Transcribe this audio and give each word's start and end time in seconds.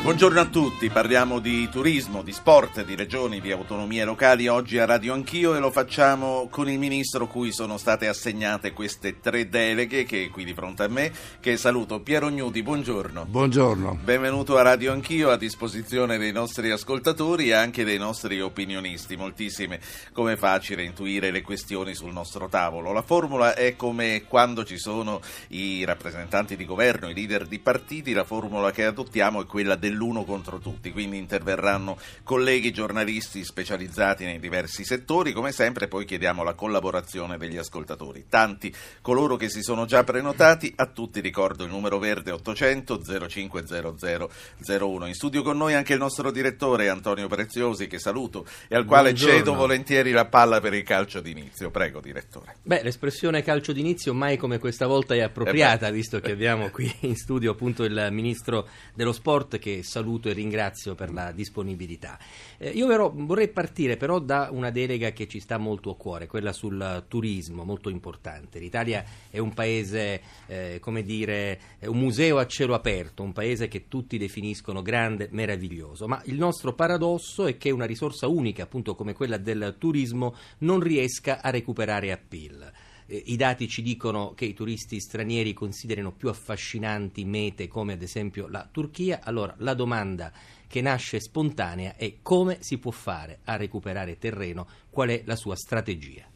Buongiorno 0.00 0.40
a 0.40 0.46
tutti, 0.46 0.88
parliamo 0.88 1.38
di 1.38 1.68
turismo, 1.68 2.22
di 2.22 2.32
sport, 2.32 2.82
di 2.82 2.94
regioni, 2.94 3.40
di 3.40 3.50
autonomie 3.50 4.04
locali 4.04 4.46
oggi 4.46 4.78
a 4.78 4.86
Radio 4.86 5.12
Anch'io 5.12 5.54
e 5.54 5.58
lo 5.58 5.70
facciamo 5.70 6.46
con 6.50 6.70
il 6.70 6.78
ministro 6.78 7.26
cui 7.26 7.52
sono 7.52 7.76
state 7.76 8.06
assegnate 8.06 8.72
queste 8.72 9.20
tre 9.20 9.50
deleghe 9.50 10.04
che 10.04 10.24
è 10.24 10.30
qui 10.30 10.44
di 10.44 10.54
fronte 10.54 10.84
a 10.84 10.88
me, 10.88 11.12
che 11.40 11.58
saluto 11.58 12.00
Piero 12.00 12.30
Gnudi, 12.30 12.62
buongiorno. 12.62 13.26
Buongiorno. 13.26 13.98
Benvenuto 14.02 14.56
a 14.56 14.62
Radio 14.62 14.92
Anch'io, 14.92 15.30
a 15.30 15.36
disposizione 15.36 16.16
dei 16.16 16.32
nostri 16.32 16.70
ascoltatori 16.70 17.48
e 17.48 17.54
anche 17.54 17.84
dei 17.84 17.98
nostri 17.98 18.40
opinionisti, 18.40 19.16
moltissime, 19.16 19.78
come 20.12 20.36
facile 20.36 20.84
intuire 20.84 21.30
le 21.30 21.42
questioni 21.42 21.94
sul 21.94 22.12
nostro 22.12 22.48
tavolo. 22.48 22.92
La 22.92 23.02
formula 23.02 23.54
è 23.54 23.76
come 23.76 24.24
quando 24.26 24.64
ci 24.64 24.78
sono 24.78 25.20
i 25.48 25.84
rappresentanti 25.84 26.56
di 26.56 26.64
governo, 26.64 27.10
i 27.10 27.14
leader 27.14 27.46
di 27.46 27.58
partiti, 27.58 28.14
la 28.14 28.24
formula 28.24 28.70
che 28.70 28.84
adottiamo 28.86 29.42
è 29.42 29.46
quella 29.46 29.74
del 29.76 29.96
l'uno 29.98 30.24
contro 30.24 30.58
tutti, 30.58 30.92
quindi 30.92 31.18
interverranno 31.18 31.98
colleghi 32.22 32.72
giornalisti 32.72 33.44
specializzati 33.44 34.24
nei 34.24 34.38
diversi 34.38 34.84
settori, 34.84 35.32
come 35.32 35.52
sempre 35.52 35.88
poi 35.88 36.04
chiediamo 36.04 36.42
la 36.42 36.54
collaborazione 36.54 37.36
degli 37.36 37.56
ascoltatori. 37.56 38.26
Tanti 38.28 38.72
coloro 39.02 39.36
che 39.36 39.50
si 39.50 39.62
sono 39.62 39.84
già 39.84 40.04
prenotati, 40.04 40.72
a 40.76 40.86
tutti 40.86 41.20
ricordo 41.20 41.64
il 41.64 41.70
numero 41.70 41.98
verde 41.98 42.30
800 42.30 43.00
0500 43.28 44.30
01. 44.66 45.06
In 45.06 45.14
studio 45.14 45.42
con 45.42 45.56
noi 45.56 45.74
anche 45.74 45.94
il 45.94 45.98
nostro 45.98 46.30
direttore 46.30 46.88
Antonio 46.88 47.26
Preziosi 47.26 47.88
che 47.88 47.98
saluto 47.98 48.46
e 48.68 48.76
al 48.76 48.84
quale 48.84 49.10
Buongiorno. 49.10 49.36
cedo 49.36 49.54
volentieri 49.54 50.12
la 50.12 50.26
palla 50.26 50.60
per 50.60 50.74
il 50.74 50.84
calcio 50.84 51.20
d'inizio. 51.20 51.70
Prego 51.70 52.00
direttore. 52.00 52.56
Beh, 52.62 52.82
l'espressione 52.82 53.42
calcio 53.42 53.72
d'inizio 53.72 54.14
mai 54.14 54.36
come 54.36 54.58
questa 54.58 54.86
volta 54.86 55.14
è 55.14 55.20
appropriata, 55.20 55.90
visto 55.90 56.20
che 56.20 56.30
abbiamo 56.30 56.70
qui 56.70 56.94
in 57.00 57.16
studio 57.16 57.50
appunto 57.50 57.82
il 57.84 58.08
ministro 58.10 58.68
dello 58.94 59.12
sport 59.12 59.58
che 59.58 59.77
saluto 59.82 60.28
e 60.28 60.32
ringrazio 60.32 60.94
per 60.94 61.12
la 61.12 61.32
disponibilità. 61.32 62.18
Eh, 62.58 62.70
io 62.70 62.86
però 62.86 63.12
vorrei 63.14 63.48
partire 63.48 63.96
però 63.96 64.18
da 64.18 64.48
una 64.50 64.70
delega 64.70 65.10
che 65.10 65.28
ci 65.28 65.40
sta 65.40 65.58
molto 65.58 65.90
a 65.90 65.96
cuore, 65.96 66.26
quella 66.26 66.52
sul 66.52 67.04
turismo, 67.08 67.64
molto 67.64 67.88
importante. 67.88 68.58
L'Italia 68.58 69.04
è 69.30 69.38
un 69.38 69.54
paese, 69.54 70.20
eh, 70.46 70.78
come 70.80 71.02
dire, 71.02 71.60
un 71.80 71.98
museo 71.98 72.38
a 72.38 72.46
cielo 72.46 72.74
aperto, 72.74 73.22
un 73.22 73.32
paese 73.32 73.68
che 73.68 73.88
tutti 73.88 74.18
definiscono 74.18 74.82
grande, 74.82 75.28
meraviglioso, 75.30 76.06
ma 76.06 76.20
il 76.26 76.36
nostro 76.36 76.74
paradosso 76.74 77.46
è 77.46 77.56
che 77.56 77.70
una 77.70 77.86
risorsa 77.86 78.26
unica, 78.26 78.64
appunto 78.64 78.94
come 78.94 79.12
quella 79.12 79.36
del 79.36 79.76
turismo, 79.78 80.34
non 80.58 80.80
riesca 80.80 81.40
a 81.42 81.50
recuperare 81.50 82.12
appeal. 82.12 82.72
Eh, 83.10 83.22
I 83.26 83.36
dati 83.36 83.66
ci 83.68 83.80
dicono 83.80 84.34
che 84.34 84.44
i 84.44 84.52
turisti 84.52 85.00
stranieri 85.00 85.54
considerano 85.54 86.12
più 86.12 86.28
affascinanti 86.28 87.24
mete 87.24 87.66
come 87.66 87.94
ad 87.94 88.02
esempio 88.02 88.46
la 88.46 88.68
Turchia. 88.70 89.20
Allora 89.22 89.54
la 89.58 89.74
domanda 89.74 90.30
che 90.66 90.82
nasce 90.82 91.18
spontanea 91.18 91.96
è 91.96 92.16
come 92.20 92.58
si 92.60 92.76
può 92.76 92.90
fare 92.90 93.40
a 93.44 93.56
recuperare 93.56 94.18
terreno, 94.18 94.68
qual 94.90 95.08
è 95.08 95.22
la 95.24 95.36
sua 95.36 95.56
strategia. 95.56 96.26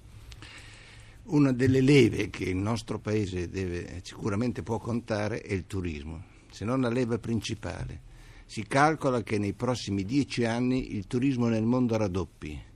Una 1.24 1.52
delle 1.52 1.82
leve 1.82 2.30
che 2.30 2.44
il 2.44 2.56
nostro 2.56 2.98
paese 2.98 3.48
deve, 3.48 4.00
sicuramente 4.02 4.62
può 4.62 4.78
contare 4.78 5.42
è 5.42 5.52
il 5.52 5.66
turismo, 5.66 6.24
se 6.50 6.64
non 6.64 6.80
la 6.80 6.88
leva 6.88 7.18
principale. 7.18 8.10
Si 8.46 8.66
calcola 8.66 9.22
che 9.22 9.38
nei 9.38 9.52
prossimi 9.52 10.04
dieci 10.04 10.44
anni 10.44 10.96
il 10.96 11.06
turismo 11.06 11.48
nel 11.48 11.62
mondo 11.62 11.96
raddoppi. 11.96 12.70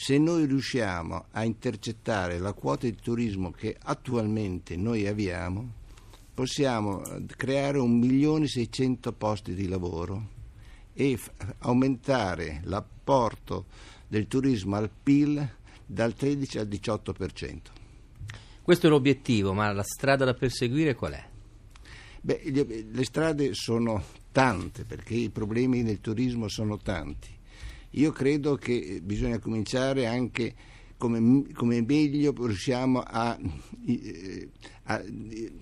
Se 0.00 0.16
noi 0.16 0.46
riusciamo 0.46 1.24
a 1.32 1.42
intercettare 1.42 2.38
la 2.38 2.52
quota 2.52 2.86
di 2.86 2.94
turismo 2.94 3.50
che 3.50 3.76
attualmente 3.82 4.76
noi 4.76 5.08
abbiamo, 5.08 5.72
possiamo 6.32 7.02
creare 7.36 7.78
un 7.78 7.98
milione 7.98 8.44
e 8.44 8.48
seicento 8.48 9.12
posti 9.12 9.54
di 9.54 9.66
lavoro 9.66 10.28
e 10.92 11.16
f- 11.16 11.32
aumentare 11.58 12.60
l'apporto 12.62 13.66
del 14.06 14.28
turismo 14.28 14.76
al 14.76 14.88
PIL 14.88 15.56
dal 15.84 16.14
13 16.14 16.58
al 16.58 16.68
18%. 16.68 17.58
Questo 18.62 18.86
è 18.86 18.90
l'obiettivo, 18.90 19.52
ma 19.52 19.72
la 19.72 19.82
strada 19.82 20.24
da 20.24 20.34
perseguire 20.34 20.94
qual 20.94 21.12
è? 21.14 21.28
Beh, 22.20 22.86
le 22.88 23.04
strade 23.04 23.52
sono 23.52 24.04
tante 24.30 24.84
perché 24.84 25.14
i 25.14 25.28
problemi 25.30 25.82
nel 25.82 26.00
turismo 26.00 26.46
sono 26.46 26.78
tanti. 26.78 27.37
Io 27.92 28.12
credo 28.12 28.56
che 28.56 29.00
bisogna 29.02 29.38
cominciare 29.38 30.06
anche 30.06 30.54
come, 30.98 31.46
come 31.54 31.80
meglio 31.80 32.34
riusciamo 32.36 33.00
a, 33.00 33.38
eh, 33.86 34.48
a 34.84 35.00
eh, 35.00 35.52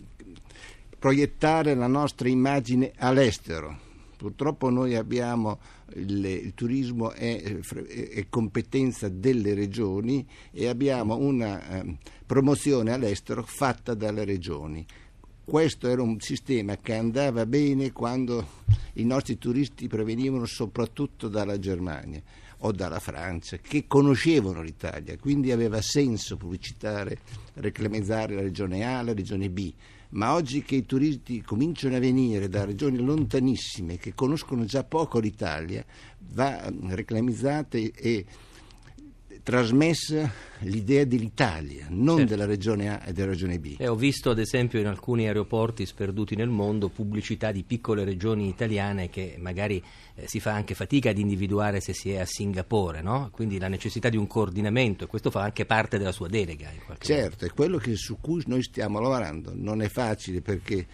proiettare 0.98 1.74
la 1.74 1.86
nostra 1.86 2.28
immagine 2.28 2.92
all'estero. 2.96 3.84
Purtroppo 4.16 4.70
noi 4.70 4.96
abbiamo 4.96 5.60
il, 5.94 6.24
il 6.24 6.54
turismo 6.54 7.12
è, 7.12 7.42
è 7.42 8.26
competenza 8.28 9.08
delle 9.08 9.54
regioni 9.54 10.26
e 10.50 10.66
abbiamo 10.68 11.16
una 11.16 11.82
eh, 11.82 11.96
promozione 12.24 12.92
all'estero 12.92 13.44
fatta 13.44 13.94
dalle 13.94 14.24
regioni. 14.24 14.84
Questo 15.48 15.86
era 15.86 16.02
un 16.02 16.18
sistema 16.18 16.76
che 16.76 16.94
andava 16.94 17.46
bene 17.46 17.92
quando 17.92 18.64
i 18.94 19.04
nostri 19.04 19.38
turisti 19.38 19.86
provenivano 19.86 20.44
soprattutto 20.44 21.28
dalla 21.28 21.56
Germania 21.60 22.20
o 22.58 22.72
dalla 22.72 22.98
Francia, 22.98 23.56
che 23.58 23.86
conoscevano 23.86 24.60
l'Italia, 24.60 25.16
quindi 25.16 25.52
aveva 25.52 25.80
senso 25.80 26.36
pubblicitare, 26.36 27.20
reclamizzare 27.54 28.34
la 28.34 28.40
regione 28.40 28.84
A, 28.84 29.02
la 29.02 29.14
regione 29.14 29.48
B. 29.48 29.72
Ma 30.10 30.34
oggi 30.34 30.64
che 30.64 30.74
i 30.74 30.84
turisti 30.84 31.40
cominciano 31.42 31.94
a 31.94 32.00
venire 32.00 32.48
da 32.48 32.64
regioni 32.64 32.98
lontanissime, 32.98 33.98
che 33.98 34.14
conoscono 34.14 34.64
già 34.64 34.82
poco 34.82 35.20
l'Italia, 35.20 35.84
va 36.32 36.72
reclamizzata 36.88 37.78
e 37.78 38.24
trasmessa 39.46 40.28
l'idea 40.62 41.04
dell'Italia, 41.04 41.86
non 41.88 42.16
Certo. 42.16 42.30
della 42.32 42.46
regione 42.46 42.88
A 42.90 43.02
e 43.06 43.12
della 43.12 43.30
regione 43.30 43.60
B. 43.60 43.76
E 43.78 43.86
ho 43.86 43.94
visto 43.94 44.30
ad 44.30 44.40
esempio 44.40 44.80
in 44.80 44.88
alcuni 44.88 45.24
aeroporti 45.28 45.86
sperduti 45.86 46.34
nel 46.34 46.48
mondo 46.48 46.88
pubblicità 46.88 47.52
di 47.52 47.62
piccole 47.62 48.02
regioni 48.02 48.48
italiane 48.48 49.08
che 49.08 49.36
magari 49.38 49.80
eh, 50.16 50.26
si 50.26 50.40
fa 50.40 50.50
anche 50.52 50.74
fatica 50.74 51.10
ad 51.10 51.18
individuare 51.18 51.78
se 51.80 51.92
si 51.92 52.10
è 52.10 52.18
a 52.18 52.26
Singapore, 52.26 53.02
no? 53.02 53.28
quindi 53.30 53.60
la 53.60 53.68
necessità 53.68 54.08
di 54.08 54.16
un 54.16 54.26
coordinamento 54.26 55.04
e 55.04 55.06
questo 55.06 55.30
fa 55.30 55.42
anche 55.42 55.64
parte 55.64 55.96
della 55.96 56.10
sua 56.10 56.26
delega. 56.26 56.68
In 56.68 56.80
qualche 56.84 57.12
modo. 57.12 57.22
Certo, 57.28 57.44
è 57.44 57.50
quello 57.50 57.78
che- 57.78 57.94
su 57.94 58.18
cui 58.20 58.42
noi 58.46 58.64
stiamo 58.64 58.98
lavorando. 58.98 59.52
Non 59.54 59.80
è 59.80 59.88
facile 59.88 60.40
perché 60.40 60.84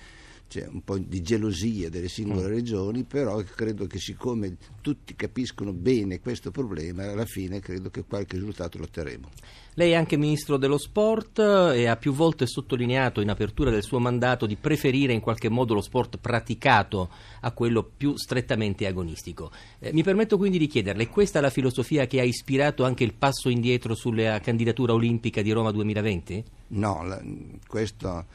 c'è 0.52 0.68
un 0.70 0.84
po' 0.84 0.98
di 0.98 1.22
gelosia 1.22 1.88
delle 1.88 2.08
singole 2.08 2.46
regioni, 2.46 3.04
però 3.04 3.42
credo 3.42 3.86
che 3.86 3.98
siccome 3.98 4.58
tutti 4.82 5.16
capiscono 5.16 5.72
bene 5.72 6.20
questo 6.20 6.50
problema, 6.50 7.10
alla 7.10 7.24
fine 7.24 7.58
credo 7.58 7.88
che 7.88 8.04
qualche 8.04 8.36
risultato 8.36 8.76
lo 8.76 8.84
otterremo. 8.84 9.30
Lei 9.76 9.92
è 9.92 9.94
anche 9.94 10.18
ministro 10.18 10.58
dello 10.58 10.76
sport 10.76 11.38
e 11.38 11.86
ha 11.86 11.96
più 11.96 12.12
volte 12.12 12.46
sottolineato 12.46 13.22
in 13.22 13.30
apertura 13.30 13.70
del 13.70 13.82
suo 13.82 13.98
mandato 13.98 14.44
di 14.44 14.56
preferire 14.56 15.14
in 15.14 15.20
qualche 15.20 15.48
modo 15.48 15.72
lo 15.72 15.80
sport 15.80 16.18
praticato 16.18 17.08
a 17.40 17.50
quello 17.52 17.82
più 17.82 18.14
strettamente 18.18 18.86
agonistico. 18.86 19.50
Eh, 19.78 19.90
mi 19.94 20.02
permetto 20.02 20.36
quindi 20.36 20.58
di 20.58 20.66
chiederle, 20.66 21.04
è 21.04 21.08
questa 21.08 21.40
la 21.40 21.48
filosofia 21.48 22.06
che 22.06 22.20
ha 22.20 22.24
ispirato 22.24 22.84
anche 22.84 23.04
il 23.04 23.14
passo 23.14 23.48
indietro 23.48 23.94
sulla 23.94 24.38
candidatura 24.40 24.92
olimpica 24.92 25.40
di 25.40 25.50
Roma 25.50 25.70
2020? 25.70 26.44
No, 26.68 27.02
la- 27.04 27.22
questa 27.66 28.26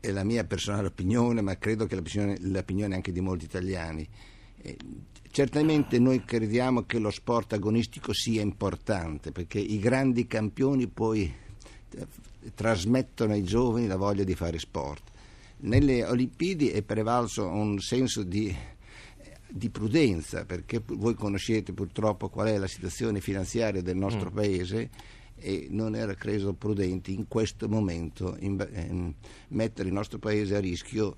è 0.00 0.10
la 0.10 0.24
mia 0.24 0.44
personale 0.44 0.88
opinione, 0.88 1.42
ma 1.42 1.56
credo 1.58 1.86
che 1.86 1.94
l'opinione, 1.94 2.38
l'opinione 2.40 2.94
anche 2.94 3.12
di 3.12 3.20
molti 3.20 3.44
italiani. 3.44 4.08
Eh, 4.62 4.76
certamente 5.30 5.98
noi 5.98 6.24
crediamo 6.24 6.84
che 6.84 6.98
lo 6.98 7.10
sport 7.10 7.52
agonistico 7.52 8.12
sia 8.12 8.42
importante 8.42 9.30
perché 9.30 9.58
i 9.58 9.78
grandi 9.78 10.26
campioni 10.26 10.86
poi 10.86 11.32
eh, 11.90 12.06
trasmettono 12.54 13.32
ai 13.34 13.44
giovani 13.44 13.86
la 13.86 13.96
voglia 13.96 14.24
di 14.24 14.34
fare 14.34 14.58
sport. 14.58 15.08
Nelle 15.62 16.04
Olimpiadi 16.04 16.70
è 16.70 16.82
prevalso 16.82 17.46
un 17.46 17.78
senso 17.80 18.22
di, 18.22 18.54
di 19.46 19.68
prudenza 19.68 20.46
perché 20.46 20.82
voi 20.84 21.14
conoscete 21.14 21.74
purtroppo 21.74 22.30
qual 22.30 22.48
è 22.48 22.56
la 22.56 22.66
situazione 22.66 23.20
finanziaria 23.20 23.82
del 23.82 23.96
nostro 23.96 24.30
paese 24.30 25.18
e 25.40 25.66
non 25.70 25.94
era 25.94 26.14
credo 26.14 26.52
prudente 26.52 27.10
in 27.10 27.26
questo 27.28 27.68
momento 27.68 28.36
in- 28.40 28.64
ehm, 28.72 29.14
mettere 29.48 29.88
il 29.88 29.94
nostro 29.94 30.18
paese 30.18 30.56
a 30.56 30.60
rischio 30.60 31.14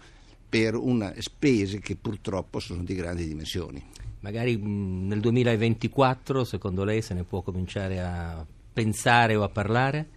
per 0.48 0.74
una 0.74 1.14
spese 1.18 1.78
che 1.80 1.96
purtroppo 1.96 2.60
sono 2.60 2.82
di 2.84 2.94
grandi 2.94 3.26
dimensioni. 3.26 3.82
Magari 4.20 4.56
mh, 4.56 5.06
nel 5.06 5.20
2024, 5.20 6.44
secondo 6.44 6.84
lei, 6.84 7.02
se 7.02 7.14
ne 7.14 7.24
può 7.24 7.42
cominciare 7.42 8.00
a 8.00 8.46
pensare 8.72 9.34
o 9.36 9.42
a 9.42 9.48
parlare? 9.48 10.08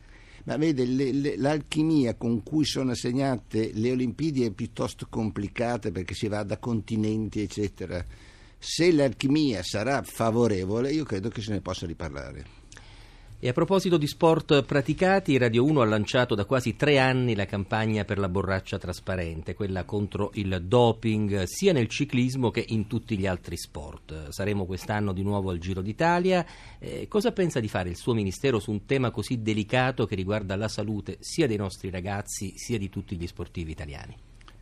Ma 0.45 0.57
vede, 0.57 0.85
le- 0.85 1.11
le- 1.11 1.37
l'alchimia 1.37 2.13
con 2.15 2.43
cui 2.43 2.65
sono 2.65 2.91
assegnate 2.91 3.71
le 3.73 3.91
Olimpiadi 3.91 4.43
è 4.43 4.51
piuttosto 4.51 5.07
complicata 5.09 5.89
perché 5.89 6.13
si 6.13 6.27
va 6.27 6.43
da 6.43 6.57
continenti, 6.59 7.41
eccetera. 7.41 8.05
Se 8.59 8.91
l'alchimia 8.91 9.63
sarà 9.63 10.03
favorevole, 10.03 10.91
io 10.91 11.03
credo 11.03 11.29
che 11.29 11.41
se 11.41 11.51
ne 11.51 11.61
possa 11.61 11.85
riparlare. 11.87 12.45
E 13.37 13.49
a 13.49 13.53
proposito 13.53 13.97
di 13.97 14.07
sport 14.07 14.63
praticati, 14.63 15.37
Radio 15.37 15.65
1 15.65 15.81
ha 15.81 15.85
lanciato 15.85 16.35
da 16.35 16.45
quasi 16.45 16.77
tre 16.77 16.99
anni 16.99 17.35
la 17.35 17.45
campagna 17.45 18.05
per 18.05 18.17
la 18.17 18.29
borraccia 18.29 18.77
trasparente, 18.77 19.53
quella 19.53 19.83
contro 19.83 20.31
il 20.35 20.63
doping 20.63 21.43
sia 21.43 21.73
nel 21.73 21.89
ciclismo 21.89 22.49
che 22.49 22.63
in 22.69 22.87
tutti 22.87 23.17
gli 23.17 23.27
altri 23.27 23.57
sport. 23.57 24.29
Saremo 24.29 24.65
quest'anno 24.65 25.11
di 25.11 25.21
nuovo 25.21 25.49
al 25.49 25.59
Giro 25.59 25.81
d'Italia. 25.81 26.45
Eh, 26.79 27.07
cosa 27.09 27.33
pensa 27.33 27.59
di 27.59 27.67
fare 27.67 27.89
il 27.89 27.97
suo 27.97 28.13
ministero 28.13 28.57
su 28.57 28.71
un 28.71 28.85
tema 28.85 29.11
così 29.11 29.41
delicato 29.41 30.05
che 30.05 30.15
riguarda 30.15 30.55
la 30.55 30.69
salute 30.69 31.17
sia 31.19 31.45
dei 31.45 31.57
nostri 31.57 31.89
ragazzi 31.89 32.53
sia 32.55 32.77
di 32.77 32.89
tutti 32.89 33.17
gli 33.17 33.27
sportivi 33.27 33.71
italiani? 33.71 34.15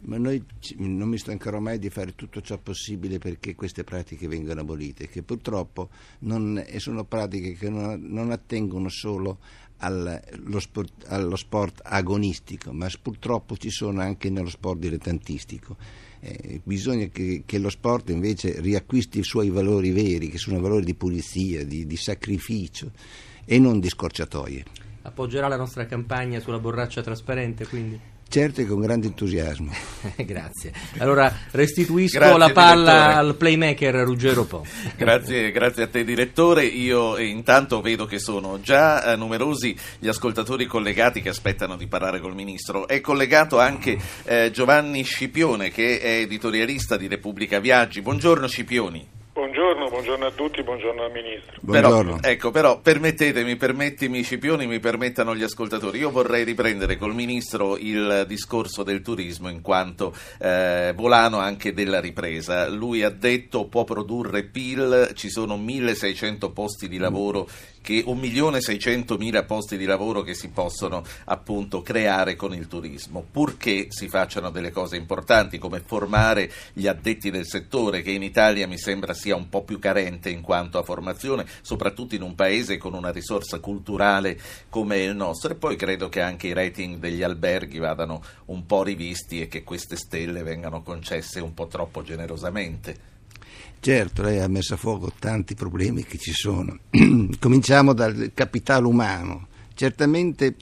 Ma 0.06 0.18
noi 0.18 0.44
non 0.78 1.08
mi 1.08 1.18
stancherò 1.18 1.60
mai 1.60 1.80
di 1.80 1.90
fare 1.90 2.16
tutto 2.16 2.42
ciò 2.42 2.58
possibile 2.58 3.20
perché 3.20 3.56
queste 3.56 3.84
pratiche 3.84 4.28
vengano 4.28 4.62
abolite, 4.62 5.08
che 5.08 5.24
purtroppo 5.24 5.90
non, 6.20 6.64
sono 6.78 7.04
pratiche 7.06 7.54
che 7.54 7.70
non, 7.70 8.02
non 8.02 8.32
attengono 8.32 8.90
solo 8.90 9.40
allo 9.78 10.60
sport, 10.60 11.06
allo 11.08 11.36
sport, 11.36 11.82
agonistico, 11.84 12.72
ma 12.72 12.88
purtroppo 13.02 13.58
ci 13.58 13.70
sono 13.70 14.02
anche 14.02 14.30
nello 14.30 14.50
sport 14.50 14.80
dilettantistico. 14.80 15.76
Eh, 16.20 16.62
bisogna 16.64 17.08
che, 17.08 17.44
che, 17.46 17.58
lo 17.58 17.70
sport 17.70 18.10
invece 18.10 18.62
riacquisti 18.62 19.20
i 19.20 19.24
suoi 19.24 19.50
valori 19.50 19.92
veri, 19.92 20.30
che 20.30 20.38
sono 20.38 20.60
valori 20.62 20.86
di 20.86 20.94
pulizia, 20.94 21.66
di, 21.66 21.86
di 21.86 21.98
sacrificio 21.98 22.92
e 23.44 23.60
non 23.60 23.80
di 23.82 23.90
scorciatoie. 23.90 24.64
Appoggerà 25.02 25.50
la 25.50 25.58
nostra 25.58 25.86
campagna 25.86 26.40
sulla 26.40 26.60
borraccia 26.60 27.02
trasparente 27.02 27.68
quindi? 27.68 28.13
Certo 28.34 28.62
e 28.62 28.66
con 28.66 28.82
grande 28.82 29.06
entusiasmo. 29.06 29.72
grazie. 30.18 30.74
Allora 30.98 31.32
restituisco 31.52 32.18
grazie, 32.18 32.38
la 32.40 32.50
palla 32.50 32.92
direttore. 32.92 33.14
al 33.14 33.36
playmaker 33.36 33.96
Ruggero 33.98 34.46
Po. 34.46 34.66
grazie, 34.98 35.52
grazie, 35.52 35.84
a 35.84 35.88
te 35.88 36.04
direttore. 36.04 36.66
Io 36.66 37.16
eh, 37.16 37.26
intanto 37.26 37.80
vedo 37.80 38.08
che 38.08 38.18
sono 38.18 38.60
già 38.60 39.12
eh, 39.12 39.16
numerosi 39.18 39.78
gli 40.00 40.08
ascoltatori 40.08 40.66
collegati 40.66 41.22
che 41.22 41.30
aspettano 41.30 41.78
di 41.78 41.86
parlare 41.86 42.20
col 42.20 42.34
Ministro. 42.34 42.88
È 42.88 43.00
collegato 43.02 43.60
anche 43.60 44.00
eh, 44.24 44.50
Giovanni 44.52 45.04
Scipione 45.04 45.70
che 45.70 46.00
è 46.00 46.22
editorialista 46.22 46.98
di 46.98 47.08
Repubblica 47.08 47.60
Viaggi. 47.60 48.02
Buongiorno 48.02 48.48
Scipioni. 48.48 49.23
Buongiorno, 49.34 49.90
buongiorno, 49.90 50.28
a 50.28 50.32
tutti, 50.32 50.62
buongiorno 50.62 51.06
al 51.06 51.12
Ministro. 51.12 51.60
Però, 51.66 52.20
ecco, 52.22 52.52
però 52.52 52.80
permettetemi, 52.80 53.56
permettimi 53.56 54.22
Scipioni, 54.22 54.68
mi 54.68 54.80
permettano 54.80 55.36
gli 55.36 55.42
ascoltatori, 55.42 55.98
io 55.98 56.12
vorrei 56.12 56.44
riprendere 56.44 56.98
col 56.98 57.16
Ministro 57.16 57.76
il 57.78 58.26
discorso 58.28 58.84
del 58.84 59.02
turismo 59.02 59.50
in 59.50 59.62
quanto 59.62 60.14
eh, 60.38 60.94
volano 60.96 61.40
anche 61.40 61.74
della 61.74 62.00
ripresa. 62.00 62.70
Lui 62.70 63.02
ha 63.02 63.10
detto 63.10 63.66
può 63.66 63.84
produrre 63.84 64.44
PIL, 64.44 65.14
ci 65.16 65.32
sono 65.32 65.58
1600 65.58 66.52
posti 66.52 66.88
di 66.88 67.00
lavoro 67.00 67.48
che 67.84 68.06
1.600.000 68.06 69.46
posti 69.46 69.78
di 69.78 69.84
lavoro 69.84 70.22
che 70.22 70.34
si 70.34 70.48
possono 70.48 71.04
appunto 71.26 71.82
creare 71.82 72.38
con 72.38 72.54
il 72.54 72.68
turismo, 72.68 73.26
purché 73.30 73.88
si 73.90 74.08
facciano 74.08 74.50
delle 74.50 74.72
cose 74.72 74.96
importanti 74.96 75.58
come 75.60 75.84
formare 75.86 76.50
gli 76.72 76.88
addetti 76.88 77.30
del 77.30 77.46
settore 77.46 78.02
che 78.02 78.12
in 78.12 78.24
Italia 78.24 78.68
mi 78.68 78.78
sembra 78.78 79.14
sia 79.14 79.36
un 79.36 79.50
po' 79.50 79.64
più 79.64 79.80
carente 79.80 80.30
in 80.30 80.42
quanto 80.42 80.80
a 80.80 80.84
formazione, 80.84 81.46
soprattutto 81.62 82.16
in 82.16 82.22
un 82.22 82.36
paese 82.36 82.78
con 82.78 82.94
una 82.94 83.12
risorsa 83.12 83.60
culturale 83.60 84.40
come 84.70 85.00
il 85.00 85.14
nostro 85.14 85.52
e 85.52 85.56
poi 85.56 85.76
credo 85.76 86.08
che 86.08 86.22
anche 86.22 86.48
i 86.48 86.54
rating 86.54 86.98
degli 86.98 87.22
alberghi 87.22 87.80
vadano 87.80 88.24
un 88.46 88.66
po' 88.66 88.84
rivisti 88.84 89.42
e 89.42 89.50
che 89.50 89.64
queste 89.64 89.98
stelle 89.98 90.42
vengano 90.42 90.82
concesse 90.82 91.42
un 91.42 91.54
po' 91.54 91.68
troppo 91.68 92.02
generosamente. 92.02 93.13
Certo, 93.84 94.22
lei 94.22 94.40
ha 94.40 94.48
messo 94.48 94.76
a 94.76 94.78
fuoco 94.78 95.12
tanti 95.20 95.56
problemi 95.56 96.06
che 96.06 96.18
ci 96.18 96.32
sono. 96.32 96.80
Cominciamo 97.38 97.92
dal 97.92 98.32
capitale 98.34 98.86
umano. 98.86 99.48
Certamente 99.74 100.56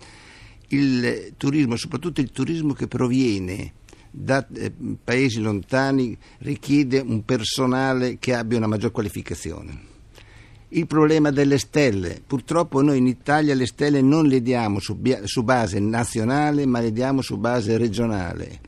il 0.70 1.34
turismo, 1.38 1.76
soprattutto 1.76 2.20
il 2.20 2.32
turismo 2.32 2.74
che 2.74 2.88
proviene 2.88 3.74
da 4.10 4.44
eh, 4.52 4.74
paesi 5.04 5.40
lontani, 5.40 6.18
richiede 6.40 6.98
un 6.98 7.24
personale 7.24 8.18
che 8.18 8.34
abbia 8.34 8.58
una 8.58 8.66
maggior 8.66 8.90
qualificazione. 8.90 9.80
Il 10.70 10.88
problema 10.88 11.30
delle 11.30 11.60
stelle, 11.60 12.24
purtroppo 12.26 12.82
noi 12.82 12.98
in 12.98 13.06
Italia 13.06 13.54
le 13.54 13.68
stelle 13.68 14.02
non 14.02 14.26
le 14.26 14.42
diamo 14.42 14.80
su, 14.80 15.00
su 15.26 15.44
base 15.44 15.80
nazionale, 15.80 16.66
ma 16.66 16.80
le 16.80 16.92
diamo 16.92 17.22
su 17.22 17.38
base 17.38 17.78
regionale 17.78 18.62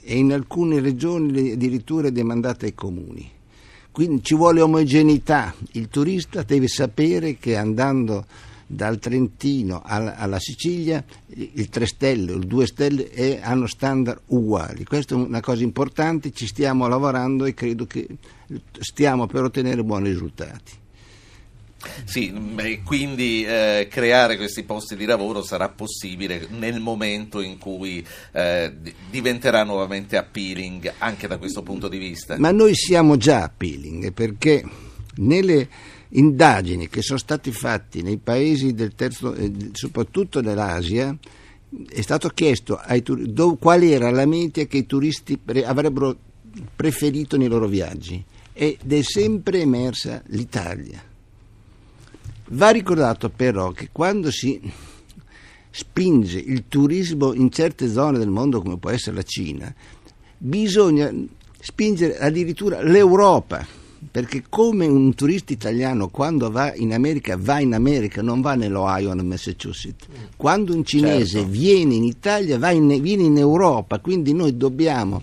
e 0.00 0.16
in 0.16 0.32
alcune 0.32 0.78
regioni 0.78 1.50
addirittura 1.50 2.08
demandate 2.10 2.66
ai 2.66 2.74
comuni. 2.74 3.34
Quindi 3.96 4.22
ci 4.22 4.34
vuole 4.34 4.60
omogeneità, 4.60 5.54
il 5.72 5.88
turista 5.88 6.42
deve 6.42 6.68
sapere 6.68 7.38
che 7.38 7.56
andando 7.56 8.26
dal 8.66 8.98
Trentino 8.98 9.80
alla, 9.82 10.38
Sicilia 10.38 11.02
il 11.28 11.70
3 11.70 11.86
stelle 11.86 12.32
il 12.32 12.46
2 12.46 12.66
stelle 12.66 13.08
è, 13.08 13.40
hanno 13.42 13.66
standard 13.66 14.20
uguali. 14.26 14.84
Questa 14.84 15.14
è 15.14 15.16
una 15.16 15.40
cosa 15.40 15.62
importante, 15.62 16.30
ci 16.32 16.46
stiamo 16.46 16.86
lavorando 16.88 17.46
e 17.46 17.54
credo 17.54 17.86
che 17.86 18.06
stiamo 18.80 19.26
per 19.26 19.44
ottenere 19.44 19.82
buoni 19.82 20.10
risultati. 20.10 20.72
Sì, 22.04 22.32
e 22.56 22.82
quindi 22.82 23.44
eh, 23.44 23.88
creare 23.90 24.36
questi 24.36 24.62
posti 24.62 24.96
di 24.96 25.04
lavoro 25.04 25.42
sarà 25.42 25.68
possibile 25.68 26.46
nel 26.50 26.80
momento 26.80 27.40
in 27.40 27.58
cui 27.58 28.04
eh, 28.32 28.72
diventerà 29.10 29.64
nuovamente 29.64 30.16
appealing 30.16 30.94
anche 30.98 31.26
da 31.26 31.38
questo 31.38 31.62
punto 31.62 31.88
di 31.88 31.98
vista. 31.98 32.38
Ma 32.38 32.50
noi 32.50 32.74
siamo 32.74 33.16
già 33.16 33.42
appealing 33.42 34.12
perché 34.12 34.64
nelle 35.16 35.68
indagini 36.10 36.88
che 36.88 37.02
sono 37.02 37.18
state 37.18 37.50
fatte 37.50 38.02
nei 38.02 38.18
paesi 38.18 38.74
del 38.74 38.94
terzo, 38.94 39.34
eh, 39.34 39.52
soprattutto 39.72 40.40
nell'Asia, 40.40 41.16
è 41.88 42.00
stato 42.00 42.28
chiesto 42.28 42.76
ai 42.76 43.02
turisti 43.02 43.56
qual 43.58 43.82
era 43.82 44.10
la 44.10 44.26
media 44.26 44.66
che 44.66 44.78
i 44.78 44.86
turisti 44.86 45.36
pre- 45.36 45.64
avrebbero 45.64 46.16
preferito 46.74 47.36
nei 47.36 47.48
loro 47.48 47.66
viaggi 47.66 48.22
ed 48.52 48.90
è 48.90 49.02
sempre 49.02 49.60
emersa 49.60 50.22
l'Italia 50.28 51.02
Va 52.48 52.70
ricordato 52.70 53.28
però 53.28 53.70
che 53.72 53.88
quando 53.90 54.30
si 54.30 54.60
spinge 55.70 56.38
il 56.38 56.64
turismo 56.68 57.34
in 57.34 57.50
certe 57.50 57.90
zone 57.90 58.18
del 58.18 58.30
mondo 58.30 58.62
come 58.62 58.78
può 58.78 58.90
essere 58.90 59.16
la 59.16 59.22
Cina, 59.22 59.74
bisogna 60.38 61.12
spingere 61.60 62.18
addirittura 62.18 62.82
l'Europa, 62.82 63.66
perché 64.10 64.44
come 64.48 64.86
un 64.86 65.14
turista 65.14 65.52
italiano 65.52 66.08
quando 66.08 66.50
va 66.50 66.72
in 66.74 66.92
America 66.94 67.36
va 67.36 67.58
in 67.58 67.74
America, 67.74 68.22
non 68.22 68.40
va 68.40 68.54
nell'Ohio 68.54 69.10
o 69.10 69.14
nel 69.14 69.24
Massachusetts. 69.24 70.06
Quando 70.36 70.74
un 70.74 70.84
cinese 70.84 71.38
certo. 71.38 71.48
viene 71.48 71.94
in 71.94 72.04
Italia 72.04 72.70
in, 72.70 73.00
viene 73.02 73.24
in 73.24 73.36
Europa, 73.36 73.98
quindi 73.98 74.32
noi 74.32 74.56
dobbiamo 74.56 75.20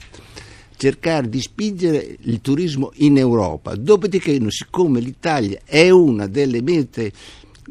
cercare 0.84 1.30
di 1.30 1.40
spingere 1.40 2.18
il 2.24 2.42
turismo 2.42 2.92
in 2.96 3.18
Europa. 3.18 3.74
Dopodiché, 3.74 4.38
siccome 4.50 5.00
l'Italia 5.00 5.62
è 5.63 5.90
una 5.90 6.28
delle 6.28 6.62
mete 6.62 7.10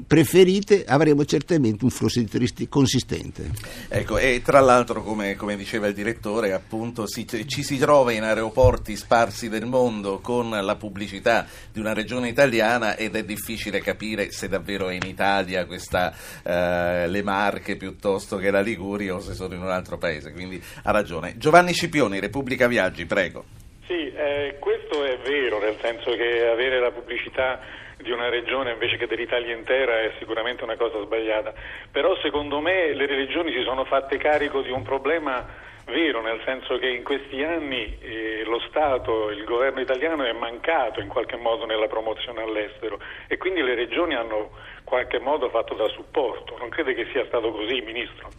preferite 0.07 0.85
avremo 0.87 1.25
certamente 1.25 1.85
un 1.85 1.91
flusso 1.91 2.19
di 2.19 2.29
turisti 2.29 2.69
consistente. 2.69 3.51
Ecco, 3.89 4.19
e 4.19 4.43
tra 4.45 4.61
l'altro, 4.61 5.03
come, 5.03 5.37
come 5.37 5.57
diceva 5.57 5.87
il 5.87 5.95
direttore, 5.95 6.53
appunto 6.53 7.07
si, 7.07 7.27
ci 7.27 7.63
si 7.63 7.79
trova 7.79 8.13
in 8.13 8.23
aeroporti 8.23 8.97
sparsi 8.97 9.49
del 9.49 9.67
mondo 9.67 10.21
con 10.21 10.51
la 10.51 10.77
pubblicità 10.77 11.47
di 11.71 11.81
una 11.81 11.93
regione 11.93 12.29
italiana 12.29 12.97
ed 12.97 13.17
è 13.17 13.25
difficile 13.25 13.81
capire 13.81 14.31
se 14.31 14.49
davvero 14.49 14.89
è 14.89 14.95
in 14.95 15.07
Italia 15.07 15.67
questa, 15.67 16.15
eh, 16.43 17.07
le 17.09 17.23
Marche 17.23 17.77
piuttosto 17.77 18.37
che 18.37 18.51
la 18.51 18.61
Liguria 18.61 19.15
o 19.15 19.21
se 19.21 19.35
sono 19.35 19.55
in 19.55 19.63
un 19.63 19.71
altro 19.71 19.99
paese, 19.99 20.33
quindi 20.33 20.63
ha 20.83 20.91
ragione. 20.91 21.37
Giovanni 21.37 21.73
Scipioni, 21.73 22.21
Repubblica 22.21 22.67
Viaggi, 22.67 23.07
prego. 23.07 23.45
Sì, 23.87 24.13
eh, 24.13 24.57
questo 24.59 25.05
è 25.05 25.19
vero, 25.19 25.59
nel 25.59 25.77
senso 25.81 26.13
che 26.13 26.47
avere 26.47 26.81
la 26.81 26.91
pubblicità 26.91 27.61
di 28.03 28.11
una 28.11 28.29
regione 28.29 28.73
invece 28.73 28.97
che 28.97 29.07
dell'Italia 29.07 29.55
intera 29.55 30.01
è 30.01 30.13
sicuramente 30.19 30.65
una 30.65 30.77
cosa 30.77 31.03
sbagliata, 31.03 31.55
però 31.91 32.17
secondo 32.21 32.61
me 32.61 32.93
le 32.93 33.07
religioni 33.07 33.53
si 33.53 33.63
sono 33.63 33.85
fatte 33.85 34.19
carico 34.19 34.61
di 34.61 34.71
un 34.71 34.83
problema 34.83 35.71
vero, 35.87 36.23
nel 36.23 36.41
senso 36.45 36.79
che 36.79 36.89
in 36.89 37.03
questi 37.03 37.43
anni 37.43 37.99
eh, 38.01 38.43
lo 38.45 38.61
Stato, 38.69 39.31
il 39.31 39.45
governo 39.45 39.81
italiano 39.81 40.25
è 40.25 40.33
mancato 40.33 41.01
in 41.01 41.09
qualche 41.09 41.37
modo 41.37 41.67
nella 41.67 41.87
promozione 41.87 42.43
all'estero 42.43 42.99
e 43.27 43.37
quindi 43.37 43.63
le 43.63 43.75
regioni 43.75 44.15
hanno 44.15 44.51
in 44.79 44.85
qualche 44.85 45.19
modo 45.19 45.49
fatto 45.49 45.75
da 45.75 45.89
supporto. 45.89 46.57
Non 46.59 46.69
crede 46.69 46.95
che 46.95 47.07
sia 47.13 47.25
stato 47.27 47.51
così, 47.51 47.81
Ministro? 47.81 48.31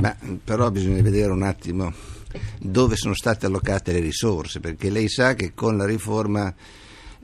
Ma 0.00 0.14
però 0.44 0.70
bisogna 0.70 1.02
vedere 1.02 1.32
un 1.32 1.42
attimo 1.42 1.92
dove 2.58 2.96
sono 2.96 3.14
state 3.14 3.46
allocate 3.46 3.92
le 3.92 4.00
risorse, 4.00 4.60
perché 4.60 4.90
lei 4.90 5.08
sa 5.08 5.34
che 5.34 5.52
con 5.54 5.76
la 5.76 5.86
riforma 5.86 6.52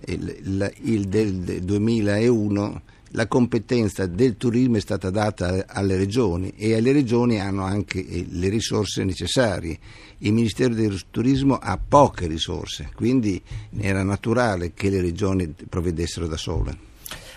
il, 0.07 0.73
il 0.83 1.09
del 1.09 1.63
2001 1.63 2.83
la 3.13 3.27
competenza 3.27 4.07
del 4.07 4.37
turismo 4.37 4.77
è 4.77 4.81
stata 4.81 5.09
data 5.11 5.65
alle 5.67 5.97
regioni 5.97 6.53
e 6.57 6.75
alle 6.77 6.93
regioni 6.93 7.41
hanno 7.41 7.65
anche 7.65 8.07
eh, 8.07 8.27
le 8.29 8.49
risorse 8.49 9.03
necessarie. 9.03 9.79
Il 10.19 10.33
Ministero 10.33 10.75
del 10.75 11.09
Turismo 11.11 11.57
ha 11.57 11.79
poche 11.79 12.27
risorse, 12.27 12.91
quindi 12.95 13.41
era 13.79 14.03
naturale 14.03 14.75
che 14.75 14.91
le 14.91 15.01
regioni 15.01 15.55
provvedessero 15.69 16.27
da 16.27 16.37
sole. 16.37 16.87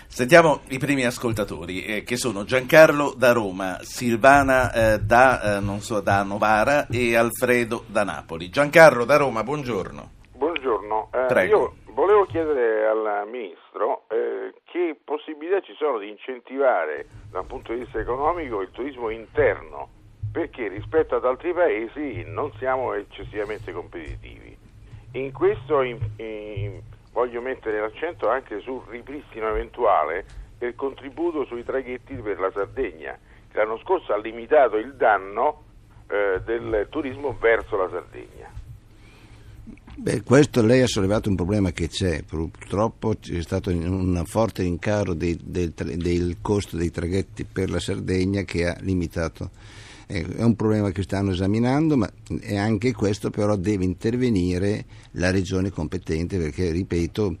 Sentiamo 0.08 0.60
i 0.68 0.78
primi 0.78 1.06
ascoltatori, 1.06 1.84
eh, 1.84 2.02
che 2.02 2.18
sono 2.18 2.44
Giancarlo 2.44 3.14
da 3.16 3.32
Roma, 3.32 3.78
Silvana 3.82 4.70
eh, 4.72 5.00
da, 5.00 5.56
eh, 5.56 5.60
non 5.60 5.80
so, 5.80 6.00
da 6.00 6.22
Novara 6.22 6.86
e 6.88 7.16
Alfredo 7.16 7.84
da 7.86 8.04
Napoli. 8.04 8.50
Giancarlo 8.50 9.06
da 9.06 9.16
Roma, 9.16 9.42
buongiorno. 9.42 10.10
Buongiorno, 10.36 11.08
Eh, 11.12 11.26
Prego. 11.28 11.56
io 11.56 11.74
volevo 12.02 12.24
chiedere 12.24 12.84
al 12.84 13.28
Ministro 13.30 14.06
eh, 14.08 14.54
che 14.64 14.96
possibilità 15.04 15.60
ci 15.60 15.72
sono 15.74 15.98
di 15.98 16.08
incentivare 16.08 17.06
da 17.30 17.38
un 17.38 17.46
punto 17.46 17.72
di 17.72 17.78
vista 17.78 18.00
economico 18.00 18.60
il 18.60 18.72
turismo 18.72 19.08
interno, 19.08 19.88
perché 20.32 20.66
rispetto 20.66 21.14
ad 21.14 21.24
altri 21.24 21.52
paesi 21.52 22.24
non 22.26 22.50
siamo 22.58 22.92
eccessivamente 22.94 23.70
competitivi. 23.70 24.58
In 25.12 25.30
questo 25.30 25.82
in- 25.82 26.00
in- 26.16 26.80
voglio 27.12 27.40
mettere 27.40 27.78
l'accento 27.78 28.28
anche 28.28 28.58
sul 28.62 28.82
ripristino 28.88 29.48
eventuale 29.50 30.24
del 30.58 30.74
contributo 30.74 31.44
sui 31.44 31.62
traghetti 31.62 32.14
per 32.14 32.40
la 32.40 32.50
Sardegna, 32.50 33.16
che 33.48 33.58
l'anno 33.58 33.78
scorso 33.78 34.12
ha 34.12 34.18
limitato 34.18 34.76
il 34.76 34.96
danno 34.96 35.62
eh, 36.08 36.40
del 36.44 36.88
turismo 36.90 37.36
verso 37.38 37.76
la 37.76 37.88
Sardegna. 37.88 38.61
Beh, 40.02 40.22
questo 40.22 40.62
lei 40.62 40.80
ha 40.82 40.88
sollevato 40.88 41.28
un 41.28 41.36
problema 41.36 41.70
che 41.70 41.86
c'è, 41.88 42.24
Pur- 42.24 42.50
purtroppo 42.50 43.14
c'è 43.20 43.40
stato 43.40 43.70
un 43.70 44.20
forte 44.26 44.62
rincaro 44.64 45.14
dei- 45.14 45.38
del, 45.40 45.70
del 45.72 46.38
costo 46.42 46.76
dei 46.76 46.90
traghetti 46.90 47.44
per 47.44 47.70
la 47.70 47.78
Sardegna 47.78 48.42
che 48.42 48.66
ha 48.66 48.76
limitato. 48.80 49.50
Eh, 50.08 50.26
È 50.38 50.42
un 50.42 50.56
problema 50.56 50.90
che 50.90 51.04
stanno 51.04 51.30
esaminando, 51.30 51.96
ma 51.96 52.10
è 52.40 52.56
anche 52.56 52.92
questo 52.92 53.30
però 53.30 53.54
deve 53.54 53.84
intervenire 53.84 54.86
la 55.12 55.30
regione 55.30 55.70
competente 55.70 56.36
perché, 56.36 56.72
ripeto, 56.72 57.36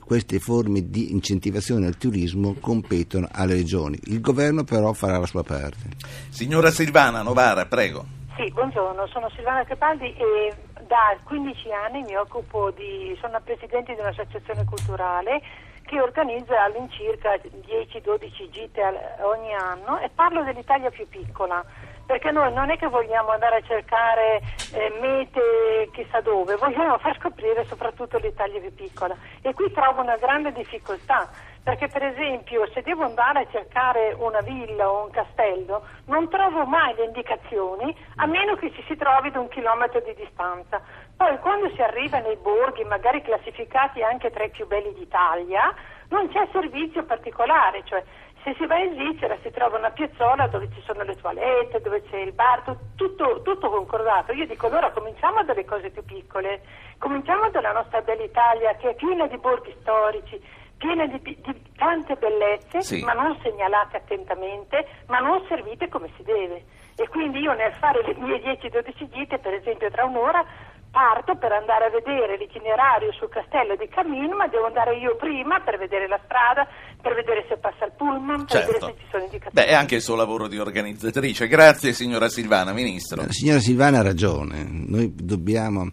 queste 0.00 0.40
forme 0.40 0.90
di 0.90 1.12
incentivazione 1.12 1.86
al 1.86 1.96
turismo 1.96 2.56
competono 2.58 3.28
alle 3.30 3.54
regioni. 3.54 3.96
Il 4.06 4.20
governo 4.20 4.64
però 4.64 4.92
farà 4.94 5.16
la 5.18 5.26
sua 5.26 5.44
parte. 5.44 5.90
Signora 6.30 6.72
Silvana 6.72 7.22
Novara, 7.22 7.66
prego. 7.66 8.04
Sì, 8.36 8.50
buongiorno, 8.52 9.06
sono 9.12 9.30
Silvana 9.36 9.64
Capaldi 9.64 10.06
e 10.06 10.54
da 10.90 11.16
15 11.22 11.70
anni 11.70 12.02
mi 12.02 12.16
occupo 12.16 12.72
di, 12.72 13.16
sono 13.20 13.40
presidente 13.44 13.94
di 13.94 14.00
un'associazione 14.00 14.64
culturale 14.64 15.40
che 15.86 16.00
organizza 16.00 16.64
all'incirca 16.64 17.36
10-12 17.36 18.50
gite 18.50 18.82
ogni 19.22 19.54
anno 19.54 20.00
e 20.00 20.10
parlo 20.12 20.42
dell'Italia 20.42 20.90
più 20.90 21.08
piccola 21.08 21.64
perché 22.04 22.32
noi 22.32 22.52
non 22.52 22.70
è 22.70 22.76
che 22.76 22.88
vogliamo 22.88 23.30
andare 23.30 23.58
a 23.58 23.62
cercare 23.62 24.40
eh, 24.72 24.92
mete 25.00 25.90
chissà 25.92 26.20
dove, 26.22 26.56
vogliamo 26.56 26.98
far 26.98 27.16
scoprire 27.20 27.64
soprattutto 27.66 28.18
l'Italia 28.18 28.58
più 28.58 28.74
piccola. 28.74 29.16
E 29.42 29.54
qui 29.54 29.70
trovo 29.70 30.00
una 30.00 30.16
grande 30.16 30.50
difficoltà 30.50 31.30
perché 31.62 31.88
per 31.88 32.02
esempio 32.02 32.66
se 32.72 32.82
devo 32.82 33.04
andare 33.04 33.40
a 33.40 33.50
cercare 33.50 34.14
una 34.18 34.40
villa 34.40 34.90
o 34.90 35.04
un 35.04 35.10
castello 35.10 35.82
non 36.06 36.28
trovo 36.28 36.64
mai 36.64 36.94
le 36.94 37.04
indicazioni 37.04 37.94
a 38.16 38.26
meno 38.26 38.56
che 38.56 38.72
ci 38.72 38.82
si 38.86 38.96
trovi 38.96 39.30
da 39.30 39.40
un 39.40 39.48
chilometro 39.48 40.00
di 40.00 40.14
distanza. 40.14 40.80
Poi 41.16 41.38
quando 41.40 41.70
si 41.74 41.82
arriva 41.82 42.18
nei 42.18 42.36
borghi, 42.36 42.82
magari 42.84 43.20
classificati 43.20 44.02
anche 44.02 44.30
tra 44.30 44.44
i 44.44 44.50
più 44.50 44.66
belli 44.66 44.94
d'Italia, 44.94 45.74
non 46.08 46.28
c'è 46.28 46.48
servizio 46.50 47.04
particolare, 47.04 47.82
cioè 47.84 48.02
se 48.42 48.54
si 48.56 48.64
va 48.64 48.78
in 48.78 48.94
Svizzera 48.94 49.36
si 49.42 49.50
trova 49.50 49.76
una 49.76 49.90
piazzola 49.90 50.46
dove 50.46 50.70
ci 50.72 50.80
sono 50.86 51.02
le 51.02 51.14
toilette, 51.14 51.82
dove 51.82 52.02
c'è 52.08 52.16
il 52.16 52.32
bar, 52.32 52.62
tu- 52.62 52.76
tutto, 52.96 53.42
tutto 53.42 53.68
concordato. 53.68 54.32
Io 54.32 54.46
dico 54.46 54.66
allora 54.66 54.90
cominciamo 54.90 55.44
dalle 55.44 55.66
cose 55.66 55.90
più 55.90 56.02
piccole, 56.04 56.62
cominciamo 56.98 57.50
dalla 57.50 57.72
nostra 57.72 58.00
bella 58.00 58.22
Italia 58.22 58.74
che 58.76 58.90
è 58.90 58.94
piena 58.94 59.26
di 59.26 59.36
borghi 59.36 59.76
storici, 59.80 60.42
piena 60.80 61.04
di, 61.06 61.20
di 61.22 61.36
tante 61.76 62.16
bellezze, 62.16 62.80
Sì. 62.80 63.02
ma 63.04 63.12
non 63.12 63.36
segnalate 63.42 63.98
attentamente, 63.98 64.86
ma 65.08 65.18
non 65.20 65.44
servite 65.46 65.88
come 65.88 66.08
si 66.16 66.22
deve. 66.24 66.64
E 66.96 67.06
quindi 67.08 67.40
io 67.40 67.52
nel 67.52 67.72
fare 67.78 68.00
le 68.02 68.14
mie 68.16 68.40
10-12 68.40 69.08
gite, 69.12 69.38
per 69.38 69.52
esempio 69.54 69.90
tra 69.90 70.04
un'ora, 70.06 70.44
parto 70.90 71.36
per 71.36 71.52
andare 71.52 71.84
a 71.86 71.90
vedere 71.90 72.36
l'itinerario 72.36 73.12
sul 73.12 73.28
castello 73.28 73.76
di 73.76 73.86
Camino, 73.88 74.34
ma 74.36 74.48
devo 74.48 74.66
andare 74.66 74.96
io 74.96 75.16
prima 75.16 75.60
per 75.60 75.78
vedere 75.78 76.08
la 76.08 76.18
strada, 76.24 76.66
per 77.00 77.14
vedere 77.14 77.44
se 77.48 77.56
passa 77.58 77.84
il 77.84 77.92
pullman, 77.96 78.44
per 78.46 78.64
vedere 78.66 78.78
Certo. 78.80 78.86
se 78.86 78.94
ci 78.98 79.06
sono 79.10 79.22
indicazioni. 79.24 79.66
Beh, 79.66 79.72
è 79.72 79.74
anche 79.74 79.94
il 79.96 80.00
suo 80.02 80.16
lavoro 80.16 80.48
di 80.48 80.58
organizzatrice. 80.58 81.46
Grazie 81.46 81.92
signora 81.92 82.28
Silvana, 82.28 82.72
Ministro. 82.72 83.20
La 83.22 83.30
signora 83.30 83.60
Silvana 83.60 83.98
ha 84.00 84.02
ragione, 84.02 84.64
noi 84.68 85.12
dobbiamo... 85.14 85.88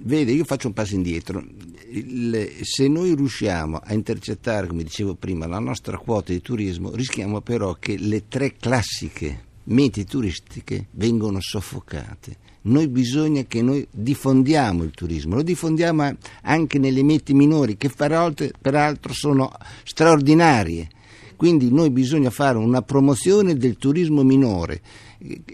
Vede, 0.00 0.30
io 0.32 0.44
faccio 0.44 0.68
un 0.68 0.74
passo 0.74 0.94
indietro. 0.94 1.42
Il- 1.90 2.58
se 2.62 2.86
noi 2.88 3.14
riusciamo 3.14 3.80
a 3.82 3.94
intercettare, 3.94 4.66
come 4.66 4.82
dicevo 4.82 5.14
prima, 5.14 5.46
la 5.46 5.58
nostra 5.58 5.96
quota 5.96 6.32
di 6.32 6.40
turismo, 6.40 6.94
rischiamo 6.94 7.40
però 7.40 7.74
che 7.74 7.96
le 7.96 8.28
tre 8.28 8.56
classiche 8.56 9.46
mete 9.64 10.04
turistiche 10.04 10.86
vengono 10.92 11.40
soffocate. 11.40 12.36
Noi 12.62 12.88
bisogna 12.88 13.44
che 13.44 13.62
noi 13.62 13.86
diffondiamo 13.90 14.82
il 14.82 14.90
turismo, 14.90 15.36
lo 15.36 15.42
diffondiamo 15.42 16.16
anche 16.42 16.78
nelle 16.78 17.02
mete 17.02 17.32
minori, 17.32 17.76
che 17.76 17.90
peraltro 17.90 19.12
sono 19.12 19.50
straordinarie. 19.84 20.88
Quindi 21.36 21.72
noi 21.72 21.90
bisogna 21.90 22.30
fare 22.30 22.58
una 22.58 22.82
promozione 22.82 23.56
del 23.56 23.76
turismo 23.76 24.24
minore 24.24 24.80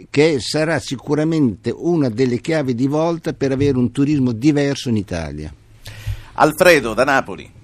che 0.08 0.40
sarà 0.40 0.78
sicuramente 0.78 1.70
una 1.70 2.08
delle 2.08 2.40
chiavi 2.40 2.74
di 2.74 2.86
volta 2.86 3.34
per 3.34 3.52
avere 3.52 3.76
un 3.76 3.92
turismo 3.92 4.32
diverso 4.32 4.88
in 4.88 4.96
Italia. 4.96 5.54
Alfredo 6.36 6.94
da 6.94 7.04
Napoli. 7.04 7.63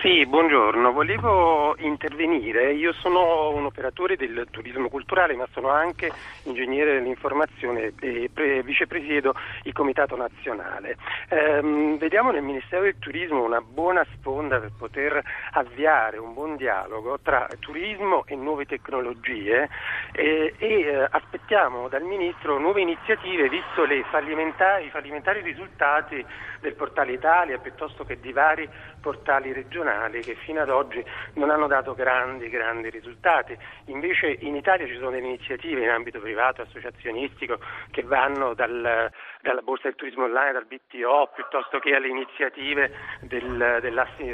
Sì, 0.00 0.24
buongiorno, 0.26 0.92
volevo 0.92 1.74
intervenire. 1.78 2.72
Io 2.72 2.92
sono 2.92 3.50
un 3.50 3.64
operatore 3.64 4.14
del 4.14 4.46
turismo 4.48 4.88
culturale, 4.88 5.34
ma 5.34 5.44
sono 5.50 5.70
anche 5.70 6.12
ingegnere 6.44 6.92
dell'informazione 6.92 7.92
e 7.98 8.30
pre- 8.32 8.62
vicepresiedo 8.62 9.34
il 9.64 9.72
Comitato 9.72 10.14
Nazionale. 10.14 10.96
Ehm, 11.30 11.98
vediamo 11.98 12.30
nel 12.30 12.42
Ministero 12.42 12.82
del 12.82 13.00
Turismo 13.00 13.42
una 13.42 13.60
buona 13.60 14.06
sponda 14.14 14.60
per 14.60 14.70
poter 14.78 15.20
avviare 15.54 16.18
un 16.18 16.32
buon 16.32 16.54
dialogo 16.54 17.18
tra 17.20 17.48
turismo 17.58 18.24
e 18.26 18.36
nuove 18.36 18.66
tecnologie 18.66 19.68
e, 20.12 20.54
e, 20.58 20.80
eh, 20.80 21.08
aspettiamo 21.10 21.88
dal 21.88 22.02
Ministro 22.02 22.60
nuove 22.60 22.82
iniziative 22.82 23.48
visto 23.48 23.84
fallimentari, 24.10 24.86
i 24.86 24.90
fallimentari 24.90 25.40
risultati 25.40 26.24
del 26.60 26.74
portale 26.74 27.12
Italia 27.12 27.58
piuttosto 27.58 28.04
che 28.04 28.20
di 28.20 28.32
vari 28.32 28.68
portali 29.00 29.52
regionali 29.52 29.86
che 30.22 30.34
fino 30.34 30.60
ad 30.60 30.68
oggi 30.68 31.04
non 31.34 31.50
hanno 31.50 31.66
dato 31.66 31.94
grandi, 31.94 32.48
grandi 32.48 32.90
risultati. 32.90 33.56
Invece 33.86 34.36
in 34.40 34.54
Italia 34.54 34.86
ci 34.86 34.94
sono 34.96 35.10
delle 35.10 35.26
iniziative 35.26 35.82
in 35.82 35.88
ambito 35.88 36.20
privato, 36.20 36.62
associazionistico, 36.62 37.58
che 37.90 38.02
vanno 38.02 38.54
dal- 38.54 39.10
dalla 39.42 39.60
Borsa 39.62 39.84
del 39.88 39.94
Turismo 39.96 40.24
Online, 40.24 40.52
dal 40.52 40.66
BTO, 40.66 41.30
piuttosto 41.34 41.78
che 41.78 41.94
alle 41.94 42.08
iniziative 42.08 42.90
del- 43.20 43.78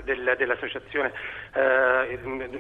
del- 0.05 0.35
dell'associazione 0.37 1.13
eh, 1.55 2.19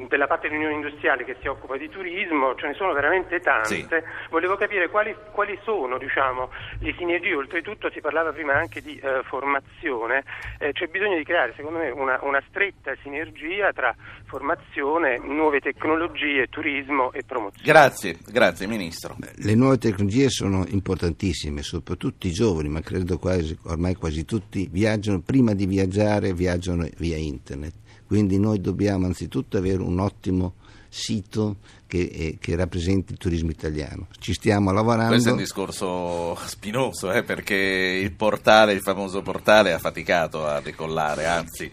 della 0.09 0.27
parte 0.27 0.49
dell'Unione 0.49 0.75
Industriale 0.75 1.25
che 1.25 1.37
si 1.41 1.49
occupa 1.49 1.77
di 1.77 1.89
turismo, 1.89 2.55
ce 2.55 2.67
ne 2.69 2.75
sono 2.75 2.93
veramente 2.93 3.41
tante. 3.41 3.69
Sì. 3.75 3.87
Volevo 4.31 4.57
capire 4.57 4.89
quali, 4.89 5.15
quali 5.33 5.59
sono 5.65 5.99
diciamo, 5.99 6.51
le 6.81 6.95
sinergie, 6.97 7.35
oltretutto 7.35 7.91
si 7.91 8.01
parlava 8.01 8.33
prima 8.33 8.55
anche 8.55 8.81
di 8.81 8.99
eh, 8.99 9.23
formazione, 9.25 10.23
Eh, 10.59 10.73
c'è 10.73 10.87
bisogno 10.87 11.17
di 11.17 11.25
creare 11.25 11.53
secondo 11.57 11.79
me 11.79 11.91
una, 11.91 12.19
una 12.23 12.43
stretta 12.49 12.95
sinergia 13.03 13.73
tra 13.73 13.95
formazione, 14.27 15.19
nuove 15.19 15.61
tecnologie, 15.61 16.47
turismo 16.49 17.13
e 17.13 17.23
promozione. 17.27 17.67
Grazie, 17.67 18.17
grazie 18.27 18.67
Ministro. 18.67 19.17
Le 19.37 19.55
nuove 19.55 19.79
tecnologie 19.79 20.29
sono 20.29 20.65
importantissime, 20.69 21.63
soprattutto 21.63 22.27
i 22.27 22.33
giovani, 22.35 22.69
ma 22.69 22.81
credo 22.81 23.19
quasi, 23.19 23.57
ormai 23.63 23.95
quasi 23.95 24.27
tutti 24.27 24.69
viaggiano, 24.71 25.21
prima 25.21 25.55
di 25.55 25.65
viaggiare 25.65 26.35
viaggiano 26.35 26.87
via 26.99 27.17
internet. 27.17 27.73
Quindi 28.07 28.39
noi 28.39 28.61
dobbiamo 28.61 29.07
anzitutto 29.07 29.57
avere 29.57 29.81
un 29.81 29.99
ottimo 29.99 30.55
sito 30.89 31.57
che, 31.87 32.03
eh, 32.13 32.37
che 32.39 32.55
rappresenti 32.55 33.13
il 33.13 33.19
turismo 33.19 33.51
italiano. 33.51 34.09
Ci 34.19 34.33
stiamo 34.33 34.71
lavorando. 34.71 35.13
Questo 35.13 35.31
è 35.31 35.33
un 35.33 35.39
discorso 35.39 36.37
spinoso, 36.45 37.11
eh, 37.11 37.23
perché 37.23 37.55
il 37.55 38.13
portale, 38.13 38.73
il 38.73 38.83
famoso 38.83 39.23
portale, 39.23 39.73
ha 39.73 39.79
faticato 39.79 40.47
a 40.47 40.61
decollare, 40.61 41.25
anzi. 41.25 41.71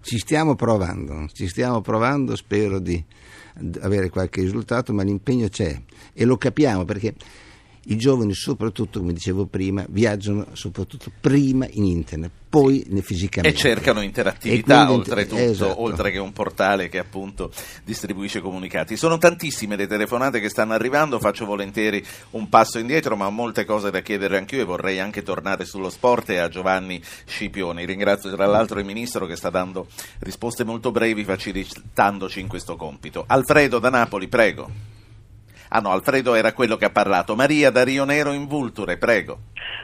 Ci 0.00 0.18
stiamo 0.18 0.56
provando, 0.56 1.28
ci 1.32 1.46
stiamo 1.46 1.80
provando, 1.80 2.34
spero 2.34 2.80
di 2.80 3.04
avere 3.80 4.08
qualche 4.08 4.40
risultato, 4.40 4.92
ma 4.92 5.02
l'impegno 5.02 5.48
c'è 5.48 5.80
e 6.12 6.24
lo 6.24 6.36
capiamo 6.36 6.84
perché 6.84 7.14
i 7.86 7.96
giovani 7.96 8.32
soprattutto, 8.34 9.00
come 9.00 9.12
dicevo 9.12 9.46
prima, 9.46 9.84
viaggiano 9.88 10.46
soprattutto 10.52 11.10
prima 11.20 11.66
in 11.70 11.84
internet, 11.84 12.30
poi 12.48 12.86
fisicamente. 13.02 13.56
E 13.56 13.58
cercano 13.60 14.02
interattività, 14.02 14.82
E 14.82 14.84
quindi- 14.86 15.02
oltretutto, 15.08 15.40
esatto. 15.40 15.82
oltre 15.82 16.10
che 16.12 16.18
un 16.18 16.32
portale 16.32 16.88
che 16.88 16.98
appunto 16.98 17.50
distribuisce 17.84 18.40
comunicati. 18.40 18.96
Sono 18.96 19.18
tantissime 19.18 19.74
le 19.74 19.86
telefonate 19.88 20.38
che 20.38 20.48
stanno 20.48 20.74
arrivando, 20.74 21.18
faccio 21.18 21.44
volentieri 21.44 22.04
un 22.30 22.48
passo 22.48 22.78
indietro, 22.78 23.16
ma 23.16 23.26
ho 23.26 23.30
molte 23.30 23.64
cose 23.64 23.90
da 23.90 24.00
chiedere 24.00 24.36
anch'io 24.38 24.60
e 24.60 24.64
vorrei 24.64 25.00
anche 25.00 25.22
tornare 25.22 25.64
sullo 25.64 25.90
sport 25.90 26.30
e 26.30 26.36
a 26.38 26.48
Giovanni 26.48 27.02
Scipioni. 27.26 27.84
Ringrazio 27.84 28.30
tra 28.34 28.46
l'altro 28.46 28.78
il 28.78 28.84
Ministro 28.84 29.26
che 29.26 29.34
sta 29.36 29.50
dando 29.50 29.88
risposte 30.20 30.62
molto 30.62 30.92
brevi 30.92 31.24
facilitandoci 31.24 32.38
in 32.38 32.46
questo 32.46 32.76
compito. 32.76 33.24
Alfredo 33.26 33.78
da 33.80 33.90
Napoli, 33.90 34.28
prego. 34.28 34.90
Ah 35.74 35.80
no, 35.80 35.90
Alfredo 35.90 36.34
era 36.34 36.52
quello 36.52 36.76
che 36.76 36.84
ha 36.84 36.90
parlato. 36.90 37.34
Maria 37.34 37.70
da 37.70 37.82
Rio 37.82 38.04
Nero 38.04 38.32
in 38.32 38.46
Vulture, 38.46 38.98
prego. 38.98 39.38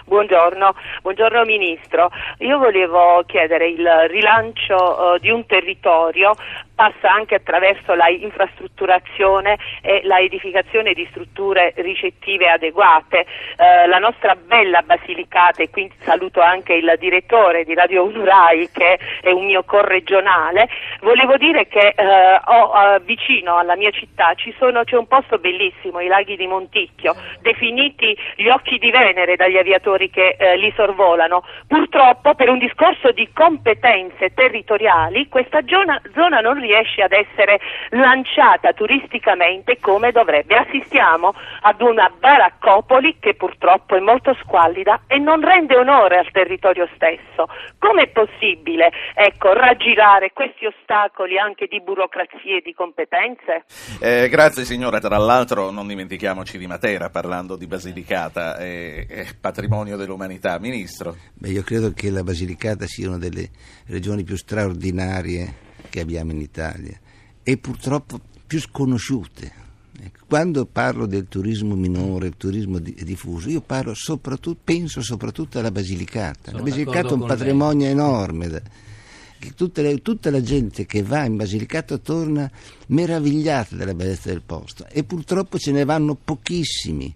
Buongiorno, 0.08 0.74
buongiorno 1.02 1.44
Ministro. 1.44 2.10
Io 2.38 2.56
volevo 2.56 3.22
chiedere 3.26 3.68
il 3.68 3.86
rilancio 4.08 5.16
eh, 5.16 5.20
di 5.20 5.28
un 5.28 5.44
territorio 5.44 6.34
passa 6.78 7.12
anche 7.12 7.34
attraverso 7.34 7.94
la 7.94 8.08
infrastrutturazione 8.08 9.58
e 9.82 10.02
la 10.04 10.20
edificazione 10.20 10.92
di 10.92 11.04
strutture 11.10 11.72
ricettive 11.78 12.48
adeguate. 12.48 13.26
Eh, 13.56 13.88
la 13.88 13.98
nostra 13.98 14.36
bella 14.36 14.82
Basilicata, 14.82 15.60
e 15.60 15.70
quindi 15.70 15.94
saluto 16.02 16.40
anche 16.40 16.74
il 16.74 16.94
direttore 17.00 17.64
di 17.64 17.74
Radio 17.74 18.04
Unurai 18.04 18.70
che 18.70 18.96
è 19.20 19.30
un 19.32 19.46
mio 19.46 19.64
corregionale, 19.64 20.68
volevo 21.00 21.36
dire 21.36 21.66
che 21.66 21.94
eh, 21.96 22.40
ho, 22.44 22.72
eh, 22.94 23.00
vicino 23.00 23.56
alla 23.56 23.74
mia 23.74 23.90
città 23.90 24.34
ci 24.36 24.54
sono, 24.56 24.84
c'è 24.84 24.96
un 24.96 25.08
posto 25.08 25.38
bellissimo, 25.38 25.98
i 25.98 26.06
laghi 26.06 26.36
di 26.36 26.46
Monticchio, 26.46 27.16
definiti 27.40 28.16
gli 28.36 28.48
occhi 28.48 28.78
di 28.78 28.92
Venere 28.92 29.34
dagli 29.34 29.56
aviatori 29.56 29.97
che 30.06 30.36
eh, 30.38 30.56
li 30.56 30.72
sorvolano. 30.76 31.42
Purtroppo 31.66 32.34
per 32.34 32.48
un 32.48 32.58
discorso 32.58 33.10
di 33.10 33.28
competenze 33.32 34.32
territoriali 34.32 35.28
questa 35.28 35.60
zona, 35.66 36.00
zona 36.14 36.38
non 36.38 36.60
riesce 36.60 37.02
ad 37.02 37.12
essere 37.12 37.58
lanciata 37.90 38.72
turisticamente 38.72 39.78
come 39.80 40.12
dovrebbe. 40.12 40.56
Assistiamo 40.56 41.34
ad 41.62 41.80
una 41.80 42.10
baraccopoli 42.16 43.16
che 43.18 43.34
purtroppo 43.34 43.96
è 43.96 44.00
molto 44.00 44.34
squallida 44.42 45.02
e 45.08 45.18
non 45.18 45.40
rende 45.40 45.76
onore 45.76 46.18
al 46.18 46.30
territorio 46.30 46.88
stesso. 46.94 47.48
Com'è 47.78 48.08
possibile 48.08 48.90
ecco, 49.14 49.52
raggirare 49.52 50.32
questi 50.32 50.66
ostacoli 50.66 51.38
anche 51.38 51.66
di 51.66 51.80
burocrazie 51.80 52.58
e 52.58 52.62
di 52.64 52.74
competenze? 52.74 53.64
Eh, 54.00 54.28
grazie 54.28 54.64
signora, 54.64 55.00
tra 55.00 55.16
l'altro 55.16 55.70
non 55.70 55.86
dimentichiamoci 55.86 56.58
di 56.58 56.66
Matera 56.66 57.10
parlando 57.10 57.56
di 57.56 57.66
Basilicata, 57.66 58.56
è, 58.56 59.06
è 59.06 59.26
patrimonio 59.40 59.87
dell'umanità. 59.96 60.58
Ministro, 60.58 61.16
Beh, 61.34 61.50
io 61.50 61.62
credo 61.62 61.92
che 61.92 62.10
la 62.10 62.22
Basilicata 62.22 62.86
sia 62.86 63.08
una 63.08 63.18
delle 63.18 63.48
regioni 63.86 64.24
più 64.24 64.36
straordinarie 64.36 65.54
che 65.88 66.00
abbiamo 66.00 66.32
in 66.32 66.40
Italia 66.40 66.98
e 67.42 67.56
purtroppo 67.56 68.20
più 68.46 68.60
sconosciute. 68.60 69.66
Ecco, 70.00 70.24
Quando 70.28 70.64
parlo 70.66 71.06
del 71.06 71.26
turismo 71.28 71.74
minore, 71.74 72.28
il 72.28 72.36
turismo 72.36 72.78
di- 72.78 72.94
diffuso, 73.02 73.48
io 73.48 73.60
parlo 73.60 73.94
soprattutto, 73.94 74.60
penso 74.62 75.00
soprattutto 75.02 75.58
alla 75.58 75.72
Basilicata. 75.72 76.50
Sono 76.52 76.58
la 76.58 76.62
Basilicata 76.64 77.08
è 77.08 77.12
un 77.12 77.18
con 77.18 77.28
lei. 77.28 77.36
patrimonio 77.36 77.86
enorme. 77.88 78.48
le- 78.48 78.62
tutta 80.02 80.30
la 80.30 80.40
gente 80.42 80.84
che 80.86 81.02
va 81.02 81.24
in 81.24 81.36
Basilicata 81.36 81.96
torna 81.98 82.50
meravigliata 82.88 83.76
della 83.76 83.94
bellezza 83.94 84.28
del 84.30 84.42
posto 84.44 84.86
e 84.88 85.04
purtroppo 85.04 85.58
ce 85.58 85.72
ne 85.72 85.84
vanno 85.84 86.14
pochissimi. 86.16 87.14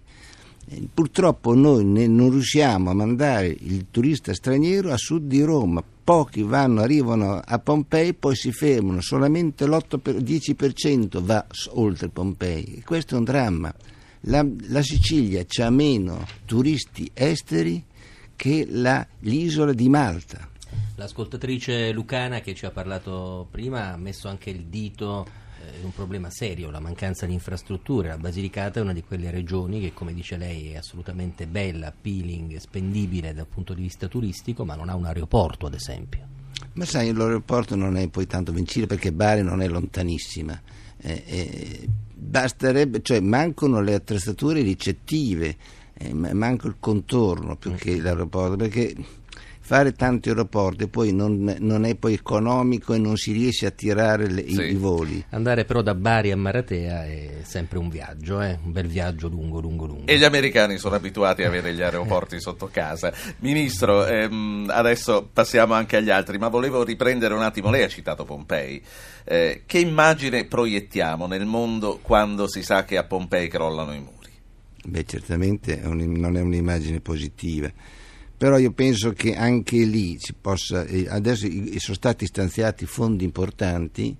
Eh, 0.69 0.87
Purtroppo 0.93 1.53
noi 1.53 1.83
ne- 1.85 2.07
non 2.07 2.31
riusciamo 2.31 2.89
a 2.89 2.93
mandare 2.93 3.47
il 3.47 3.87
turista 3.91 4.33
straniero 4.33 4.91
a 4.91 4.97
sud 4.97 5.27
di 5.27 5.41
Roma. 5.41 5.83
Pochi 6.03 6.41
vanno, 6.41 6.81
arrivano 6.81 7.39
a 7.43 7.59
Pompei, 7.59 8.13
poi 8.13 8.35
si 8.35 8.51
fermano, 8.51 8.99
solamente 9.01 9.65
l'8-10% 9.65 11.21
va 11.21 11.45
oltre 11.71 12.09
Pompei. 12.09 12.81
Questo 12.85 13.15
è 13.15 13.17
un 13.17 13.23
dramma. 13.23 13.73
La, 14.27 14.45
la 14.67 14.81
Sicilia 14.81 15.45
ha 15.61 15.69
meno 15.69 16.25
turisti 16.45 17.09
esteri 17.13 17.83
che 18.35 18.65
la- 18.69 19.05
l'isola 19.19 19.73
di 19.73 19.87
Malta. 19.89 20.49
L'ascoltatrice 20.95 21.91
Lucana 21.91 22.39
che 22.41 22.53
ci 22.53 22.65
ha 22.65 22.71
parlato 22.71 23.47
prima 23.49 23.93
ha 23.93 23.97
messo 23.97 24.27
anche 24.27 24.49
il 24.49 24.65
dito 24.65 25.25
eh, 25.63 25.79
in 25.79 25.85
un 25.85 25.93
problema 25.93 26.29
serio, 26.29 26.69
la 26.69 26.79
mancanza 26.79 27.25
di 27.25 27.33
infrastrutture. 27.33 28.09
La 28.09 28.17
Basilicata 28.17 28.79
è 28.79 28.83
una 28.83 28.93
di 28.93 29.03
quelle 29.03 29.31
regioni 29.31 29.79
che, 29.79 29.93
come 29.93 30.13
dice 30.13 30.37
lei, 30.37 30.71
è 30.71 30.77
assolutamente 30.77 31.47
bella, 31.47 31.87
appealing, 31.87 32.57
spendibile 32.57 33.33
dal 33.33 33.47
punto 33.47 33.73
di 33.73 33.81
vista 33.81 34.07
turistico, 34.07 34.65
ma 34.65 34.75
non 34.75 34.89
ha 34.89 34.95
un 34.95 35.05
aeroporto, 35.05 35.65
ad 35.65 35.73
esempio. 35.73 36.27
Ma 36.73 36.85
sai, 36.85 37.13
l'aeroporto 37.13 37.75
non 37.75 37.97
è 37.97 38.07
poi 38.09 38.25
tanto 38.25 38.51
vincile 38.51 38.87
perché 38.87 39.11
Bari 39.11 39.43
non 39.43 39.61
è 39.61 39.67
lontanissima. 39.67 40.59
Eh, 40.97 41.23
eh, 41.25 41.87
basterebbe, 42.13 43.01
cioè 43.01 43.19
mancano 43.19 43.81
le 43.81 43.93
attrezzature 43.93 44.61
ricettive, 44.61 45.55
eh, 45.93 46.13
ma- 46.13 46.33
manca 46.33 46.67
il 46.67 46.77
contorno 46.79 47.55
più 47.57 47.73
che 47.75 47.99
l'aeroporto, 47.99 48.55
perché 48.55 48.95
fare 49.65 49.93
tanti 49.93 50.27
aeroporti 50.27 50.87
poi 50.89 51.13
non, 51.13 51.55
non 51.59 51.85
è 51.85 51.95
poi 51.95 52.13
economico 52.15 52.93
e 52.93 52.97
non 52.97 53.15
si 53.15 53.31
riesce 53.31 53.65
a 53.65 53.71
tirare 53.71 54.29
le- 54.29 54.41
i- 54.41 54.53
Sì. 54.53 54.61
i 54.63 54.73
voli. 54.75 55.23
Andare 55.29 55.63
però 55.63 55.81
da 55.81 55.95
Bari 55.95 56.31
a 56.31 56.37
Maratea 56.37 57.05
è 57.05 57.29
sempre 57.43 57.77
un 57.77 57.87
viaggio, 57.87 58.41
eh? 58.41 58.59
un 58.61 58.73
bel 58.73 58.87
viaggio 58.87 59.29
lungo, 59.29 59.61
lungo, 59.61 59.85
lungo. 59.85 60.07
e 60.07 60.17
gli 60.17 60.23
americani 60.25 60.77
sono 60.77 60.95
abituati 60.95 61.43
a 61.43 61.47
avere 61.47 61.73
gli 61.73 61.81
aeroporti 61.81 62.41
sotto 62.41 62.67
casa. 62.71 63.13
Ministro, 63.39 64.05
ehm, 64.05 64.69
adesso 64.69 65.29
passiamo 65.31 65.73
anche 65.73 65.95
agli 65.95 66.09
altri, 66.09 66.37
ma 66.37 66.49
volevo 66.49 66.83
riprendere 66.83 67.33
un 67.33 67.41
attimo, 67.41 67.69
lei 67.71 67.83
ha 67.83 67.87
citato 67.87 68.25
Pompei. 68.25 68.81
Eh, 69.23 69.63
che 69.65 69.79
immagine 69.79 70.43
proiettiamo 70.45 71.25
nel 71.25 71.45
mondo 71.45 71.99
quando 72.01 72.49
si 72.49 72.61
sa 72.63 72.83
che 72.83 72.97
a 72.97 73.05
Pompei 73.05 73.47
crollano 73.47 73.93
i 73.93 73.99
muri? 73.99 74.11
Beh, 74.85 75.05
certamente 75.05 75.81
è 75.81 75.85
un- 75.85 76.11
non 76.17 76.35
è 76.35 76.41
un'immagine 76.41 76.99
positiva, 76.99 77.71
però 78.43 78.57
io 78.57 78.73
penso 78.73 79.13
che 79.13 79.35
anche 79.35 79.77
lì 79.85 80.17
si 80.19 80.33
possa, 80.33 80.83
eh, 80.83 81.05
adesso 81.07 81.47
sono 81.77 81.95
stati 81.95 82.25
stanziati 82.25 82.85
fondi 82.85 83.23
importanti 83.23 84.13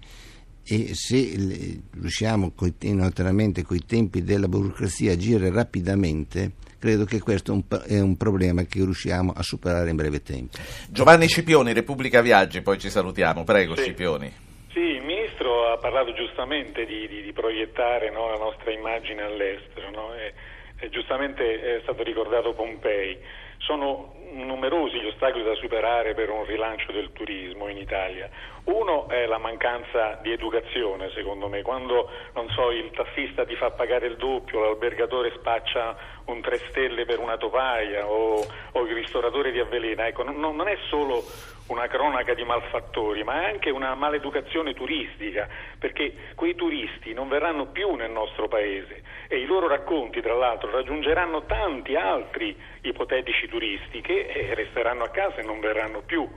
e 0.66 0.92
se 0.94 1.82
riusciamo 2.00 2.54
naturalmente 2.94 3.64
con 3.64 3.76
i 3.76 3.84
tempi 3.86 4.24
della 4.24 4.48
burocrazia 4.48 5.12
a 5.12 5.16
agire 5.16 5.52
rapidamente, 5.52 6.54
credo 6.80 7.04
che 7.04 7.20
questo 7.20 7.52
è 7.52 7.56
un, 7.56 7.68
pa- 7.68 7.84
è 7.84 8.00
un 8.00 8.16
problema 8.16 8.64
che 8.64 8.86
riusciamo 8.86 9.34
a 9.36 9.44
superare 9.44 9.90
in 9.90 9.98
breve 9.98 10.22
tempo. 10.22 10.58
Giovanni 10.90 11.28
Scipioni, 11.28 11.74
Repubblica 11.74 12.22
Viaggi, 12.22 12.62
poi 12.62 12.80
ci 12.80 12.90
salutiamo. 12.90 13.44
Prego, 13.44 13.76
Sì. 13.76 13.82
Scipioni. 13.82 14.32
Sì, 14.72 14.80
il 14.80 15.04
Ministro 15.04 15.70
ha 15.70 15.78
parlato 15.80 16.14
giustamente 16.14 16.86
di, 16.86 17.10
di- 17.10 17.24
di 17.24 17.34
proiettare 17.34 18.10
no, 18.10 18.30
la 18.30 18.38
nostra 18.38 18.72
immagine 18.72 19.22
all'estero 19.22 19.90
no? 19.92 20.14
e, 20.16 20.34
e 20.78 20.90
giustamente 20.92 21.44
è 21.44 21.80
stato 21.82 22.04
ricordato 22.04 22.54
Pompei. 22.54 23.42
Sono 23.65 24.13
numerosi 24.34 25.00
gli 25.00 25.08
ostacoli 25.08 25.43
da 25.43 25.56
superare 25.56 26.13
per 26.13 26.30
un 26.30 26.46
rilancio 26.46 26.91
del 26.91 27.12
turismo 27.13 27.67
in 27.67 27.78
Italia. 27.78 28.30
Uno 28.65 29.08
è 29.10 29.26
la 29.26 29.38
mancanza 29.38 30.19
di 30.22 30.32
educazione, 30.32 31.10
secondo 31.12 31.48
me, 31.48 31.62
quando 31.62 32.10
so, 32.54 32.72
il 32.72 32.91
tassista 32.91 33.46
ti 33.46 33.56
fa 33.56 33.72
pagare 33.72 34.08
il 34.08 34.15
doppio, 34.15 34.62
l'albergatore 34.62 35.34
spaccia 35.36 35.96
un 36.26 36.39
3 36.41 36.58
stelle 36.69 37.06
per 37.06 37.19
una 37.19 37.38
topaia 37.38 38.08
o, 38.08 38.46
o 38.72 38.86
il 38.86 38.93
ristoratore 38.93 39.52
ti 39.52 39.60
avvelena, 39.60 40.08
ecco, 40.08 40.24
non, 40.24 40.39
non 40.39 40.67
è 40.67 40.78
solo 40.88 41.24
una 41.67 41.88
cronaca 41.88 42.34
di 42.34 42.43
malfattori, 42.43 43.24
ma 43.24 43.43
è 43.43 43.52
anche 43.52 43.69
una 43.69 43.96
maleducazione 43.96 44.74
turistica, 44.74 45.48
perché 45.80 46.13
quei 46.36 46.56
turisti 46.56 47.13
non 47.13 47.30
verranno 47.30 47.67
più 47.67 47.96
nel 47.96 48.12
nostro 48.12 48.48
paese 48.48 49.02
e 49.28 49.38
i 49.38 49.46
loro 49.46 49.67
racconti, 49.67 50.22
tra 50.22 50.36
l'altro, 50.36 50.69
raggiungeranno 50.69 51.46
tanti 51.46 51.96
altri 51.96 52.56
ipotetici 52.82 53.48
turisti 53.48 54.02
che 54.02 54.23
eh, 54.28 54.54
resteranno 54.56 55.04
a 55.04 55.10
casa 55.10 55.38
e 55.38 55.44
non 55.44 55.60
verranno 55.60 56.02
più 56.02 56.28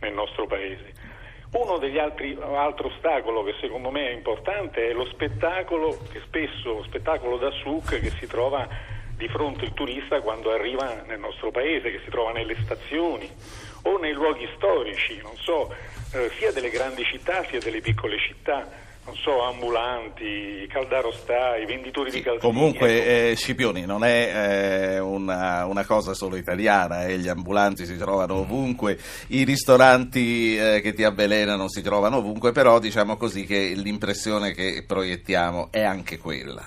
nel 0.00 0.12
nostro 0.12 0.46
paese. 0.46 0.92
Uno 1.52 1.78
degli 1.78 1.98
altri 1.98 2.36
altro 2.40 2.88
ostacolo 2.88 3.44
che 3.44 3.54
secondo 3.60 3.90
me 3.90 4.08
è 4.08 4.12
importante 4.12 4.88
è 4.88 4.92
lo 4.92 5.04
spettacolo, 5.06 5.96
che 6.10 6.20
spesso 6.24 6.82
spettacolo 6.82 7.36
da 7.36 7.50
souk 7.62 8.00
che 8.00 8.10
si 8.18 8.26
trova 8.26 8.68
di 9.16 9.28
fronte 9.28 9.64
il 9.64 9.72
turista 9.72 10.20
quando 10.20 10.50
arriva 10.50 11.02
nel 11.06 11.20
nostro 11.20 11.52
paese, 11.52 11.92
che 11.92 12.00
si 12.02 12.10
trova 12.10 12.32
nelle 12.32 12.56
stazioni 12.62 13.30
o 13.82 13.98
nei 13.98 14.12
luoghi 14.12 14.48
storici, 14.56 15.20
non 15.22 15.36
so, 15.36 15.72
eh, 16.12 16.30
sia 16.38 16.50
delle 16.50 16.70
grandi 16.70 17.04
città 17.04 17.44
sia 17.44 17.60
delle 17.60 17.80
piccole 17.80 18.18
città, 18.18 18.68
non 19.04 19.14
so, 19.16 19.42
ambulanti, 19.44 20.66
caldarostai, 20.68 21.66
venditori 21.66 22.10
di 22.10 22.22
calzini. 22.22 22.36
ecco. 22.36 22.46
Comunque, 22.46 23.30
eh, 23.30 23.36
Scipioni, 23.36 23.84
non 23.84 24.02
è 24.02 24.94
eh, 24.94 24.98
una, 24.98 25.66
una 25.66 25.84
cosa 25.84 26.14
solo 26.14 26.36
italiana, 26.36 27.06
eh, 27.06 27.18
gli 27.18 27.28
ambulanti 27.28 27.84
si 27.84 27.96
trovano 27.98 28.36
ovunque, 28.36 28.98
i 29.28 29.44
ristoranti 29.44 30.56
eh, 30.56 30.80
che 30.80 30.94
ti 30.94 31.04
avvelenano 31.04 31.68
si 31.68 31.82
trovano 31.82 32.16
ovunque, 32.16 32.52
però 32.52 32.78
diciamo 32.78 33.16
così 33.16 33.44
che 33.44 33.74
l'impressione 33.76 34.52
che 34.52 34.84
proiettiamo 34.86 35.68
è 35.70 35.82
anche 35.82 36.18
quella. 36.18 36.66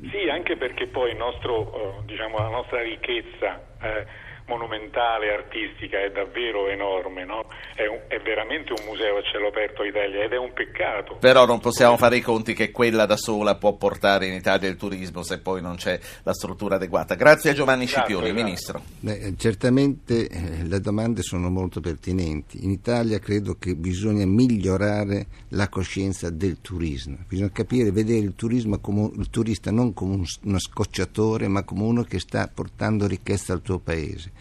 Sì, 0.00 0.28
anche 0.28 0.56
perché 0.56 0.86
poi 0.86 1.10
il 1.10 1.16
nostro, 1.18 1.72
eh, 1.74 2.04
diciamo, 2.06 2.38
la 2.38 2.48
nostra 2.48 2.82
ricchezza 2.82 3.69
eh, 3.80 4.06
monumentale, 4.50 5.32
artistica 5.32 6.02
è 6.02 6.10
davvero 6.10 6.68
enorme, 6.68 7.24
no? 7.24 7.46
è, 7.74 7.86
un, 7.86 8.00
è, 8.08 8.18
veramente 8.20 8.72
un 8.72 8.84
museo 8.84 9.18
a 9.18 9.22
cielo 9.22 9.46
aperto 9.46 9.84
Italia 9.84 10.24
ed 10.24 10.32
è 10.32 10.36
un 10.36 10.52
peccato. 10.52 11.16
Però 11.20 11.46
non 11.46 11.60
possiamo 11.60 11.96
fare 11.96 12.16
i 12.16 12.20
conti 12.20 12.52
che 12.52 12.72
quella 12.72 13.06
da 13.06 13.16
sola 13.16 13.54
può 13.54 13.74
portare 13.74 14.26
in 14.26 14.34
Italia 14.34 14.68
il 14.68 14.76
turismo 14.76 15.22
se 15.22 15.38
poi 15.38 15.62
non 15.62 15.76
c'è 15.76 15.98
la 16.24 16.34
struttura 16.34 16.74
adeguata. 16.74 17.14
Grazie 17.14 17.50
a 17.50 17.54
Giovanni 17.54 17.84
esatto, 17.84 18.06
Scipioni, 18.06 18.26
esatto. 18.26 18.42
Ministro. 18.42 18.82
Beh, 18.98 19.34
certamente 19.36 20.28
eh, 20.28 20.64
le 20.64 20.80
domande 20.80 21.22
sono 21.22 21.48
molto 21.48 21.80
pertinenti. 21.80 22.64
In 22.64 22.70
Italia 22.70 23.20
credo 23.20 23.56
che 23.58 23.76
bisogna 23.76 24.26
migliorare 24.26 25.26
la 25.50 25.68
coscienza 25.68 26.28
del 26.30 26.60
turismo, 26.60 27.18
bisogna 27.28 27.50
capire, 27.52 27.92
vedere 27.92 28.18
il, 28.18 28.34
turismo 28.34 28.78
come, 28.80 29.10
il 29.16 29.30
turista 29.30 29.70
non 29.70 29.94
come 29.94 30.14
un, 30.14 30.24
uno 30.42 30.58
scocciatore 30.58 31.46
ma 31.46 31.62
come 31.62 31.82
uno 31.82 32.02
che 32.02 32.18
sta 32.18 32.50
portando 32.52 33.06
ricchezza 33.06 33.52
al 33.52 33.62
tuo 33.70 33.78
paese. 33.78 34.32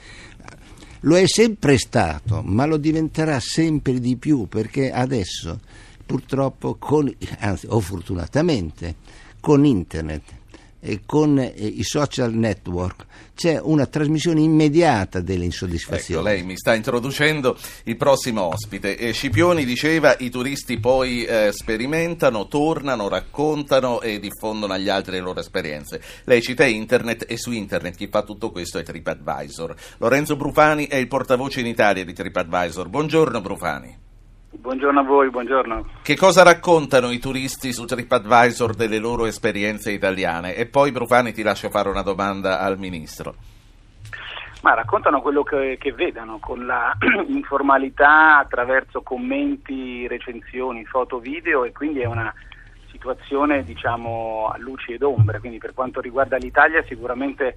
Lo 1.02 1.16
è 1.16 1.28
sempre 1.28 1.78
stato, 1.78 2.42
ma 2.44 2.66
lo 2.66 2.78
diventerà 2.78 3.40
sempre 3.40 4.00
di 4.00 4.18
più 4.18 4.48
perché 4.48 4.92
adesso, 4.92 5.60
purtroppo, 6.06 6.76
con, 6.76 7.14
anzi, 7.40 7.68
o 7.70 7.80
fortunatamente, 7.80 8.96
con 9.40 9.64
internet 9.66 10.24
e 10.82 11.02
con 11.06 11.40
eh, 11.40 11.54
i 11.56 11.84
social 11.84 12.34
network 12.34 13.06
c'è 13.40 13.58
una 13.58 13.86
trasmissione 13.86 14.42
immediata 14.42 15.22
delle 15.22 15.46
insoddisfazioni. 15.46 16.28
Ecco, 16.28 16.36
lei 16.36 16.44
mi 16.44 16.58
sta 16.58 16.76
introducendo 16.76 17.58
il 17.86 17.96
prossimo 17.96 18.42
ospite. 18.42 18.98
Eh, 18.98 19.14
Scipioni 19.14 19.64
diceva 19.64 20.14
i 20.20 20.30
turisti 20.30 20.78
poi 20.78 21.24
eh, 21.24 21.54
sperimentano, 21.54 22.50
tornano, 22.50 23.08
raccontano 23.08 24.02
e 24.02 24.20
diffondono 24.20 24.74
agli 24.74 24.90
altri 24.90 25.14
le 25.14 25.20
loro 25.22 25.40
esperienze. 25.40 26.02
Lei 26.26 26.42
cita 26.42 26.66
internet 26.66 27.24
e 27.30 27.38
su 27.38 27.52
internet 27.52 27.96
chi 27.96 28.10
fa 28.10 28.24
tutto 28.24 28.52
questo 28.52 28.78
è 28.78 28.84
TripAdvisor. 28.84 29.74
Lorenzo 30.00 30.36
Brufani 30.36 30.88
è 30.88 30.98
il 30.98 31.08
portavoce 31.08 31.62
in 31.62 31.68
Italia 31.68 32.04
di 32.04 32.12
TripAdvisor. 32.12 32.90
Buongiorno 32.90 33.40
Brufani. 33.40 34.09
Buongiorno 34.52 35.00
a 35.00 35.04
voi, 35.04 35.30
buongiorno. 35.30 35.86
Che 36.02 36.16
cosa 36.16 36.42
raccontano 36.42 37.12
i 37.12 37.20
turisti 37.20 37.72
su 37.72 37.86
TripAdvisor 37.86 38.74
delle 38.74 38.98
loro 38.98 39.28
esperienze 39.28 39.92
italiane? 39.92 40.56
E 40.56 40.66
poi 40.66 40.92
Brufani 40.92 41.32
ti 41.34 41.44
lascio 41.44 41.70
fare 41.70 41.88
una 41.88 42.02
domanda 42.02 42.60
al 42.60 42.80
Ministro. 42.80 43.36
Ma 44.64 44.74
raccontano 44.74 45.22
quello 45.22 45.44
che, 45.44 45.78
che 45.80 45.94
vedono 45.94 46.40
con 46.40 46.66
la 46.66 46.98
informalità 47.30 48.40
attraverso 48.40 49.02
commenti, 49.02 50.08
recensioni, 50.08 50.84
foto, 50.84 51.20
video 51.20 51.64
e 51.64 51.72
quindi 51.72 52.00
è 52.00 52.06
una 52.06 52.34
situazione 52.92 53.64
diciamo 53.64 54.50
a 54.52 54.58
luci 54.58 54.94
ed 54.94 55.04
ombre, 55.04 55.40
quindi 55.40 55.60
per 55.60 55.76
quanto 55.76 56.02
riguarda 56.02 56.38
l'Italia 56.38 56.84
sicuramente 56.88 57.56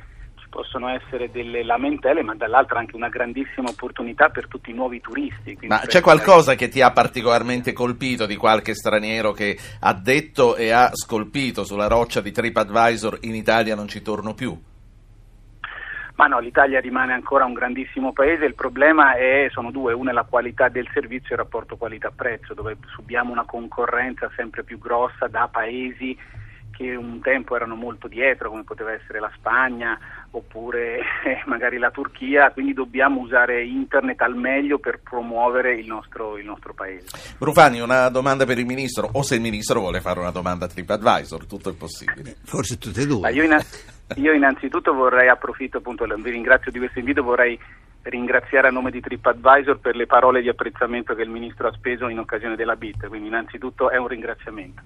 possono 0.52 0.90
essere 0.90 1.30
delle 1.30 1.64
lamentele, 1.64 2.22
ma 2.22 2.34
dall'altra 2.34 2.78
anche 2.78 2.94
una 2.94 3.08
grandissima 3.08 3.70
opportunità 3.70 4.28
per 4.28 4.48
tutti 4.48 4.68
i 4.68 4.74
nuovi 4.74 5.00
turisti. 5.00 5.56
Ma 5.62 5.78
c'è 5.78 6.02
qualcosa 6.02 6.54
che 6.54 6.68
ti 6.68 6.82
ha 6.82 6.92
particolarmente 6.92 7.72
colpito 7.72 8.26
di 8.26 8.36
qualche 8.36 8.74
straniero 8.74 9.32
che 9.32 9.56
ha 9.80 9.94
detto 9.94 10.54
e 10.54 10.70
ha 10.70 10.90
scolpito 10.92 11.64
sulla 11.64 11.86
roccia 11.86 12.20
di 12.20 12.32
TripAdvisor 12.32 13.20
in 13.22 13.34
Italia 13.34 13.74
non 13.74 13.88
ci 13.88 14.02
torno 14.02 14.34
più? 14.34 14.54
Ma 16.16 16.26
no, 16.26 16.38
l'Italia 16.38 16.80
rimane 16.80 17.14
ancora 17.14 17.46
un 17.46 17.54
grandissimo 17.54 18.12
paese, 18.12 18.44
il 18.44 18.54
problema 18.54 19.14
è, 19.14 19.48
sono 19.50 19.70
due, 19.70 19.94
una 19.94 20.10
è 20.10 20.12
la 20.12 20.26
qualità 20.28 20.68
del 20.68 20.86
servizio 20.92 21.30
e 21.30 21.32
il 21.32 21.38
rapporto 21.38 21.76
qualità-prezzo, 21.78 22.52
dove 22.52 22.76
subiamo 22.94 23.32
una 23.32 23.46
concorrenza 23.46 24.30
sempre 24.36 24.62
più 24.64 24.78
grossa 24.78 25.28
da 25.28 25.48
paesi 25.50 26.14
che 26.82 26.96
un 26.96 27.20
tempo 27.20 27.54
erano 27.54 27.74
molto 27.74 28.08
dietro, 28.08 28.50
come 28.50 28.64
poteva 28.64 28.92
essere 28.92 29.20
la 29.20 29.30
Spagna 29.36 29.98
oppure 30.32 30.98
eh, 31.24 31.42
magari 31.46 31.78
la 31.78 31.90
Turchia, 31.90 32.50
quindi 32.50 32.72
dobbiamo 32.72 33.20
usare 33.20 33.64
internet 33.64 34.20
al 34.22 34.34
meglio 34.34 34.78
per 34.78 35.00
promuovere 35.00 35.74
il 35.74 35.86
nostro, 35.86 36.36
il 36.36 36.44
nostro 36.44 36.74
paese. 36.74 37.06
Brufani, 37.38 37.80
una 37.80 38.08
domanda 38.08 38.44
per 38.44 38.58
il 38.58 38.66
Ministro, 38.66 39.08
o 39.12 39.22
se 39.22 39.36
il 39.36 39.40
Ministro 39.40 39.80
vuole 39.80 40.00
fare 40.00 40.18
una 40.18 40.30
domanda 40.30 40.64
a 40.64 40.68
TripAdvisor, 40.68 41.46
tutto 41.46 41.70
è 41.70 41.74
possibile. 41.74 42.36
Forse 42.44 42.78
tutte 42.78 43.02
e 43.02 43.06
due. 43.06 43.30
Io, 43.32 43.44
in, 43.44 43.56
io, 44.16 44.32
innanzitutto 44.32 44.92
vorrei, 44.92 45.28
approfitto 45.28 45.78
appunto, 45.78 46.04
vi 46.04 46.30
ringrazio 46.30 46.70
di 46.70 46.78
questo 46.78 46.98
invito, 46.98 47.22
vorrei 47.22 47.58
ringraziare 48.02 48.68
a 48.68 48.70
nome 48.70 48.90
di 48.90 49.00
TripAdvisor 49.00 49.78
per 49.78 49.94
le 49.94 50.06
parole 50.06 50.40
di 50.40 50.48
apprezzamento 50.48 51.14
che 51.14 51.22
il 51.22 51.30
Ministro 51.30 51.68
ha 51.68 51.72
speso 51.72 52.08
in 52.08 52.18
occasione 52.18 52.56
della 52.56 52.74
BIT, 52.74 53.06
quindi 53.06 53.28
innanzitutto 53.28 53.90
è 53.90 53.96
un 53.96 54.08
ringraziamento. 54.08 54.82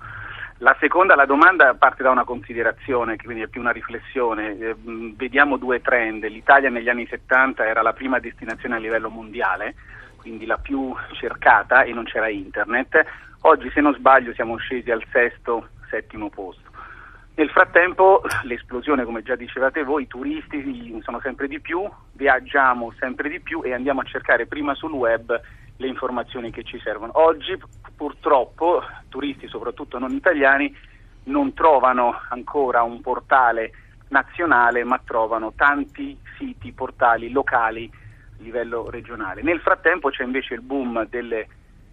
La 0.59 0.75
seconda, 0.81 1.15
la 1.15 1.27
domanda 1.27 1.75
parte 1.75 2.03
da 2.03 2.11
una 2.11 2.25
considerazione, 2.25 3.17
quindi 3.17 3.43
è 3.43 3.47
più 3.47 3.61
una 3.61 3.73
riflessione. 3.73 4.59
Eh, 4.59 4.75
vediamo 5.15 5.59
due 5.59 5.83
trend. 5.83 6.27
L'Italia 6.27 6.71
negli 6.71 6.89
anni 6.89 7.07
70 7.07 7.67
era 7.67 7.83
la 7.83 7.93
prima 7.93 8.19
destinazione 8.19 8.77
a 8.77 8.79
livello 8.79 9.11
mondiale, 9.11 9.75
quindi 10.17 10.47
la 10.47 10.57
più 10.57 10.95
cercata 11.13 11.83
e 11.83 11.93
non 11.93 12.05
c'era 12.05 12.31
internet. 12.31 13.05
Oggi, 13.43 13.71
se 13.71 13.83
non 13.83 13.95
sbaglio, 13.95 14.33
siamo 14.33 14.57
scesi 14.57 14.91
al 14.91 15.05
sesto, 15.13 15.69
settimo 15.91 16.31
posto. 16.31 16.71
Nel 17.35 17.51
frattempo 17.51 18.23
l'esplosione, 18.45 19.05
come 19.05 19.23
già 19.23 19.37
dicevate 19.37 19.85
voi, 19.85 20.05
i 20.05 20.07
turisti 20.07 20.99
sono 21.03 21.21
sempre 21.21 21.49
di 21.49 21.61
più, 21.61 21.87
viaggiamo 22.13 22.95
sempre 22.99 23.29
di 23.29 23.41
più 23.41 23.61
e 23.63 23.75
andiamo 23.75 24.01
a 24.01 24.05
cercare 24.05 24.47
prima 24.47 24.75
sul 24.75 24.93
web 24.93 25.39
le 25.77 25.87
informazioni 25.87 26.51
che 26.51 26.63
ci 26.63 26.81
servono. 26.83 27.13
Oggi 27.15 27.59
purtroppo 27.95 28.83
turisti, 29.09 29.49
soprattutto 29.49 29.99
non 29.99 30.13
italiani, 30.13 30.75
non 31.25 31.55
trovano 31.55 32.21
ancora 32.29 32.83
un 32.83 33.01
portale 33.01 33.73
nazionale, 34.09 34.85
ma 34.85 35.01
trovano 35.05 35.53
tanti 35.57 36.17
siti, 36.39 36.73
portali 36.73 37.31
locali 37.31 37.91
a 37.93 38.43
livello 38.43 38.89
regionale. 38.91 39.43
Nel 39.43 39.61
frattempo 39.61 40.11
c'è 40.11 40.23
invece 40.23 40.55
il 40.55 40.61
boom 40.61 41.07
delle 41.09 41.49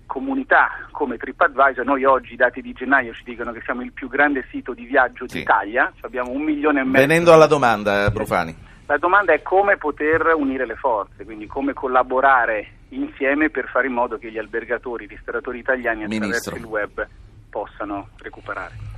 comunità 0.06 0.70
come 0.92 1.18
TripAdvisor, 1.18 1.86
noi 1.86 2.04
oggi 2.04 2.34
i 2.34 2.36
dati 2.36 2.62
di 2.62 2.74
gennaio 2.74 3.14
ci 3.14 3.24
dicono 3.24 3.52
che 3.52 3.62
siamo 3.64 3.82
il 3.82 3.94
più 3.94 4.08
grande 4.10 4.46
sito 4.52 4.74
di 4.74 4.86
viaggio 4.86 5.28
sì. 5.28 5.40
d'Italia, 5.40 5.92
abbiamo 6.02 6.32
un 6.32 6.42
milione 6.42 6.82
e 6.82 6.84
mezzo. 6.84 7.00
Venendo 7.00 7.34
alla 7.34 7.48
domanda, 7.48 8.10
Brufani. 8.12 8.72
La 8.86 8.98
domanda 8.98 9.34
è 9.34 9.42
come 9.42 9.78
poter 9.78 10.34
unire 10.36 10.66
le 10.66 10.76
forze, 10.76 11.24
quindi 11.24 11.48
come 11.48 11.74
collaborare 11.74 12.68
insieme 12.90 13.50
per 13.50 13.70
fare 13.70 13.88
in 13.88 13.94
modo 13.94 14.18
che 14.18 14.32
gli 14.32 14.38
albergatori, 14.38 15.06
i 15.06 15.08
ristoratori 15.08 15.60
italiani 15.60 16.04
attraverso 16.04 16.52
Ministro. 16.52 16.56
il 16.56 16.66
web 16.66 17.08
possano 17.50 18.10
recuperare. 18.18 18.92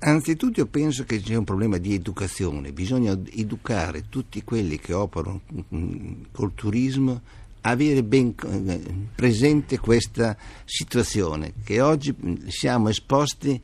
Anzitutto 0.00 0.60
io 0.60 0.66
penso 0.66 1.04
che 1.04 1.20
c'è 1.20 1.34
un 1.34 1.44
problema 1.44 1.78
di 1.78 1.94
educazione, 1.94 2.72
bisogna 2.72 3.16
educare 3.34 4.08
tutti 4.08 4.44
quelli 4.44 4.78
che 4.78 4.92
operano 4.92 5.40
mm, 5.74 6.22
col 6.32 6.54
turismo 6.54 7.20
avere 7.66 8.02
ben 8.02 8.34
eh, 8.46 8.80
presente 9.14 9.78
questa 9.78 10.36
situazione 10.64 11.54
che 11.64 11.80
oggi 11.80 12.14
siamo 12.48 12.88
esposti 12.88 13.60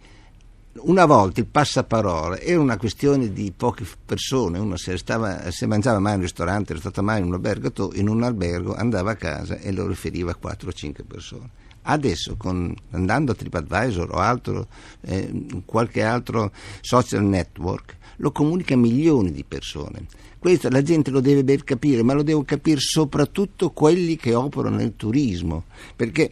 una 0.82 1.04
volta 1.04 1.40
il 1.40 1.46
passaparola 1.46 2.38
era 2.38 2.60
una 2.60 2.76
questione 2.76 3.32
di 3.32 3.52
poche 3.54 3.84
persone, 4.04 4.58
uno 4.58 4.76
se, 4.76 4.96
stava, 4.96 5.50
se 5.50 5.66
mangiava 5.66 5.98
mai 5.98 6.12
in 6.12 6.18
un 6.18 6.24
ristorante, 6.24 6.72
era 6.72 6.80
stato 6.80 7.02
mai 7.02 7.20
in 7.20 7.26
un 7.26 7.34
albergo, 7.34 7.92
in 7.94 8.08
un 8.08 8.22
albergo 8.22 8.74
andava 8.74 9.10
a 9.12 9.16
casa 9.16 9.58
e 9.58 9.72
lo 9.72 9.88
riferiva 9.88 10.30
a 10.30 10.36
4 10.36 10.68
o 10.68 10.72
5 10.72 11.04
persone. 11.04 11.50
Adesso 11.82 12.36
con, 12.36 12.74
andando 12.90 13.32
a 13.32 13.34
TripAdvisor 13.34 14.10
o 14.12 14.18
altro, 14.18 14.68
eh, 15.00 15.46
qualche 15.64 16.02
altro 16.02 16.52
social 16.80 17.24
network 17.24 17.96
lo 18.16 18.30
comunica 18.30 18.74
a 18.74 18.76
milioni 18.76 19.32
di 19.32 19.44
persone. 19.44 20.06
Questo 20.38 20.68
la 20.68 20.82
gente 20.82 21.10
lo 21.10 21.20
deve 21.20 21.42
ben 21.42 21.64
capire, 21.64 22.02
ma 22.02 22.12
lo 22.12 22.22
devono 22.22 22.44
capire 22.44 22.80
soprattutto 22.80 23.70
quelli 23.70 24.16
che 24.16 24.34
operano 24.34 24.76
nel 24.76 24.94
turismo, 24.94 25.64
perché 25.96 26.30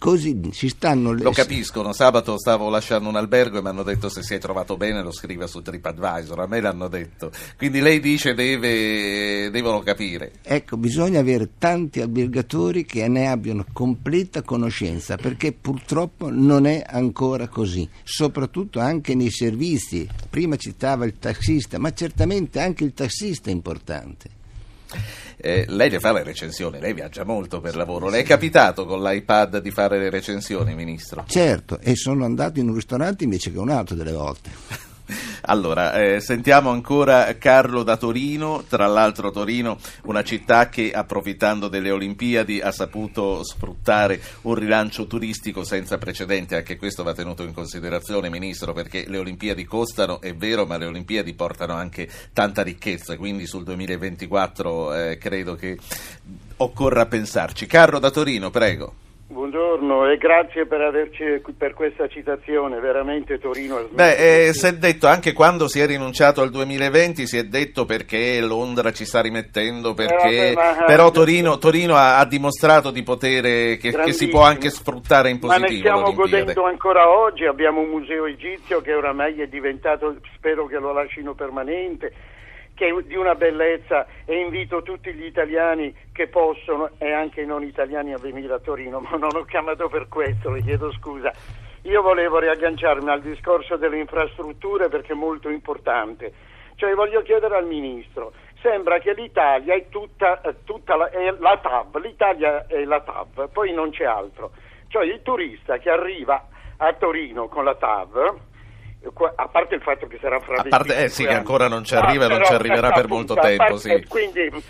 Così 0.00 0.48
si 0.52 0.70
stanno... 0.70 1.12
Lo 1.12 1.30
capiscono, 1.30 1.92
sabato 1.92 2.38
stavo 2.38 2.70
lasciando 2.70 3.10
un 3.10 3.16
albergo 3.16 3.58
e 3.58 3.60
mi 3.60 3.68
hanno 3.68 3.82
detto 3.82 4.08
se 4.08 4.22
si 4.22 4.32
è 4.32 4.38
trovato 4.38 4.78
bene 4.78 5.02
lo 5.02 5.12
scriva 5.12 5.46
su 5.46 5.60
TripAdvisor, 5.60 6.40
a 6.40 6.46
me 6.46 6.62
l'hanno 6.62 6.88
detto. 6.88 7.30
Quindi 7.58 7.80
lei 7.80 8.00
dice 8.00 8.32
deve, 8.32 9.50
devono 9.50 9.80
capire. 9.80 10.32
Ecco, 10.40 10.78
bisogna 10.78 11.20
avere 11.20 11.50
tanti 11.58 12.00
albergatori 12.00 12.86
che 12.86 13.06
ne 13.08 13.28
abbiano 13.28 13.66
completa 13.74 14.40
conoscenza, 14.40 15.16
perché 15.16 15.52
purtroppo 15.52 16.30
non 16.30 16.64
è 16.64 16.82
ancora 16.86 17.48
così, 17.48 17.86
soprattutto 18.02 18.80
anche 18.80 19.14
nei 19.14 19.30
servizi. 19.30 20.08
Prima 20.30 20.56
citava 20.56 21.04
il 21.04 21.18
tassista, 21.18 21.78
ma 21.78 21.92
certamente 21.92 22.58
anche 22.58 22.84
il 22.84 22.94
tassista 22.94 23.50
è 23.50 23.52
importante. 23.52 24.38
Eh, 25.36 25.64
lei 25.68 25.88
le 25.88 26.00
fa 26.00 26.12
le 26.12 26.22
recensioni, 26.22 26.78
lei 26.78 26.92
viaggia 26.92 27.24
molto 27.24 27.60
per 27.60 27.74
lavoro. 27.76 28.08
Le 28.08 28.20
è 28.20 28.22
capitato 28.22 28.84
con 28.84 29.02
l'iPad 29.02 29.58
di 29.58 29.70
fare 29.70 29.98
le 29.98 30.10
recensioni, 30.10 30.74
Ministro? 30.74 31.24
Certo, 31.26 31.78
e 31.80 31.96
sono 31.96 32.24
andato 32.24 32.60
in 32.60 32.68
un 32.68 32.74
ristorante 32.74 33.24
invece 33.24 33.50
che 33.50 33.58
un 33.58 33.70
altro 33.70 33.94
delle 33.94 34.12
volte. 34.12 34.50
Allora, 35.42 35.92
eh, 35.94 36.20
sentiamo 36.20 36.70
ancora 36.70 37.36
Carlo 37.38 37.82
da 37.82 37.96
Torino, 37.96 38.64
tra 38.68 38.86
l'altro 38.86 39.30
Torino, 39.30 39.78
una 40.04 40.22
città 40.22 40.68
che 40.68 40.90
approfittando 40.92 41.68
delle 41.68 41.90
Olimpiadi 41.90 42.60
ha 42.60 42.72
saputo 42.72 43.42
sfruttare 43.44 44.20
un 44.42 44.54
rilancio 44.54 45.06
turistico 45.06 45.64
senza 45.64 45.98
precedenti, 45.98 46.54
anche 46.54 46.76
questo 46.76 47.02
va 47.02 47.14
tenuto 47.14 47.42
in 47.42 47.52
considerazione 47.52 48.30
Ministro, 48.30 48.72
perché 48.72 49.04
le 49.08 49.18
Olimpiadi 49.18 49.64
costano, 49.64 50.20
è 50.20 50.34
vero, 50.34 50.66
ma 50.66 50.76
le 50.76 50.86
Olimpiadi 50.86 51.34
portano 51.34 51.74
anche 51.74 52.08
tanta 52.32 52.62
ricchezza, 52.62 53.16
quindi 53.16 53.46
sul 53.46 53.64
2024 53.64 54.94
eh, 54.94 55.18
credo 55.18 55.54
che 55.54 55.78
occorra 56.58 57.06
pensarci. 57.06 57.66
Carlo 57.66 57.98
da 57.98 58.10
Torino, 58.10 58.50
prego. 58.50 58.99
Buongiorno 59.32 60.10
e 60.10 60.16
grazie 60.16 60.66
per, 60.66 60.80
averci, 60.80 61.40
per 61.56 61.72
questa 61.72 62.08
citazione, 62.08 62.80
veramente 62.80 63.38
Torino 63.38 63.76
ha 63.76 63.86
Beh, 63.88 64.48
eh, 64.48 64.52
si 64.52 64.66
è 64.66 64.72
detto 64.72 65.06
anche 65.06 65.32
quando 65.32 65.68
si 65.68 65.78
è 65.78 65.86
rinunciato 65.86 66.42
al 66.42 66.50
2020, 66.50 67.28
si 67.28 67.36
è 67.38 67.44
detto 67.44 67.84
perché 67.84 68.40
Londra 68.40 68.90
ci 68.90 69.04
sta 69.04 69.20
rimettendo, 69.20 69.94
perché... 69.94 70.48
Eh, 70.48 70.52
vabbè, 70.54 70.78
ma- 70.80 70.84
però 70.84 71.12
Torino, 71.12 71.58
Torino 71.58 71.94
ha, 71.94 72.18
ha 72.18 72.26
dimostrato 72.26 72.90
di 72.90 73.04
potere, 73.04 73.76
che, 73.76 73.92
che 73.92 74.12
si 74.12 74.26
può 74.26 74.42
anche 74.42 74.68
sfruttare 74.68 75.30
in 75.30 75.38
Ma 75.42 75.54
ne 75.54 75.60
positivo 75.60 75.78
stiamo 75.78 76.00
l'Olimpiade. 76.00 76.30
godendo 76.42 76.64
ancora 76.64 77.08
oggi, 77.08 77.44
abbiamo 77.44 77.82
un 77.82 77.88
museo 77.88 78.26
egizio 78.26 78.80
che 78.80 78.94
oramai 78.94 79.40
è 79.40 79.46
diventato, 79.46 80.16
spero 80.34 80.66
che 80.66 80.80
lo 80.80 80.92
lasciino 80.92 81.34
permanente, 81.34 82.12
che 82.80 82.86
è 82.86 83.02
di 83.02 83.14
una 83.14 83.34
bellezza 83.34 84.06
e 84.24 84.40
invito 84.40 84.80
tutti 84.80 85.12
gli 85.12 85.26
italiani 85.26 85.94
che 86.14 86.28
possono 86.28 86.88
e 86.96 87.12
anche 87.12 87.42
i 87.42 87.46
non 87.46 87.62
italiani 87.62 88.14
a 88.14 88.16
venire 88.16 88.54
a 88.54 88.58
Torino, 88.58 89.00
ma 89.00 89.18
non 89.18 89.28
ho 89.34 89.44
chiamato 89.44 89.90
per 89.90 90.08
questo, 90.08 90.48
le 90.48 90.62
chiedo 90.62 90.90
scusa. 90.92 91.30
Io 91.82 92.00
volevo 92.00 92.38
riagganciarmi 92.38 93.10
al 93.10 93.20
discorso 93.20 93.76
delle 93.76 93.98
infrastrutture 93.98 94.88
perché 94.88 95.12
è 95.12 95.14
molto 95.14 95.50
importante. 95.50 96.32
Cioè 96.76 96.94
voglio 96.94 97.20
chiedere 97.20 97.54
al 97.54 97.66
Ministro, 97.66 98.32
sembra 98.62 98.98
che 98.98 99.12
l'Italia 99.12 99.74
è 99.74 99.90
tutta, 99.90 100.40
eh, 100.40 100.64
tutta 100.64 100.96
la, 100.96 101.10
è 101.10 101.34
la 101.38 101.58
TAV, 101.58 101.98
l'Italia 101.98 102.66
è 102.66 102.82
la 102.84 103.02
TAV, 103.02 103.50
poi 103.50 103.74
non 103.74 103.90
c'è 103.90 104.04
altro. 104.04 104.52
Cioè 104.88 105.04
il 105.04 105.20
turista 105.20 105.76
che 105.76 105.90
arriva 105.90 106.48
a 106.78 106.94
Torino 106.94 107.46
con 107.48 107.64
la 107.64 107.74
TAV, 107.74 108.48
a 109.36 109.48
parte 109.48 109.74
il 109.76 109.82
fatto 109.82 110.06
che 110.06 110.18
sarà 110.20 110.38
fra 110.40 110.56
A 110.56 110.64
parte, 110.68 110.94
25 110.94 111.04
eh 111.04 111.08
sì, 111.08 111.24
che 111.26 111.32
ancora 111.32 111.68
non 111.68 111.84
ci 111.84 111.94
arriva 111.94 112.26
e 112.26 112.28
non 112.28 112.44
ci 112.44 112.52
arriverà 112.52 112.90
per 112.90 113.08
molto 113.08 113.32
appunto, 113.32 113.40
a 113.40 113.48
tempo, 113.48 113.64
parte- 113.64 113.78
sì. 113.78 114.06
Quindi, 114.06 114.64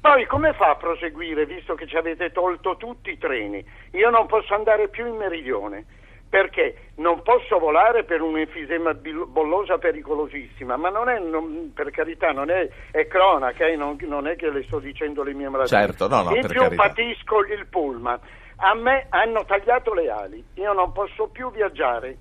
poi 0.00 0.26
come 0.26 0.52
fa 0.54 0.70
a 0.70 0.76
proseguire 0.76 1.46
visto 1.46 1.74
che 1.74 1.86
ci 1.86 1.96
avete 1.96 2.32
tolto 2.32 2.76
tutti 2.76 3.10
i 3.10 3.18
treni? 3.18 3.64
Io 3.92 4.10
non 4.10 4.26
posso 4.26 4.54
andare 4.54 4.88
più 4.88 5.06
in 5.06 5.16
meridione 5.16 5.84
perché 6.28 6.90
non 6.96 7.22
posso 7.22 7.58
volare 7.58 8.02
per 8.04 8.20
un'enfisema 8.20 8.92
bollosa 8.94 9.78
pericolosissima, 9.78 10.76
ma 10.76 10.88
non 10.88 11.08
è, 11.08 11.18
non- 11.20 11.70
per 11.72 11.90
carità, 11.90 12.32
non 12.32 12.50
è, 12.50 12.68
è 12.90 13.06
cronaca, 13.06 13.66
eh, 13.66 13.76
non, 13.76 13.96
non 14.00 14.26
è 14.26 14.34
che 14.34 14.50
le 14.50 14.64
sto 14.64 14.80
dicendo 14.80 15.22
le 15.22 15.32
mie 15.32 15.48
malattie. 15.48 15.76
Certo, 15.76 16.08
no, 16.08 16.22
no, 16.22 16.34
In 16.34 16.46
più 16.48 16.60
carità. 16.60 16.82
patisco 16.88 17.38
il 17.44 17.66
pullman. 17.66 18.18
A 18.56 18.74
me 18.74 19.06
hanno 19.10 19.44
tagliato 19.44 19.94
le 19.94 20.10
ali, 20.10 20.44
io 20.54 20.72
non 20.72 20.90
posso 20.92 21.28
più 21.28 21.52
viaggiare. 21.52 22.16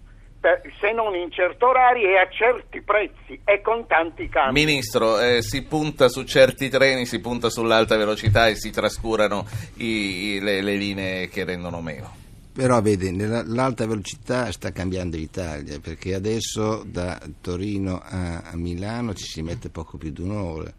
Se 0.80 0.92
non 0.92 1.16
in 1.16 1.32
certi 1.32 1.64
orari 1.64 2.04
e 2.04 2.18
a 2.18 2.28
certi 2.30 2.82
prezzi 2.82 3.40
e 3.44 3.62
con 3.62 3.86
tanti 3.88 4.28
cambi. 4.30 4.64
Ministro, 4.66 5.20
eh, 5.20 5.42
si 5.42 5.64
punta 5.64 6.10
su 6.10 6.24
certi 6.24 6.70
treni, 6.70 7.06
si 7.06 7.20
punta 7.20 7.50
sull'alta 7.50 7.96
velocità 7.98 8.48
e 8.48 8.56
si 8.56 8.70
trascurano 8.72 9.46
i- 9.78 10.36
i- 10.36 10.40
le, 10.40 10.62
le 10.62 10.76
linee 10.76 11.30
che 11.30 11.44
rendono 11.46 11.82
meno. 11.82 12.16
Però 12.54 12.80
vede, 12.82 13.12
l'alta 13.46 13.88
velocità 13.88 14.52
sta 14.52 14.72
cambiando 14.72 15.18
l'Italia, 15.18 15.80
perché 15.80 16.14
adesso 16.14 16.84
da 16.86 17.20
Torino 17.42 18.00
a, 18.04 18.42
a 18.52 18.56
Milano 18.56 19.16
ci 19.16 19.26
si 19.26 19.42
mette 19.42 19.70
poco 19.70 19.98
più 19.98 20.12
di 20.12 20.22
un'ora, 20.22 20.72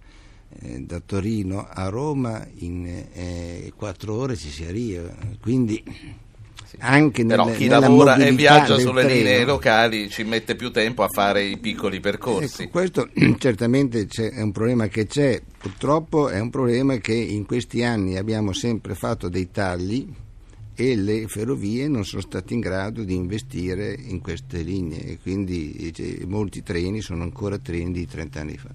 Eh, 0.62 0.79
da 0.83 1.00
Torino 1.05 1.66
a 1.68 1.88
Roma 1.88 2.46
in 2.59 2.87
eh, 3.12 3.72
quattro 3.74 4.14
ore 4.14 4.37
ci 4.37 4.50
si 4.50 4.64
arriva, 4.64 5.12
quindi 5.40 5.83
anche 6.78 7.24
Però 7.24 7.44
nelle- 7.44 7.56
chi 7.56 7.66
lavora 7.66 8.16
e 8.16 8.32
viaggia 8.32 8.78
sulle 8.78 9.02
treno- 9.02 9.14
linee 9.18 9.44
locali 9.44 10.08
ci 10.10 10.24
mette 10.24 10.54
più 10.56 10.70
tempo 10.70 11.02
a 11.02 11.08
fare 11.08 11.42
i 11.42 11.58
piccoli 11.58 12.00
percorsi. 12.00 12.62
Ecco, 12.62 12.70
questo 12.70 13.08
certamente 13.38 14.06
è 14.06 14.40
un 14.42 14.52
problema 14.52 14.87
che 14.88 15.06
c'è, 15.06 15.40
purtroppo 15.58 16.28
è 16.28 16.38
un 16.40 16.50
problema 16.50 16.96
che 16.96 17.14
in 17.14 17.46
questi 17.46 17.82
anni 17.82 18.16
abbiamo 18.16 18.52
sempre 18.52 18.94
fatto 18.94 19.28
dei 19.28 19.50
tagli 19.50 20.06
e 20.76 20.96
le 20.96 21.28
ferrovie 21.28 21.87
non 21.87 22.04
sono 22.04 22.20
state 22.20 22.52
in 22.52 22.58
grado 22.58 23.04
di 23.04 23.14
investire 23.14 23.96
in 23.96 24.20
queste 24.20 24.62
linee 24.62 25.04
e 25.04 25.18
quindi 25.22 25.92
eh, 25.96 26.24
molti 26.26 26.64
treni 26.64 27.00
sono 27.00 27.22
ancora 27.22 27.58
treni 27.58 27.92
di 27.92 28.08
30 28.08 28.40
anni 28.40 28.56
fa. 28.58 28.70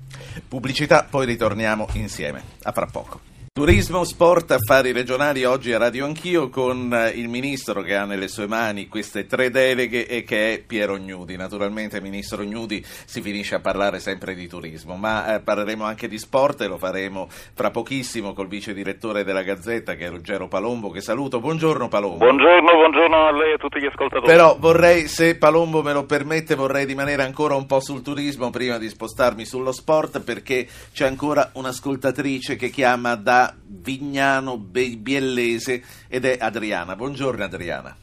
Pubblicità, 0.47 1.05
poi 1.09 1.25
ritorniamo 1.25 1.87
insieme. 1.93 2.41
A 2.63 2.71
fra 2.71 2.85
poco. 2.85 3.19
Turismo, 3.51 4.03
sport, 4.03 4.51
affari 4.51 4.91
regionali, 4.91 5.43
oggi 5.43 5.73
a 5.73 5.79
Radio 5.79 6.05
Anch'io 6.05 6.49
con 6.49 6.93
eh, 6.93 7.09
il 7.09 7.27
ministro 7.27 7.81
che 7.81 7.95
ha 7.95 8.05
nelle 8.05 8.27
sue 8.27 8.47
mani 8.47 8.87
queste 8.87 9.25
tre 9.25 9.49
deleghe 9.49 10.07
e 10.07 10.23
che 10.23 10.53
è 10.53 10.59
Piero 10.59 10.97
Gnudi. 10.97 11.35
Naturalmente, 11.35 11.99
ministro 11.99 12.43
Gnudi, 12.43 12.81
si 12.85 13.21
finisce 13.21 13.55
a 13.55 13.59
parlare 13.59 13.99
sempre 13.99 14.35
di 14.35 14.47
turismo, 14.47 14.95
ma 14.95 15.35
eh, 15.35 15.39
parleremo 15.41 15.83
anche 15.83 16.07
di 16.07 16.17
sport 16.19 16.61
e 16.61 16.67
lo 16.67 16.77
faremo 16.77 17.27
fra 17.29 17.71
pochissimo 17.71 18.33
col 18.33 18.47
vice 18.47 18.73
direttore 18.73 19.23
della 19.23 19.41
Gazzetta 19.41 19.95
che 19.95 20.05
è 20.05 20.09
Ruggero 20.09 20.47
Palombo, 20.47 20.89
che 20.91 21.01
saluto. 21.01 21.39
Buongiorno 21.39 21.87
Palombo. 21.87 22.17
Buongiorno, 22.17 22.71
buongiorno 22.71 23.25
a 23.25 23.31
lei 23.31 23.51
e 23.51 23.53
a 23.55 23.57
tutti 23.57 23.79
gli 23.79 23.87
ascoltatori. 23.87 24.31
Però 24.31 24.57
vorrei, 24.59 25.07
se 25.07 25.37
Palombo 25.37 25.81
me 25.81 25.93
lo 25.93 26.05
permette, 26.05 26.55
vorrei 26.55 26.85
rimanere 26.85 27.23
ancora 27.23 27.55
un 27.55 27.65
po' 27.65 27.81
sul 27.81 28.03
turismo 28.03 28.51
prima 28.51 28.77
di 28.77 28.87
spostarmi 28.87 29.43
sullo 29.43 29.71
sport 29.71 30.21
perché 30.21 30.67
c'è 30.93 31.05
ancora 31.05 31.49
un'ascoltatrice 31.53 32.55
che 32.55 32.69
chiama 32.69 33.15
da 33.15 33.38
Vignano 33.65 34.57
Biellese 34.57 35.81
ed 36.07 36.25
è 36.25 36.37
Adriana. 36.39 36.95
Buongiorno 36.95 37.43
Adriana. 37.43 37.95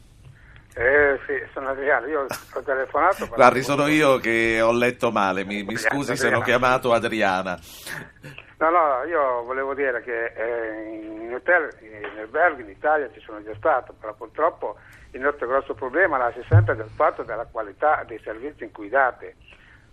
Eh 0.75 1.19
sì, 1.25 1.33
sono 1.53 1.69
Adriano, 1.69 2.05
io 2.05 2.27
ho 2.53 2.61
telefonato. 2.61 3.27
Guardi, 3.27 3.63
sono 3.63 3.87
io 3.87 4.17
che 4.17 4.61
ho 4.61 4.71
letto 4.71 5.11
male, 5.11 5.43
mi, 5.43 5.63
mi 5.63 5.75
scusi 5.75 6.15
se 6.15 6.29
l'ho 6.29 6.41
chiamato 6.41 6.93
Adriana. 6.93 7.59
No, 8.59 8.69
no, 8.69 9.03
io 9.07 9.43
volevo 9.43 9.73
dire 9.73 10.01
che 10.01 10.33
eh, 10.35 11.25
in 11.25 11.33
hotel, 11.33 11.69
in 11.81 12.19
alberghi 12.19 12.61
in 12.61 12.69
Italia 12.69 13.09
ci 13.11 13.19
sono 13.19 13.43
già 13.43 13.53
stato, 13.55 13.93
però 13.99 14.13
purtroppo 14.13 14.77
il 15.11 15.21
nostro 15.21 15.47
grosso 15.47 15.73
problema 15.73 16.17
nasce 16.17 16.43
sempre 16.49 16.75
dal 16.75 16.89
fatto 16.89 17.23
della 17.23 17.45
qualità 17.45 18.03
dei 18.07 18.19
servizi 18.23 18.63
in 18.63 18.71
cui 18.71 18.89
date. 18.89 19.35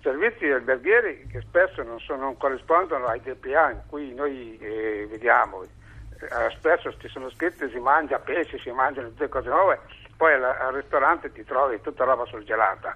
Servizi 0.04 0.44
alberghieri 0.50 1.26
che 1.28 1.40
spesso 1.40 1.82
non, 1.82 1.98
sono- 1.98 2.24
non 2.24 2.36
corrispondono 2.36 3.06
ai 3.06 3.22
DPA 3.22 3.70
in 3.70 3.80
cui 3.86 4.12
noi 4.12 4.58
eh, 4.58 5.06
vediamo. 5.08 5.62
Eh, 5.62 6.50
spesso 6.58 6.94
ci 6.98 7.08
sono 7.08 7.30
scritti 7.30 7.70
si 7.70 7.78
mangia 7.78 8.18
pesce, 8.18 8.58
si 8.58 8.70
mangiano 8.70 9.08
tutte 9.08 9.30
cose 9.30 9.48
nuove, 9.48 9.80
poi 10.18 10.34
al, 10.34 10.44
al 10.44 10.74
ristorante 10.74 11.32
ti 11.32 11.42
trovi 11.44 11.80
tutta 11.80 12.04
roba 12.04 12.26
surgelata. 12.26 12.94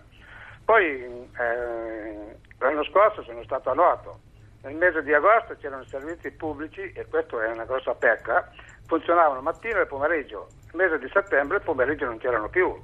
Poi 0.67 1.31
eh, 1.39 2.37
l'anno 2.59 2.85
scorso 2.85 3.23
sono 3.23 3.43
stato 3.43 3.71
a 3.71 3.75
Noto, 3.75 4.19
nel 4.65 4.75
mese 4.75 5.03
di 5.03 5.15
agosto 5.15 5.57
c'erano 5.57 5.85
servizi 5.85 6.31
pubblici 6.33 6.93
e 6.93 7.07
questa 7.07 7.43
è 7.43 7.51
una 7.51 7.65
grossa 7.65 7.95
pecca, 7.95 8.53
funzionavano 8.85 9.41
mattina 9.41 9.81
e 9.81 9.87
pomeriggio, 9.87 10.51
nel 10.73 10.85
mese 10.91 10.99
di 11.03 11.11
settembre 11.11 11.57
il 11.57 11.63
pomeriggio 11.63 12.05
non 12.05 12.19
c'erano 12.19 12.51
più. 12.51 12.79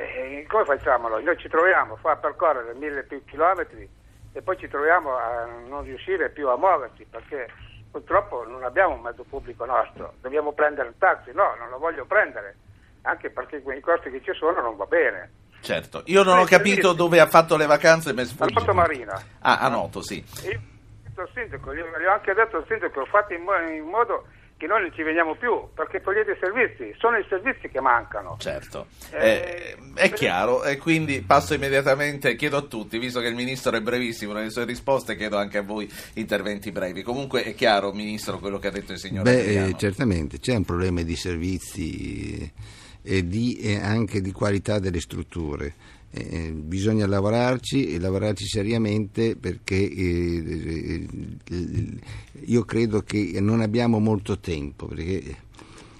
E 0.00 0.46
come 0.48 0.64
facciamo 0.64 1.08
noi? 1.08 1.24
Noi 1.24 1.36
ci 1.38 1.48
troviamo 1.48 1.98
a 2.00 2.16
percorrere 2.16 2.72
mille 2.74 3.02
più 3.02 3.24
chilometri 3.24 3.88
e 4.32 4.42
poi 4.42 4.56
ci 4.56 4.68
troviamo 4.68 5.16
a 5.16 5.44
non 5.66 5.82
riuscire 5.82 6.30
più 6.30 6.48
a 6.48 6.56
muoverci 6.56 7.04
perché 7.10 7.48
purtroppo 7.90 8.44
non 8.46 8.62
abbiamo 8.62 8.94
un 8.94 9.00
mezzo 9.00 9.24
pubblico 9.28 9.64
nostro, 9.64 10.14
dobbiamo 10.20 10.52
prendere 10.52 10.90
il 10.90 10.94
taxi, 10.98 11.32
no, 11.32 11.56
non 11.58 11.68
lo 11.68 11.78
voglio 11.78 12.04
prendere, 12.04 12.54
anche 13.02 13.30
perché 13.30 13.60
con 13.60 13.74
i 13.74 13.80
costi 13.80 14.10
che 14.10 14.22
ci 14.22 14.32
sono 14.34 14.60
non 14.60 14.76
va 14.76 14.84
bene. 14.84 15.30
Certo, 15.60 16.02
io 16.04 16.22
non 16.22 16.38
ho 16.38 16.44
capito 16.44 16.92
dove 16.92 17.18
ha 17.18 17.26
fatto 17.26 17.56
le 17.56 17.66
vacanze, 17.66 18.12
mi 18.12 18.20
A. 18.20 18.46
Noto 18.46 18.72
Marina. 18.72 19.20
Ah, 19.40 19.58
a 19.58 19.68
Noto, 19.68 20.00
sì. 20.00 20.24
Io 20.44 20.60
al 21.16 21.28
sindaco, 21.34 21.74
gli 21.74 21.78
gli 21.78 22.04
ho 22.04 22.12
anche 22.12 22.32
detto 22.34 22.58
al 22.58 22.66
sindaco, 22.68 23.04
fate 23.06 23.34
in 23.34 23.42
modo 23.84 24.26
che 24.58 24.66
noi 24.66 24.82
non 24.82 24.92
ci 24.92 25.04
veniamo 25.04 25.36
più, 25.36 25.68
perché 25.72 26.02
togliete 26.02 26.32
i 26.32 26.36
servizi, 26.40 26.92
sono 26.98 27.16
i 27.16 27.24
servizi 27.28 27.68
che 27.68 27.80
mancano. 27.80 28.36
Certo, 28.40 28.88
Eh, 29.12 29.28
Eh, 29.28 29.76
è 29.94 30.12
chiaro 30.12 30.64
e 30.64 30.76
quindi 30.78 31.22
passo 31.22 31.54
immediatamente, 31.54 32.34
chiedo 32.34 32.56
a 32.56 32.62
tutti, 32.62 32.98
visto 32.98 33.20
che 33.20 33.28
il 33.28 33.36
Ministro 33.36 33.76
è 33.76 33.80
brevissimo 33.80 34.32
nelle 34.32 34.50
sue 34.50 34.64
risposte, 34.64 35.16
chiedo 35.16 35.36
anche 35.38 35.58
a 35.58 35.62
voi 35.62 35.88
interventi 36.14 36.72
brevi. 36.72 37.02
Comunque 37.02 37.44
è 37.44 37.54
chiaro, 37.54 37.92
Ministro, 37.92 38.38
quello 38.40 38.58
che 38.58 38.66
ha 38.66 38.72
detto 38.72 38.92
il 38.92 38.98
signor 38.98 39.22
Beh, 39.22 39.40
Adriano. 39.40 39.66
eh, 39.68 39.74
certamente 39.76 40.40
c'è 40.40 40.56
un 40.56 40.64
problema 40.64 41.02
di 41.02 41.14
servizi 41.14 42.36
eh, 42.42 43.16
e, 43.16 43.26
di, 43.28 43.58
e 43.60 43.76
anche 43.80 44.20
di 44.20 44.32
qualità 44.32 44.80
delle 44.80 45.00
strutture. 45.00 45.72
Eh, 46.10 46.52
bisogna 46.52 47.06
lavorarci 47.06 47.92
e 47.92 47.98
lavorarci 47.98 48.46
seriamente 48.46 49.36
perché 49.36 49.76
eh, 49.76 50.42
eh, 50.46 51.06
eh, 51.50 51.98
io 52.46 52.64
credo 52.64 53.02
che 53.02 53.38
non 53.40 53.60
abbiamo 53.60 53.98
molto 53.98 54.38
tempo 54.38 54.86
perché 54.86 55.36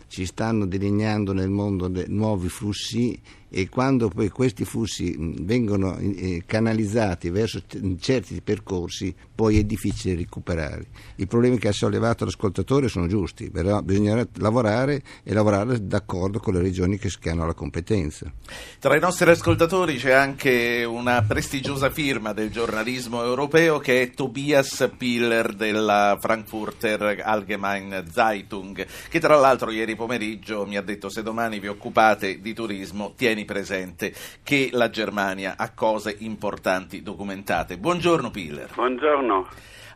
ci 0.06 0.24
stanno 0.24 0.64
delineando 0.64 1.34
nel 1.34 1.50
mondo 1.50 1.92
nuovi 2.06 2.48
flussi 2.48 3.20
e 3.50 3.68
quando 3.68 4.08
poi 4.08 4.28
questi 4.28 4.64
flussi 4.64 5.16
vengono 5.40 5.96
eh, 5.98 6.42
canalizzati 6.46 7.30
verso 7.30 7.62
certi 7.98 8.40
percorsi 8.42 9.14
poi 9.34 9.58
è 9.58 9.62
difficile 9.62 10.16
recuperare. 10.16 10.86
I 11.16 11.26
problemi 11.26 11.58
che 11.58 11.68
ha 11.68 11.72
sollevato 11.72 12.24
l'ascoltatore 12.24 12.88
sono 12.88 13.06
giusti, 13.06 13.50
però 13.50 13.80
bisognerà 13.82 14.26
lavorare 14.38 15.02
e 15.22 15.32
lavorare 15.32 15.86
d'accordo 15.86 16.40
con 16.40 16.54
le 16.54 16.60
regioni 16.60 16.98
che 16.98 17.30
hanno 17.30 17.46
la 17.46 17.54
competenza. 17.54 18.32
Tra 18.78 18.96
i 18.96 19.00
nostri 19.00 19.30
ascoltatori 19.30 19.96
c'è 19.96 20.12
anche 20.12 20.84
una 20.84 21.22
prestigiosa 21.22 21.90
firma 21.90 22.32
del 22.32 22.50
giornalismo 22.50 23.22
europeo 23.22 23.78
che 23.78 24.02
è 24.02 24.10
Tobias 24.10 24.90
Piller 24.96 25.54
della 25.54 26.16
Frankfurter 26.20 27.22
Allgemeine 27.24 28.04
Zeitung, 28.10 28.86
che 29.08 29.20
tra 29.20 29.36
l'altro 29.36 29.70
ieri 29.70 29.94
pomeriggio 29.94 30.66
mi 30.66 30.76
ha 30.76 30.82
detto 30.82 31.08
se 31.08 31.22
domani 31.22 31.60
vi 31.60 31.68
occupate 31.68 32.40
di 32.40 32.52
turismo 32.54 33.12
tieni 33.16 33.37
presente 33.44 34.12
che 34.42 34.70
la 34.72 34.90
Germania 34.90 35.54
ha 35.56 35.70
cose 35.72 36.14
importanti 36.18 37.02
documentate. 37.02 37.78
Buongiorno 37.78 38.30
Piller. 38.30 38.70
Buongiorno. 38.74 39.48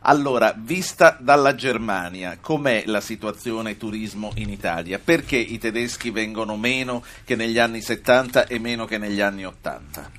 Allora, 0.05 0.53
vista 0.57 1.15
dalla 1.17 1.55
Germania, 1.55 2.37
com'è 2.41 2.83
la 2.87 2.99
situazione 2.99 3.77
turismo 3.77 4.31
in 4.35 4.49
Italia? 4.49 4.99
Perché 5.03 5.37
i 5.37 5.57
tedeschi 5.57 6.09
vengono 6.09 6.57
meno 6.57 7.03
che 7.23 7.37
negli 7.37 7.57
anni 7.57 7.79
70 7.79 8.47
e 8.47 8.59
meno 8.59 8.83
che 8.83 8.97
negli 8.97 9.21
anni 9.21 9.45
80? 9.45 10.11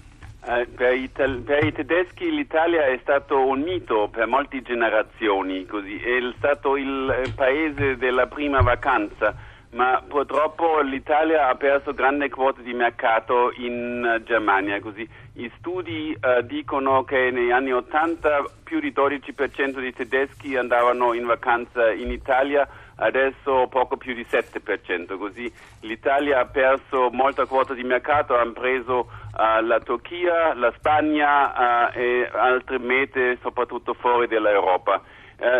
Eh, 0.46 0.66
per, 0.74 0.94
i, 0.94 1.08
per, 1.08 1.64
i, 1.64 1.72
tedeschi 1.72 2.30
l'Italia 2.30 2.86
è 2.86 2.98
stato 3.02 3.46
un 3.46 3.60
mito 3.60 4.08
per 4.10 4.26
molte 4.26 4.62
generazioni, 4.62 5.66
così. 5.66 5.96
è 5.96 6.18
stato 6.38 6.76
il 6.76 7.32
paese 7.34 7.96
della 7.96 8.26
prima 8.26 8.60
vacanza 8.60 9.34
ma 9.74 10.02
purtroppo 10.06 10.80
l'Italia 10.80 11.48
ha 11.48 11.54
perso 11.56 11.92
grande 11.92 12.28
quota 12.28 12.60
di 12.62 12.72
mercato 12.72 13.52
in 13.56 14.18
uh, 14.18 14.22
Germania. 14.22 14.80
Così. 14.80 15.06
I 15.34 15.50
studi 15.58 16.16
uh, 16.20 16.42
dicono 16.42 17.02
che 17.02 17.30
negli 17.32 17.50
anni 17.50 17.72
80 17.72 18.44
più 18.62 18.78
di 18.78 18.92
12% 18.92 19.80
dei 19.80 19.92
tedeschi 19.92 20.56
andavano 20.56 21.12
in 21.12 21.26
vacanza 21.26 21.90
in 21.90 22.12
Italia, 22.12 22.68
adesso 22.96 23.66
poco 23.68 23.96
più 23.96 24.14
di 24.14 24.24
7%. 24.28 25.18
Così 25.18 25.52
l'Italia 25.80 26.38
ha 26.38 26.46
perso 26.46 27.10
molta 27.10 27.46
quota 27.46 27.74
di 27.74 27.82
mercato, 27.82 28.36
hanno 28.36 28.52
preso 28.52 29.10
uh, 29.36 29.60
la 29.60 29.80
Turchia, 29.80 30.54
la 30.54 30.72
Spagna 30.76 31.90
e 31.92 32.30
altre 32.32 32.78
mete, 32.78 33.38
soprattutto 33.42 33.92
fuori 33.94 34.28
dall'Europa. 34.28 35.02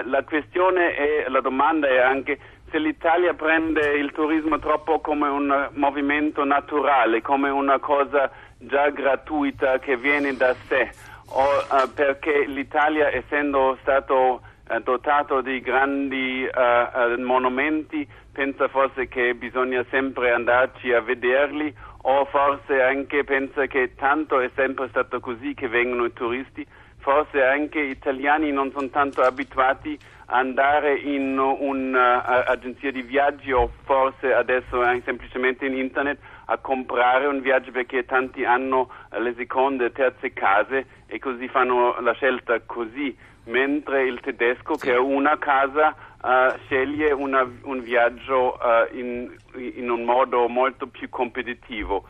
la 0.04 0.22
questione 0.22 0.94
è, 0.94 1.28
la 1.28 1.40
domanda 1.40 1.88
è 1.88 1.98
anche 1.98 2.38
se 2.74 2.80
l'Italia 2.80 3.34
prende 3.34 3.92
il 3.92 4.10
turismo 4.10 4.58
troppo 4.58 4.98
come 4.98 5.28
un 5.28 5.68
movimento 5.74 6.42
naturale, 6.42 7.22
come 7.22 7.48
una 7.48 7.78
cosa 7.78 8.28
già 8.58 8.90
gratuita 8.90 9.78
che 9.78 9.96
viene 9.96 10.34
da 10.34 10.52
sé, 10.66 10.90
o 11.26 11.44
uh, 11.44 11.92
perché 11.94 12.46
l'Italia, 12.46 13.14
essendo 13.14 13.78
stato 13.80 14.42
uh, 14.68 14.80
dotato 14.80 15.40
di 15.40 15.60
grandi 15.60 16.44
uh, 16.52 17.20
monumenti, 17.20 18.04
pensa 18.32 18.66
forse 18.66 19.06
che 19.06 19.36
bisogna 19.36 19.84
sempre 19.90 20.32
andarci 20.32 20.92
a 20.92 21.00
vederli, 21.00 21.72
o 22.02 22.24
forse 22.24 22.82
anche 22.82 23.22
pensa 23.22 23.66
che 23.66 23.94
tanto 23.94 24.40
è 24.40 24.50
sempre 24.56 24.88
stato 24.88 25.20
così 25.20 25.54
che 25.54 25.68
vengono 25.68 26.06
i 26.06 26.12
turisti, 26.12 26.66
forse 26.98 27.40
anche 27.40 27.86
gli 27.86 27.90
italiani 27.90 28.50
non 28.50 28.72
sono 28.72 28.88
tanto 28.88 29.22
abituati 29.22 29.96
andare 30.26 30.96
in 30.96 31.38
un'agenzia 31.38 32.90
di 32.90 33.02
viaggi 33.02 33.52
o 33.52 33.70
forse 33.84 34.32
adesso 34.32 34.80
anche 34.80 35.02
semplicemente 35.04 35.66
in 35.66 35.76
internet 35.76 36.18
a 36.46 36.58
comprare 36.58 37.26
un 37.26 37.40
viaggio 37.40 37.70
perché 37.70 38.04
tanti 38.04 38.44
hanno 38.44 38.90
le 39.18 39.34
seconde 39.36 39.86
e 39.86 39.92
terze 39.92 40.32
case 40.32 40.86
e 41.06 41.18
così 41.18 41.48
fanno 41.48 42.00
la 42.00 42.12
scelta 42.12 42.60
così, 42.66 43.16
mentre 43.44 44.04
il 44.04 44.20
tedesco 44.20 44.76
sì. 44.76 44.86
che 44.86 44.94
ha 44.94 45.00
una 45.00 45.38
casa 45.38 45.94
uh, 46.22 46.56
sceglie 46.64 47.12
una, 47.12 47.48
un 47.62 47.80
viaggio 47.80 48.58
uh, 48.60 48.96
in, 48.96 49.34
in, 49.54 49.90
un 49.90 50.02
modo 50.04 50.48
molto 50.48 50.86
più 50.86 51.08
competitivo. 51.08 52.04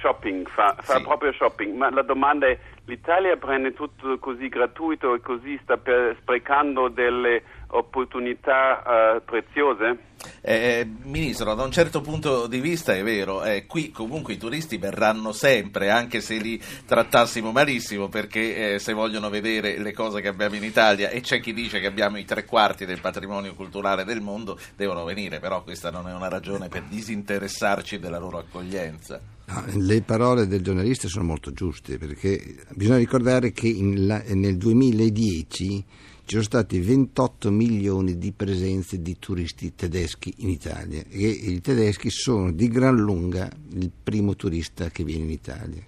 Shopping, 0.00 0.48
fa, 0.48 0.74
fa 0.80 0.96
sì. 0.96 1.02
proprio 1.04 1.32
shopping, 1.32 1.76
ma 1.76 1.88
la 1.88 2.02
domanda 2.02 2.48
è 2.48 2.58
l'Italia 2.86 3.36
prende 3.36 3.72
tutto 3.72 4.18
così 4.18 4.48
gratuito 4.48 5.14
e 5.14 5.20
così 5.20 5.58
sta 5.62 5.78
sprecando 6.20 6.88
delle 6.88 7.42
opportunità 7.68 9.16
uh, 9.16 9.24
preziose? 9.24 10.12
Eh, 10.40 10.86
Ministro, 11.02 11.54
da 11.54 11.64
un 11.64 11.70
certo 11.70 12.00
punto 12.00 12.46
di 12.46 12.60
vista 12.60 12.94
è 12.94 13.02
vero, 13.02 13.42
eh, 13.42 13.66
qui 13.66 13.90
comunque 13.90 14.34
i 14.34 14.38
turisti 14.38 14.78
verranno 14.78 15.32
sempre, 15.32 15.90
anche 15.90 16.20
se 16.20 16.36
li 16.36 16.60
trattassimo 16.86 17.52
malissimo, 17.52 18.08
perché 18.08 18.74
eh, 18.74 18.78
se 18.78 18.92
vogliono 18.92 19.28
vedere 19.28 19.78
le 19.78 19.92
cose 19.92 20.20
che 20.20 20.28
abbiamo 20.28 20.54
in 20.54 20.64
Italia 20.64 21.08
e 21.10 21.20
c'è 21.20 21.40
chi 21.40 21.52
dice 21.52 21.80
che 21.80 21.86
abbiamo 21.86 22.18
i 22.18 22.24
tre 22.24 22.44
quarti 22.44 22.86
del 22.86 23.00
patrimonio 23.00 23.54
culturale 23.54 24.04
del 24.04 24.20
mondo, 24.20 24.58
devono 24.76 25.04
venire, 25.04 25.40
però 25.40 25.62
questa 25.62 25.90
non 25.90 26.08
è 26.08 26.14
una 26.14 26.28
ragione 26.28 26.68
per 26.68 26.82
disinteressarci 26.82 27.98
della 27.98 28.18
loro 28.18 28.38
accoglienza. 28.38 29.33
No, 29.46 29.64
le 29.74 30.00
parole 30.00 30.46
del 30.46 30.62
giornalista 30.62 31.06
sono 31.06 31.26
molto 31.26 31.52
giuste 31.52 31.98
perché 31.98 32.64
bisogna 32.74 32.96
ricordare 32.96 33.52
che 33.52 33.76
la, 33.94 34.22
nel 34.28 34.56
2010 34.56 35.84
ci 36.26 36.30
sono 36.30 36.42
stati 36.42 36.80
28 36.80 37.50
milioni 37.50 38.16
di 38.16 38.32
presenze 38.32 39.02
di 39.02 39.18
turisti 39.18 39.74
tedeschi 39.74 40.32
in 40.38 40.48
Italia 40.48 41.02
e 41.10 41.28
i 41.28 41.60
tedeschi 41.60 42.08
sono 42.08 42.50
di 42.52 42.68
gran 42.68 42.96
lunga 42.96 43.50
il 43.72 43.90
primo 44.02 44.34
turista 44.34 44.88
che 44.88 45.04
viene 45.04 45.24
in 45.24 45.30
Italia. 45.30 45.84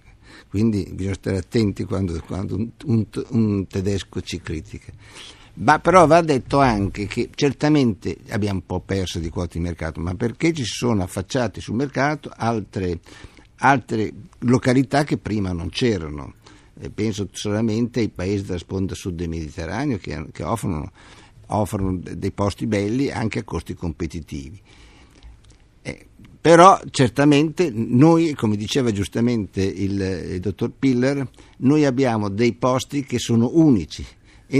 Quindi 0.51 0.87
bisogna 0.93 1.15
stare 1.15 1.39
attenti 1.39 1.85
quando, 1.85 2.21
quando 2.27 2.57
un, 2.57 2.69
un, 2.85 3.07
un 3.31 3.67
tedesco 3.67 4.21
ci 4.21 4.41
critica. 4.43 4.93
Ma 5.55 5.79
però 5.79 6.07
va 6.07 6.21
detto 6.21 6.61
anche 6.61 7.07
che 7.07 7.31
certamente 7.35 8.19
abbiamo 8.29 8.59
un 8.59 8.67
po' 8.67 8.81
perso 8.81 9.19
di 9.19 9.31
quote 9.31 9.57
di 9.57 9.65
mercato, 9.65 10.01
ma 10.01 10.15
perché 10.15 10.53
ci 10.53 10.65
sono 10.65 11.03
affacciate 11.03 11.63
sul 11.63 11.77
mercato 11.77 12.31
altre 12.37 13.01
altre 13.59 14.13
località 14.41 15.05
che 15.05 15.19
prima 15.19 15.53
non 15.53 15.71
c'erano. 15.71 16.35
E 16.79 16.91
penso 16.91 17.29
solamente 17.33 18.01
ai 18.01 18.11
paesi 18.11 18.45
della 18.45 18.59
sponda 18.59 18.95
sud 18.95 19.15
del 19.15 19.29
Mediterraneo 19.29 19.97
che, 19.97 20.27
che 20.31 20.43
offrono, 20.43 20.91
offrono, 21.47 21.99
dei 21.99 22.33
posti 22.33 22.67
belli 22.67 23.11
anche 23.11 23.39
a 23.39 23.45
costi 23.45 23.75
competitivi. 23.75 24.61
Eh, 25.83 26.07
però 26.41 26.79
certamente 26.91 27.71
noi, 27.73 28.35
come 28.35 28.57
diceva 28.57 28.91
giustamente 28.93 29.63
il, 29.63 30.01
il 30.01 30.41
dottor 30.41 30.71
Piller, 30.79 31.27
noi 31.59 31.85
abbiamo 31.87 32.29
dei 32.29 32.53
posti 32.53 33.05
che 33.05 33.19
sono 33.19 33.51
unici 33.55 34.05
e, 34.47 34.59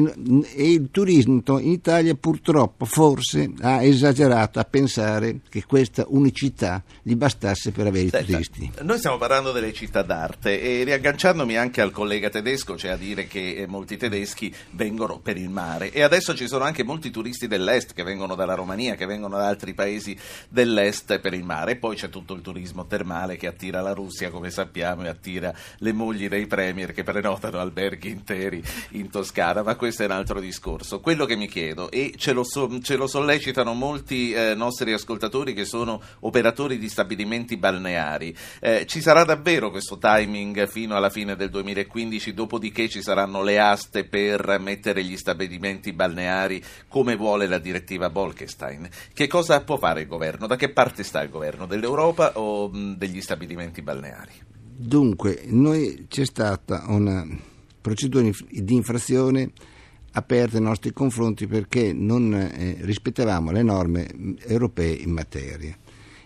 e, 0.55 0.73
il 0.73 0.89
turismo 0.91 1.43
in 1.59 1.71
Italia 1.71 2.15
purtroppo 2.15 2.85
forse 2.85 3.53
ha 3.61 3.83
esagerato 3.83 4.59
a 4.59 4.65
pensare 4.65 5.41
che 5.49 5.65
questa 5.65 6.05
unicità 6.09 6.83
gli 7.03 7.15
bastasse 7.15 7.71
per 7.71 7.87
avere 7.87 8.09
Senta, 8.09 8.19
i 8.19 8.25
turisti. 8.25 8.73
Noi 8.83 8.99
stiamo 8.99 9.17
parlando 9.17 9.53
delle 9.53 9.73
città 9.73 10.03
d'arte 10.03 10.61
e 10.61 10.85
riagganciandomi 10.85 11.57
anche 11.57 11.81
al 11.81 11.93
collega 11.93 12.31
tedesco, 12.31 12.75
c'è 12.75 12.89
a 12.89 12.97
dire 12.97 13.27
che 13.27 13.57
eh, 13.57 13.67
molti 13.67 13.97
tedeschi 13.97 14.53
vengono 14.71 15.19
per 15.19 15.37
il 15.37 15.49
mare 15.49 15.93
e 15.93 16.03
adesso 16.03 16.35
ci 16.35 16.49
sono 16.49 16.65
anche 16.65 16.83
molti 16.83 17.11
turisti 17.11 17.47
dell'est 17.47 17.93
che 17.93 18.03
vengono 18.03 18.35
dalla 18.35 18.55
Romania, 18.55 18.97
che 18.97 19.07
vengono 19.07 19.37
da 19.37 19.47
altri 19.47 19.75
paesi 19.75 20.17
dell'est 20.49 21.21
per 21.21 21.33
il 21.33 21.45
mare 21.45 21.73
e 21.73 21.77
poi 21.77 21.97
c'è 21.97 22.09
tutto 22.09 22.35
il 22.35 22.43
turismo 22.43 22.87
termale 22.87 23.37
che 23.37 23.47
attira 23.47 23.81
la 23.81 23.93
Russia 23.93 24.31
come 24.31 24.51
sappiamo 24.51 25.05
e 25.05 25.09
attira 25.09 25.55
le 25.79 25.93
mogli 25.93 26.29
dei 26.29 26.47
premier 26.47 26.93
che 26.93 27.05
prenotano 27.05 27.59
alberghi 27.59 28.11
interi 28.11 28.63
in 28.91 29.11
Toscana. 29.11 29.63
Ma 29.63 29.76
questo 29.77 30.03
è 30.03 30.07
un 30.07 30.13
altro 30.13 30.41
discorso. 30.41 31.01
Quello 31.01 31.25
che 31.25 31.37
mi 31.37 31.47
chiedo, 31.47 31.91
e 31.91 32.15
ce 32.17 32.33
lo, 32.33 32.43
so, 32.43 32.81
ce 32.81 32.97
lo 32.97 33.07
sollecitano 33.07 33.75
molti 33.75 34.33
eh, 34.33 34.55
nostri 34.55 34.93
ascoltatori 34.93 35.55
che 35.55 35.65
sono 35.65 36.01
operatori 36.21 36.79
di 36.79 36.89
stabilimenti 36.89 37.57
balneari, 37.57 38.35
eh, 38.61 38.85
ci 38.87 39.01
sarà 39.01 39.25
davvero 39.25 39.71
questo 39.71 39.99
timing 39.99 40.67
fino 40.67 40.97
alla 40.97 41.11
fine 41.11 41.37
del 41.37 41.51
2015, 41.51 42.35
dopodiché 42.35 42.89
ci 42.89 43.03
saranno 43.03 43.43
le 43.43 43.59
aste 43.59 44.05
per 44.05 44.59
mettere 44.61 45.05
gli 45.05 45.17
stabilimenti 45.17 45.93
balneari 45.93 46.63
come 46.89 47.17
vuole 47.17 47.47
la 47.47 47.59
direttiva 47.59 48.11
Bolkestein. 48.11 48.89
Che 49.13 49.27
cosa 49.27 49.63
può 49.63 49.77
fare 49.77 50.03
il 50.03 50.07
governo? 50.07 50.47
Da 50.47 50.57
che 50.57 50.71
parte 50.71 51.03
sta 51.03 51.23
il 51.23 51.31
governo? 51.31 51.67
Dell'Europa 51.67 52.33
o 52.35 52.69
mh, 52.69 52.97
degli 52.97 53.21
stabilimenti 53.21 53.83
balneari? 53.83 54.33
Dunque, 54.79 55.45
noi 55.47 56.07
c'è 56.09 56.27
stata 56.27 56.85
una 56.89 57.27
procedura 57.87 58.29
di 58.51 58.75
infrazione 58.75 59.53
aperte 60.11 60.59
nei 60.59 60.67
nostri 60.67 60.93
confronti 60.93 61.47
perché 61.47 61.93
non 61.93 62.35
eh, 62.35 62.79
rispettavamo 62.81 63.53
le 63.53 63.63
norme 63.63 64.09
europee 64.39 64.93
in 64.93 65.13
materia. 65.13 65.77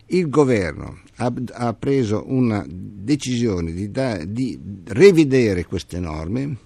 Il 0.07 0.31
governo 0.31 1.01
ha, 1.17 1.31
ha 1.53 1.75
preso 1.75 2.25
una 2.29 2.65
decisione 2.67 3.73
di, 3.73 3.91
da, 3.91 4.25
di, 4.25 4.59
rivedere 4.87 5.67
queste 5.67 6.01
norme 6.01 6.57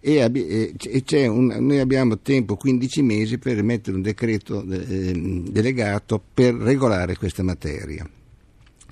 e, 0.00 0.16
e, 0.32 0.74
e 1.06 1.26
un, 1.26 1.54
noi 1.60 1.80
abbiamo 1.80 2.18
tempo 2.20 2.56
15 2.56 3.02
mesi 3.02 3.36
per 3.36 3.58
emettere 3.58 3.94
un 3.94 4.02
decreto 4.02 4.64
eh, 4.68 5.42
delegato 5.50 6.22
per 6.32 6.54
regolare 6.54 7.14
questa 7.16 7.42
materia. 7.42 8.08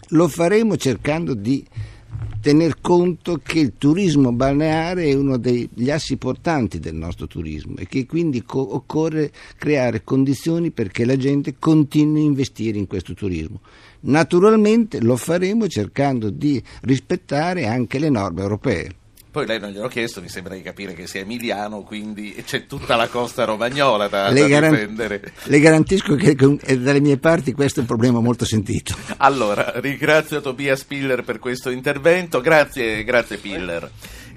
Lo 0.08 0.28
faremo 0.28 0.76
cercando 0.76 1.32
di 1.32 1.66
tener 2.40 2.80
conto 2.80 3.40
che 3.42 3.58
il 3.58 3.72
turismo 3.76 4.32
balneare 4.32 5.04
è 5.04 5.14
uno 5.14 5.36
degli 5.36 5.90
assi 5.90 6.16
portanti 6.16 6.78
del 6.78 6.94
nostro 6.94 7.26
turismo 7.26 7.76
e 7.76 7.86
che 7.86 8.06
quindi 8.06 8.42
co- 8.42 8.74
occorre 8.74 9.32
creare 9.56 10.04
condizioni 10.04 10.70
perché 10.70 11.04
la 11.04 11.16
gente 11.16 11.56
continui 11.58 12.20
a 12.20 12.24
investire 12.24 12.78
in 12.78 12.86
questo 12.86 13.14
turismo. 13.14 13.60
Naturalmente 14.00 15.00
lo 15.00 15.16
faremo 15.16 15.66
cercando 15.66 16.30
di 16.30 16.62
rispettare 16.82 17.66
anche 17.66 17.98
le 17.98 18.08
norme 18.08 18.42
europee. 18.42 18.94
Poi 19.30 19.46
lei 19.46 19.60
non 19.60 19.70
gliel'ho 19.70 19.88
chiesto, 19.88 20.22
mi 20.22 20.28
sembra 20.28 20.54
di 20.54 20.62
capire 20.62 20.94
che 20.94 21.06
sia 21.06 21.20
emiliano, 21.20 21.82
quindi 21.82 22.34
c'è 22.46 22.66
tutta 22.66 22.96
la 22.96 23.08
costa 23.08 23.44
romagnola 23.44 24.08
da, 24.08 24.30
le 24.30 24.40
da 24.40 24.46
garan- 24.48 24.70
difendere. 24.70 25.32
Le 25.44 25.60
garantisco 25.60 26.14
che 26.14 26.34
con- 26.34 26.58
eh, 26.64 26.78
dalle 26.78 27.00
mie 27.00 27.18
parti 27.18 27.52
questo 27.52 27.80
è 27.80 27.82
un 27.82 27.88
problema 27.88 28.20
molto 28.20 28.44
sentito. 28.46 28.96
Allora, 29.18 29.72
ringrazio 29.76 30.40
Tobias 30.40 30.82
Piller 30.84 31.24
per 31.24 31.38
questo 31.38 31.68
intervento, 31.70 32.40
grazie, 32.40 33.04
grazie 33.04 33.36
Piller. 33.36 33.90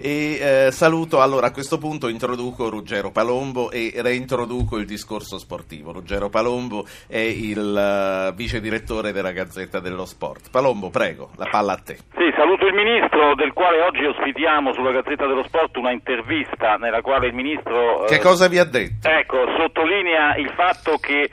E 0.04 0.40
eh, 0.42 0.72
saluto, 0.72 1.22
allora 1.22 1.46
a 1.48 1.52
questo 1.52 1.78
punto 1.78 2.08
introduco 2.08 2.70
Ruggero 2.70 3.12
Palombo 3.12 3.70
e 3.70 3.94
reintroduco 3.98 4.78
il 4.78 4.88
discorso 4.88 5.38
sportivo. 5.38 5.92
Ruggero 5.92 6.28
Palombo 6.28 6.86
è 7.08 7.20
il 7.20 7.78
eh, 7.78 8.34
vice 8.36 8.60
direttore 8.60 9.12
della 9.12 9.32
Gazzetta 9.32 9.80
dello 9.80 10.06
Sport. 10.06 10.50
Palombo, 10.50 10.90
prego, 10.90 11.30
la 11.36 11.46
palla 11.52 11.74
a 11.74 11.78
te. 11.78 11.98
Sì, 12.18 12.34
saluto 12.36 12.66
il 12.66 12.74
Ministro, 12.74 13.36
del 13.36 13.54
quale 13.54 13.80
oggi 13.84 14.04
ospitiamo 14.04 14.74
sulla 14.74 14.92
Gazzetta 14.92 15.28
dello 15.28 15.44
Sport 15.44 15.78
una 15.78 15.92
intervista 15.92 16.78
nella 16.78 17.02
quale 17.02 17.28
il 17.28 17.36
Ministro... 17.36 18.04
eh, 18.06 18.08
Che 18.08 18.20
cosa 18.20 18.48
vi 18.48 18.58
ha 18.58 18.66
detto? 18.66 19.08
Ecco, 19.08 19.38
sottolinea 19.56 20.36
il 20.38 20.52
fatto 20.56 20.98
che 20.98 21.30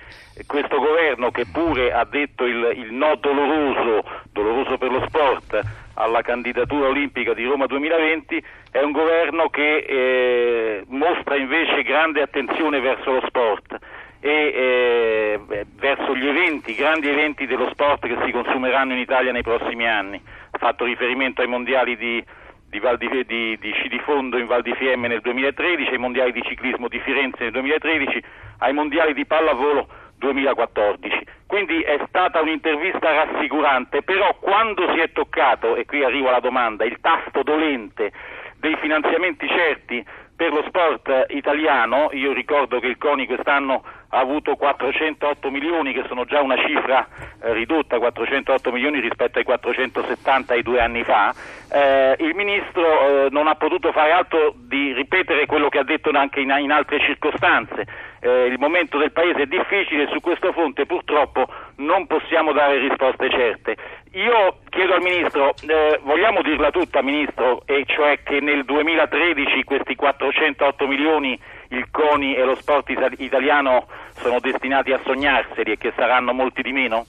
questo 0.47 0.77
governo, 0.77 1.31
che 1.31 1.47
pure 1.51 1.91
ha 1.91 2.05
detto 2.05 2.45
il, 2.45 2.71
il 2.77 2.93
no 2.93 3.16
doloroso, 3.16 4.05
doloroso 4.31 4.77
per 4.77 4.91
lo 4.91 5.05
sport, 5.09 5.59
alla 5.99 6.22
candidatura 6.22 6.88
olimpica 6.88 7.34
di 7.34 7.44
Roma 7.44 7.66
2020, 7.66 8.42
è 8.70 8.80
un 8.80 8.92
governo 8.92 9.49
che 9.49 9.78
eh, 9.78 10.84
mostra 10.88 11.36
invece 11.36 11.82
grande 11.82 12.22
attenzione 12.22 12.78
verso 12.80 13.12
lo 13.12 13.22
sport 13.26 13.76
e 14.20 14.30
eh, 14.30 15.40
beh, 15.44 15.66
verso 15.74 16.14
gli 16.14 16.26
eventi, 16.26 16.74
grandi 16.74 17.09
eventi 17.09 17.46
dello 17.46 17.68
sport 17.70 18.07
che 18.07 18.16
si 18.24 18.30
consumeranno 18.30 18.92
in 18.92 19.01
Italia 19.01 19.32
nei 19.32 19.42
prossimi 19.42 19.88
anni. 19.88 20.22
Ha 20.51 20.59
fatto 20.59 20.84
riferimento 20.84 21.40
ai 21.40 21.49
mondiali 21.49 21.96
di, 21.96 22.24
di, 22.68 22.80
di, 22.80 23.24
di, 23.26 23.59
di 23.59 23.72
sci 23.72 23.88
di 23.88 23.99
fondo 24.01 24.38
in 24.38 24.46
Val 24.46 24.62
di 24.62 24.74
Fiemme 24.74 25.09
nel 25.09 25.20
2013, 25.20 25.90
ai 25.90 25.99
mondiali 25.99 26.30
di 26.30 26.42
ciclismo 26.42 26.86
di 26.86 27.01
Firenze 27.01 27.42
nel 27.42 27.53
2013, 27.53 28.22
ai 28.59 28.72
mondiali 28.72 29.14
di 29.14 29.26
pallavolo 29.26 29.88
2014. 30.19 31.27
Quindi 31.47 31.81
è 31.81 31.99
stata 32.09 32.41
un'intervista 32.41 33.25
rassicurante, 33.25 34.03
però 34.03 34.37
quando 34.39 34.93
si 34.93 35.01
è 35.01 35.11
toccato, 35.12 35.77
e 35.77 35.87
qui 35.87 36.05
arrivo 36.05 36.29
alla 36.29 36.41
domanda, 36.41 36.85
il 36.85 36.99
tasto 37.01 37.43
dolente 37.43 38.12
dei 38.59 38.77
finanziamenti 38.77 39.49
certi 39.49 40.05
per 40.39 40.53
lo 40.53 40.62
sport 40.69 41.27
italiano, 41.31 42.11
io 42.12 42.33
ricordo 42.33 42.79
che 42.79 42.87
il 42.87 42.97
CONI 42.97 43.27
quest'anno 43.27 43.83
ha 44.11 44.19
avuto 44.19 44.55
408 44.55 45.51
milioni, 45.51 45.93
che 45.93 46.05
sono 46.07 46.25
già 46.27 46.41
una 46.41 46.57
cifra 46.64 47.07
eh, 47.43 47.53
ridotta, 47.53 47.99
408 47.99 48.71
milioni 48.71 49.01
rispetto 49.01 49.39
ai 49.39 49.45
470 49.45 50.55
di 50.55 50.62
due 50.62 50.81
anni 50.81 51.03
fa, 51.03 51.35
eh, 51.73 52.14
il 52.21 52.35
Ministro 52.37 53.27
eh, 53.27 53.29
non 53.31 53.49
ha 53.49 53.57
potuto 53.57 53.91
fare 53.91 54.12
altro 54.12 54.55
di 54.55 54.93
ripetere 54.93 55.47
quello 55.47 55.69
che 55.69 55.79
ha 55.79 55.85
detto 55.85 56.11
anche 56.11 56.39
in, 56.39 56.55
in 56.61 56.71
altre 56.71 57.01
circostanze. 57.01 57.87
Eh, 58.21 58.47
il 58.47 58.59
momento 58.59 58.99
del 58.99 59.12
Paese 59.12 59.43
è 59.43 59.47
difficile 59.47 60.05
e 60.05 60.09
su 60.12 60.21
questo 60.21 60.53
fronte 60.53 60.87
purtroppo 60.87 61.47
non 61.77 62.07
possiamo 62.07 62.53
dare 62.53 62.79
risposte 62.79 63.31
certe. 63.31 63.77
Io 64.12 64.59
chiedo 64.71 64.95
al 64.95 65.03
Ministro, 65.03 65.55
eh, 65.66 66.01
vogliamo 66.03 66.43
dirla 66.43 66.71
tutta 66.71 67.03
Ministro, 67.03 67.62
e 67.66 67.85
cioè 67.87 68.23
che 68.23 68.41
nel 68.41 68.64
2013 68.64 69.62
questi 69.64 69.95
408 69.95 70.87
milioni 70.87 71.39
il 71.69 71.87
CONI 71.91 72.35
e 72.35 72.45
lo 72.45 72.55
sport 72.57 72.91
italiano 73.19 73.87
sono 74.16 74.41
destinati 74.41 74.93
a 74.93 75.01
sognarseli 75.05 75.73
e 75.73 75.77
che 75.77 75.93
saranno 75.95 76.33
molti 76.33 76.62
di 76.62 76.73
meno? 76.73 77.07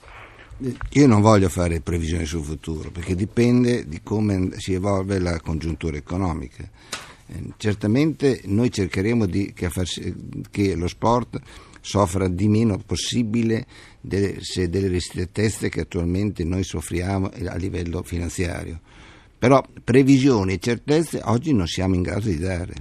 Io 0.92 1.08
non 1.08 1.22
voglio 1.22 1.48
fare 1.48 1.80
previsioni 1.80 2.26
sul 2.26 2.44
futuro 2.44 2.92
perché 2.92 3.16
dipende 3.16 3.88
di 3.88 4.02
come 4.04 4.52
si 4.58 4.74
evolve 4.74 5.18
la 5.20 5.40
congiuntura 5.40 5.96
economica. 5.96 6.66
Eh, 7.32 7.54
certamente 7.58 8.42
noi 8.46 8.72
cercheremo 8.72 9.26
di, 9.26 9.54
che, 9.54 9.70
che, 10.50 10.76
lo 10.76 10.88
sport 10.88 11.40
soffra 11.82 12.28
di 12.28 12.48
meno 12.48 12.78
possibile 12.78 13.66
delle, 14.02 14.40
delle 14.68 14.88
ristrettezze 14.88 15.70
che 15.70 15.82
attualmente 15.82 16.44
noi 16.44 16.64
soffriamo 16.64 17.30
a 17.46 17.56
livello 17.56 18.02
finanziario. 18.04 18.82
Però 19.38 19.64
previsioni 19.84 20.54
e 20.54 20.60
certezze 20.60 21.22
oggi 21.24 21.54
non 21.54 21.68
siamo 21.68 21.96
in 21.96 22.02
grado 22.02 22.28
di 22.28 22.38
dare. 22.38 22.74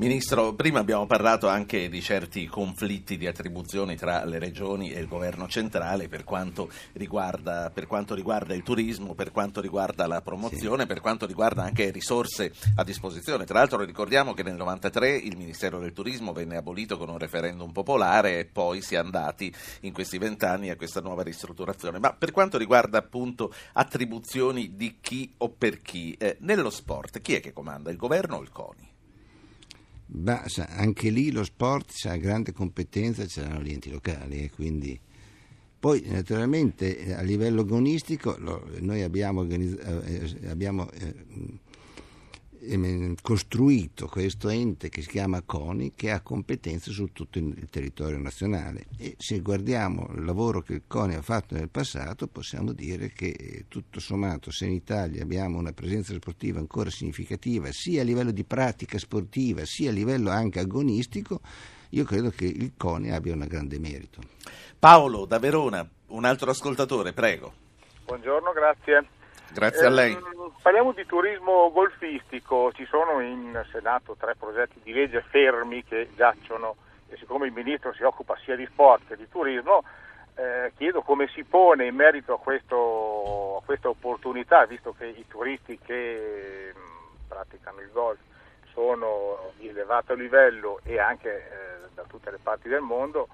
Ministro, 0.00 0.54
prima 0.54 0.78
abbiamo 0.78 1.06
parlato 1.06 1.48
anche 1.48 1.88
di 1.88 2.00
certi 2.00 2.46
conflitti 2.46 3.16
di 3.16 3.26
attribuzioni 3.26 3.96
tra 3.96 4.24
le 4.24 4.38
regioni 4.38 4.92
e 4.92 5.00
il 5.00 5.08
governo 5.08 5.48
centrale 5.48 6.06
per 6.06 6.22
quanto 6.22 6.70
riguarda, 6.92 7.72
per 7.74 7.88
quanto 7.88 8.14
riguarda 8.14 8.54
il 8.54 8.62
turismo, 8.62 9.14
per 9.14 9.32
quanto 9.32 9.60
riguarda 9.60 10.06
la 10.06 10.22
promozione, 10.22 10.82
sì. 10.82 10.86
per 10.86 11.00
quanto 11.00 11.26
riguarda 11.26 11.64
anche 11.64 11.90
risorse 11.90 12.52
a 12.76 12.84
disposizione. 12.84 13.44
Tra 13.44 13.58
l'altro 13.58 13.84
ricordiamo 13.84 14.34
che 14.34 14.44
nel 14.44 14.52
1993 14.52 15.16
il 15.16 15.36
Ministero 15.36 15.80
del 15.80 15.92
Turismo 15.92 16.32
venne 16.32 16.58
abolito 16.58 16.96
con 16.96 17.08
un 17.08 17.18
referendum 17.18 17.72
popolare 17.72 18.38
e 18.38 18.44
poi 18.44 18.82
si 18.82 18.94
è 18.94 18.98
andati 18.98 19.52
in 19.80 19.92
questi 19.92 20.18
vent'anni 20.18 20.70
a 20.70 20.76
questa 20.76 21.00
nuova 21.00 21.24
ristrutturazione. 21.24 21.98
Ma 21.98 22.12
per 22.12 22.30
quanto 22.30 22.56
riguarda 22.56 22.98
appunto 22.98 23.52
attribuzioni 23.72 24.76
di 24.76 24.98
chi 25.00 25.34
o 25.38 25.48
per 25.48 25.82
chi, 25.82 26.14
eh, 26.16 26.36
nello 26.42 26.70
sport 26.70 27.20
chi 27.20 27.34
è 27.34 27.40
che 27.40 27.52
comanda, 27.52 27.90
il 27.90 27.96
governo 27.96 28.36
o 28.36 28.42
il 28.42 28.52
CONI? 28.52 28.96
Beh, 30.10 30.40
anche 30.68 31.10
lì 31.10 31.30
lo 31.30 31.44
sport 31.44 31.92
ha 32.06 32.16
grande 32.16 32.52
competenza, 32.52 33.26
c'erano 33.26 33.62
gli 33.62 33.72
enti 33.72 33.90
locali 33.90 34.42
e 34.42 34.50
quindi... 34.50 34.98
Poi 35.80 36.02
naturalmente 36.06 37.14
a 37.14 37.20
livello 37.20 37.60
agonistico 37.60 38.36
noi 38.80 39.02
abbiamo, 39.02 39.48
eh, 39.48 40.48
abbiamo 40.48 40.90
eh, 40.90 41.14
costruito 43.22 44.06
questo 44.06 44.48
ente 44.48 44.88
che 44.88 45.02
si 45.02 45.08
chiama 45.08 45.42
CONI 45.42 45.92
che 45.94 46.10
ha 46.10 46.20
competenze 46.20 46.90
su 46.90 47.12
tutto 47.12 47.38
il 47.38 47.68
territorio 47.70 48.18
nazionale 48.18 48.86
e 48.98 49.14
se 49.18 49.40
guardiamo 49.40 50.10
il 50.14 50.24
lavoro 50.24 50.60
che 50.60 50.74
il 50.74 50.82
CONI 50.86 51.14
ha 51.14 51.22
fatto 51.22 51.54
nel 51.54 51.68
passato 51.68 52.26
possiamo 52.26 52.72
dire 52.72 53.10
che 53.10 53.64
tutto 53.68 54.00
sommato 54.00 54.50
se 54.50 54.66
in 54.66 54.72
Italia 54.72 55.22
abbiamo 55.22 55.58
una 55.58 55.72
presenza 55.72 56.12
sportiva 56.14 56.58
ancora 56.58 56.90
significativa 56.90 57.68
sia 57.70 58.02
a 58.02 58.04
livello 58.04 58.32
di 58.32 58.44
pratica 58.44 58.98
sportiva 58.98 59.64
sia 59.64 59.90
a 59.90 59.92
livello 59.92 60.30
anche 60.30 60.58
agonistico 60.58 61.40
io 61.90 62.04
credo 62.04 62.30
che 62.30 62.44
il 62.44 62.72
CONI 62.76 63.12
abbia 63.12 63.32
un 63.32 63.46
grande 63.48 63.78
merito. 63.78 64.20
Paolo 64.78 65.24
da 65.24 65.38
Verona, 65.38 65.88
un 66.08 66.24
altro 66.24 66.50
ascoltatore, 66.50 67.14
prego. 67.14 67.52
Buongiorno, 68.04 68.52
grazie. 68.52 69.17
Grazie 69.52 69.86
a 69.86 69.90
lei. 69.90 70.12
Eh, 70.12 70.18
parliamo 70.62 70.92
di 70.92 71.06
turismo 71.06 71.70
golfistico, 71.72 72.72
ci 72.72 72.86
sono 72.86 73.20
in 73.20 73.64
Senato 73.72 74.16
tre 74.18 74.34
progetti 74.36 74.80
di 74.82 74.92
legge 74.92 75.24
fermi 75.28 75.82
che 75.84 76.08
giacciono 76.14 76.76
e 77.08 77.16
siccome 77.16 77.46
il 77.46 77.52
Ministro 77.52 77.92
si 77.94 78.02
occupa 78.02 78.36
sia 78.44 78.56
di 78.56 78.66
sport 78.66 79.06
che 79.08 79.16
di 79.16 79.28
turismo, 79.28 79.82
eh, 80.34 80.72
chiedo 80.76 81.02
come 81.02 81.28
si 81.28 81.42
pone 81.44 81.86
in 81.86 81.94
merito 81.94 82.34
a, 82.34 82.38
questo, 82.38 83.58
a, 83.58 83.62
questa 83.64 83.88
opportunità, 83.88 84.66
visto 84.66 84.94
che 84.96 85.06
i 85.06 85.24
turisti 85.26 85.78
che 85.78 86.72
mm, 86.76 87.26
praticano 87.26 87.80
il 87.80 87.90
golf 87.90 88.18
sono 88.72 89.52
di 89.56 89.68
elevato 89.68 90.14
livello 90.14 90.80
e 90.84 91.00
anche 91.00 91.30
eh, 91.30 91.88
da 91.94 92.04
tutte 92.06 92.30
le 92.30 92.38
parti 92.40 92.68
del 92.68 92.82
mondo, 92.82 93.28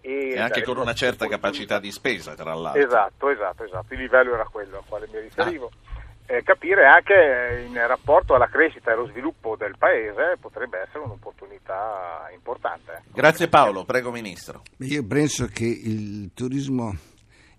e, 0.00 0.32
e 0.32 0.38
anche 0.38 0.62
con 0.62 0.78
una 0.78 0.94
certa 0.94 1.26
capacità 1.26 1.78
di 1.78 1.90
spesa, 1.90 2.34
tra 2.34 2.54
l'altro. 2.54 2.82
Esatto, 2.82 3.28
esatto, 3.28 3.64
esatto. 3.64 3.94
Il 3.94 4.00
livello 4.00 4.34
era 4.34 4.44
quello 4.44 4.78
al 4.78 4.84
quale 4.86 5.08
mi 5.12 5.20
riferivo. 5.20 5.70
Ah. 5.72 5.88
Eh, 6.26 6.42
capire 6.44 6.86
anche 6.86 7.64
in 7.66 7.74
rapporto 7.88 8.34
alla 8.36 8.46
crescita 8.46 8.90
e 8.90 8.92
allo 8.92 9.08
sviluppo 9.08 9.56
del 9.56 9.74
paese 9.76 10.36
potrebbe 10.40 10.78
essere 10.78 11.00
un'opportunità 11.00 12.28
importante. 12.32 13.02
Grazie 13.12 13.48
Paolo, 13.48 13.84
prego 13.84 14.12
Ministro. 14.12 14.62
Io 14.78 15.04
penso 15.04 15.46
che 15.46 15.64
il 15.64 16.30
turismo 16.32 16.96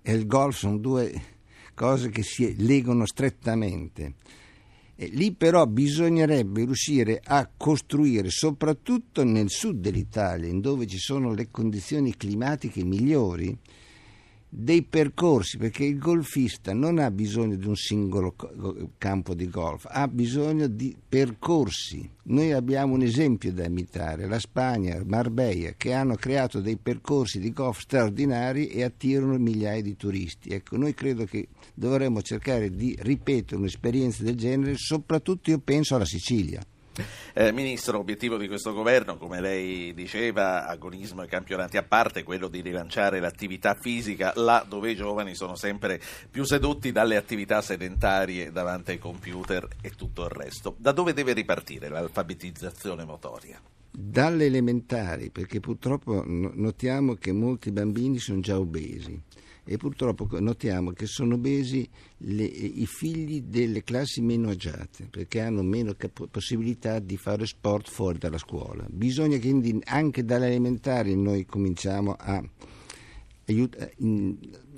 e 0.02 0.14
il 0.14 0.26
golf 0.26 0.56
sono 0.56 0.78
due 0.78 1.12
cose 1.76 2.10
che 2.12 2.24
si 2.24 2.56
legano 2.66 3.06
strettamente. 3.06 4.14
Lì 5.10 5.34
però 5.34 5.66
bisognerebbe 5.66 6.64
riuscire 6.64 7.20
a 7.24 7.50
costruire, 7.58 8.30
soprattutto 8.30 9.24
nel 9.24 9.50
sud 9.50 9.80
dell'Italia, 9.80 10.54
dove 10.60 10.86
ci 10.86 11.00
sono 11.00 11.34
le 11.34 11.50
condizioni 11.50 12.16
climatiche 12.16 12.84
migliori, 12.84 13.58
dei 14.54 14.84
percorsi, 14.84 15.58
perché 15.58 15.86
il 15.86 15.98
golfista 15.98 16.74
non 16.74 17.00
ha 17.00 17.10
bisogno 17.10 17.56
di 17.56 17.66
un 17.66 17.78
singolo 17.78 18.36
campo 18.98 19.34
di 19.34 19.50
golf, 19.50 19.88
ha 19.90 20.10
bisogno 20.10 20.68
di 20.68 20.94
percorsi. 21.08 22.08
Noi 22.24 22.52
abbiamo 22.52 22.96
un 22.96 23.02
esempio 23.02 23.54
da 23.54 23.64
imitare, 23.64 24.28
la 24.28 24.40
Spagna, 24.40 25.02
Marbella, 25.06 25.72
che 25.78 25.94
hanno 25.94 26.16
creato 26.16 26.60
dei 26.60 26.76
percorsi 26.76 27.40
di 27.40 27.54
golf 27.54 27.80
straordinari 27.80 28.68
e 28.68 28.84
attirano 28.84 29.38
migliaia 29.38 29.82
di 29.82 29.96
turisti. 29.96 30.50
Ecco, 30.50 30.76
noi 30.76 30.94
credo 30.94 31.24
che 31.24 31.48
dovremmo 31.74 32.22
cercare 32.22 32.70
di 32.70 32.94
ripetere 33.00 33.56
un'esperienza 33.56 34.24
del 34.24 34.36
genere, 34.36 34.76
soprattutto 34.76 35.50
io 35.50 35.60
penso 35.60 35.96
alla 35.96 36.06
Sicilia. 36.06 36.62
Eh, 37.34 37.52
Ministro, 37.54 38.00
obiettivo 38.00 38.38
di 38.38 38.48
questo 38.48 38.74
governo, 38.74 39.18
come 39.18 39.40
lei 39.40 39.94
diceva, 39.94 40.68
agonismo 40.68 41.24
e 41.24 41.28
campionati 41.28 41.78
a 41.78 41.84
parte, 41.84 42.24
quello 42.24 42.50
di 42.50 42.62
rilanciare 42.62 43.20
l'attività 43.20 43.76
fisica 43.76 44.34
là 44.36 44.66
dove 44.68 44.92
i 44.92 44.96
giovani 44.96 45.34
sono 45.34 45.56
sempre 45.56 46.02
più 46.30 46.44
sedotti 46.44 46.92
dalle 46.92 47.16
attività 47.16 47.62
sedentarie 47.62 48.52
davanti 48.52 48.92
ai 48.92 49.00
computer 49.00 49.68
e 49.82 49.92
tutto 49.92 50.24
il 50.24 50.30
resto. 50.30 50.76
Da 50.78 50.92
dove 50.92 51.14
deve 51.14 51.34
ripartire 51.34 51.88
l'alfabetizzazione 51.88 53.06
motoria? 53.06 53.60
Dalle 53.94 54.46
elementari, 54.46 55.30
perché 55.30 55.60
purtroppo 55.60 56.24
notiamo 56.26 57.16
che 57.16 57.32
molti 57.32 57.72
bambini 57.72 58.20
sono 58.20 58.40
già 58.40 58.58
obesi 58.58 59.22
e 59.64 59.78
purtroppo 59.78 60.28
notiamo 60.40 60.92
che 60.92 61.06
sono 61.06 61.36
obesi 61.36 61.88
le, 62.18 62.44
i 62.44 62.86
figli 62.86 63.44
delle 63.44 63.84
classi 63.84 64.22
meno 64.22 64.50
agiate 64.50 65.08
perché 65.10 65.40
hanno 65.42 65.62
meno 65.62 65.94
cap- 65.96 66.28
possibilità 66.28 67.00
di 67.00 67.18
fare 67.18 67.46
sport 67.46 67.90
fuori 67.90 68.18
dalla 68.18 68.40
scuola. 68.40 68.86
Bisogna 68.90 69.40
quindi 69.40 69.80
anche 69.86 70.26
dalle 70.26 70.48
elementari 70.48 71.16
noi 71.16 71.46
cominciamo 71.46 72.16
a 72.18 72.44
aiut- 73.46 73.94
in, 73.98 74.36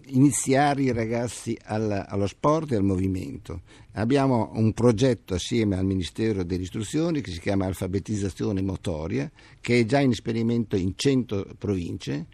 iniziare 0.08 0.82
i 0.84 0.92
ragazzi 0.92 1.58
alla, 1.64 2.08
allo 2.08 2.28
sport 2.28 2.72
e 2.72 2.76
al 2.76 2.84
movimento. 2.84 3.62
Abbiamo 3.94 4.52
un 4.54 4.74
progetto 4.74 5.34
assieme 5.36 5.78
al 5.78 5.86
Ministero 5.86 6.44
dell'Istruzione 6.44 7.22
che 7.22 7.32
si 7.32 7.40
chiama 7.40 7.66
Alfabetizzazione 7.66 8.62
Motoria, 8.62 9.32
che 9.62 9.80
è 9.80 9.86
già 9.86 10.00
in 10.00 10.12
esperimento 10.12 10.76
in 10.76 10.94
100 10.96 11.56
province 11.58 12.28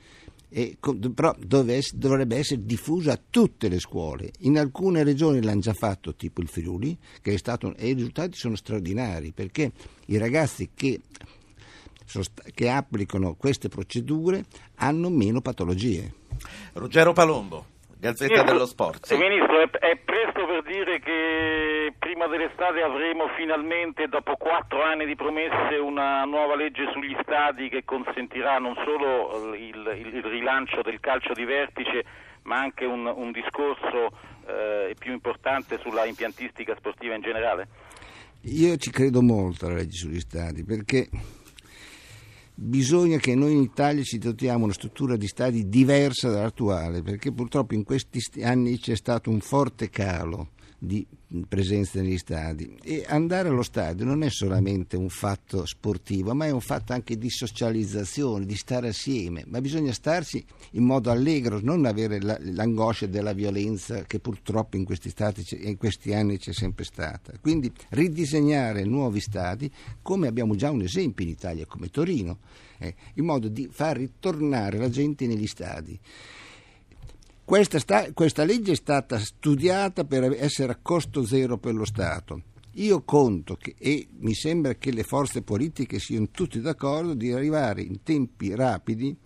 e, 0.49 0.77
però 1.13 1.35
dovrebbe 1.39 2.37
essere 2.37 2.65
diffusa 2.65 3.13
a 3.13 3.21
tutte 3.29 3.69
le 3.69 3.79
scuole. 3.79 4.31
In 4.39 4.57
alcune 4.57 5.03
regioni 5.03 5.41
l'hanno 5.41 5.61
già 5.61 5.73
fatto, 5.73 6.15
tipo 6.15 6.41
il 6.41 6.47
Friuli, 6.47 6.97
stato, 7.37 7.75
e 7.75 7.89
i 7.89 7.93
risultati 7.93 8.35
sono 8.37 8.55
straordinari 8.55 9.31
perché 9.31 9.71
i 10.07 10.17
ragazzi 10.17 10.71
che, 10.73 11.01
che 12.53 12.69
applicano 12.69 13.35
queste 13.35 13.69
procedure 13.69 14.45
hanno 14.75 15.09
meno 15.09 15.41
patologie. 15.41 16.13
Ruggero 16.73 17.13
Palombo. 17.13 17.77
Gazzetta 17.99 18.43
dello 18.43 18.65
Sport. 18.65 19.05
Sì. 19.05 19.17
Ministro, 19.17 19.59
è, 19.59 19.69
è, 19.69 19.97
presto 19.97 20.45
per 20.45 20.63
dire 20.63 20.99
che 20.99 21.93
prima 21.99 22.27
dell'estate 22.27 22.81
avremo 22.81 23.27
finalmente, 23.35 24.07
dopo 24.07 24.37
quattro 24.37 24.81
anni 24.81 25.05
di 25.05 25.15
promesse, 25.15 25.75
una 25.75 26.23
nuova 26.23 26.55
legge 26.55 26.89
sugli 26.93 27.13
stadi 27.21 27.67
che 27.67 27.83
consentirà 27.83 28.57
non 28.57 28.73
solo 28.85 29.53
il, 29.53 29.75
il, 29.91 30.15
il 30.15 30.23
rilancio 30.23 30.81
del 30.81 31.01
calcio 31.01 31.33
di 31.33 31.43
vertice, 31.43 32.05
ma 32.43 32.59
anche 32.59 32.85
un, 32.85 33.05
un 33.05 33.33
discorso 33.33 34.15
eh, 34.47 34.95
più 34.97 35.11
importante 35.11 35.77
sulla 35.79 36.05
impiantistica 36.05 36.75
sportiva 36.77 37.15
in 37.15 37.21
generale? 37.21 37.67
Io 38.43 38.77
ci 38.77 38.91
credo 38.91 39.21
molto 39.21 39.65
alla 39.65 39.75
legge 39.75 39.97
sugli 39.97 40.21
stadi 40.21 40.63
perché 40.63 41.09
bisogna 42.61 43.17
che 43.17 43.35
noi 43.35 43.53
in 43.53 43.61
Italia 43.61 44.03
ci 44.03 44.17
dotiamo 44.17 44.65
una 44.65 44.73
struttura 44.73 45.15
di 45.15 45.27
stadi 45.27 45.69
diversa 45.69 46.29
dall'attuale, 46.29 47.01
perché 47.01 47.31
purtroppo 47.31 47.73
in 47.73 47.83
questi 47.83 48.21
anni 48.43 48.77
c'è 48.77 48.95
stato 48.95 49.29
un 49.29 49.39
forte 49.39 49.89
calo 49.89 50.49
di 50.79 51.05
presenza 51.47 52.01
negli 52.01 52.17
stadi. 52.17 52.77
E 52.81 53.03
andare 53.07 53.49
allo 53.49 53.61
stadio 53.61 54.05
non 54.05 54.23
è 54.23 54.29
solamente 54.29 54.95
un 54.95 55.09
fatto 55.09 55.65
sportivo 55.65 56.33
ma 56.33 56.45
è 56.45 56.51
un 56.51 56.61
fatto 56.61 56.93
anche 56.93 57.17
di 57.17 57.29
socializzazione 57.29 58.45
di 58.45 58.55
stare 58.55 58.87
assieme. 58.87 59.43
Ma 59.45 59.59
bisogna 59.59 59.91
starci 59.91 60.43
in 60.71 60.83
modo 60.83 61.11
allegro 61.11 61.59
non 61.61 61.85
avere 61.85 62.21
la, 62.21 62.37
l'angoscia 62.39 63.05
della 63.05 63.33
violenza 63.33 64.03
che 64.03 64.19
purtroppo 64.19 64.77
in 64.77 64.85
questi, 64.85 65.09
stati, 65.09 65.45
in 65.67 65.77
questi 65.77 66.13
anni 66.13 66.37
c'è 66.37 66.53
sempre 66.53 66.85
stata. 66.85 67.33
Quindi 67.41 67.71
ridisegnare 67.89 68.85
nuovi 68.85 69.19
stadi 69.19 69.71
come 70.01 70.27
abbiamo 70.27 70.55
già 70.55 70.71
un 70.71 70.81
esempio 70.81 71.25
in 71.25 71.31
Italia 71.31 71.65
come 71.65 71.89
Torino 71.89 72.39
eh, 72.79 72.95
in 73.15 73.25
modo 73.25 73.49
di 73.49 73.67
far 73.69 73.97
ritornare 73.97 74.77
la 74.77 74.89
gente 74.89 75.27
negli 75.27 75.47
stadi 75.47 75.99
questa, 77.49 77.79
sta, 77.79 78.13
questa 78.13 78.43
legge 78.43 78.73
è 78.73 78.75
stata 78.75 79.17
studiata 79.17 80.03
per 80.03 80.37
essere 80.37 80.71
a 80.71 80.77
costo 80.79 81.25
zero 81.25 81.57
per 81.57 81.73
lo 81.73 81.83
Stato. 81.83 82.43
Io 82.73 83.01
conto 83.01 83.55
che, 83.55 83.73
e 83.79 84.07
mi 84.19 84.35
sembra 84.35 84.75
che 84.75 84.91
le 84.91 85.01
forze 85.01 85.41
politiche 85.41 85.97
siano 85.97 86.27
tutti 86.29 86.61
d'accordo 86.61 87.15
di 87.15 87.31
arrivare 87.31 87.81
in 87.81 88.03
tempi 88.03 88.53
rapidi 88.53 89.17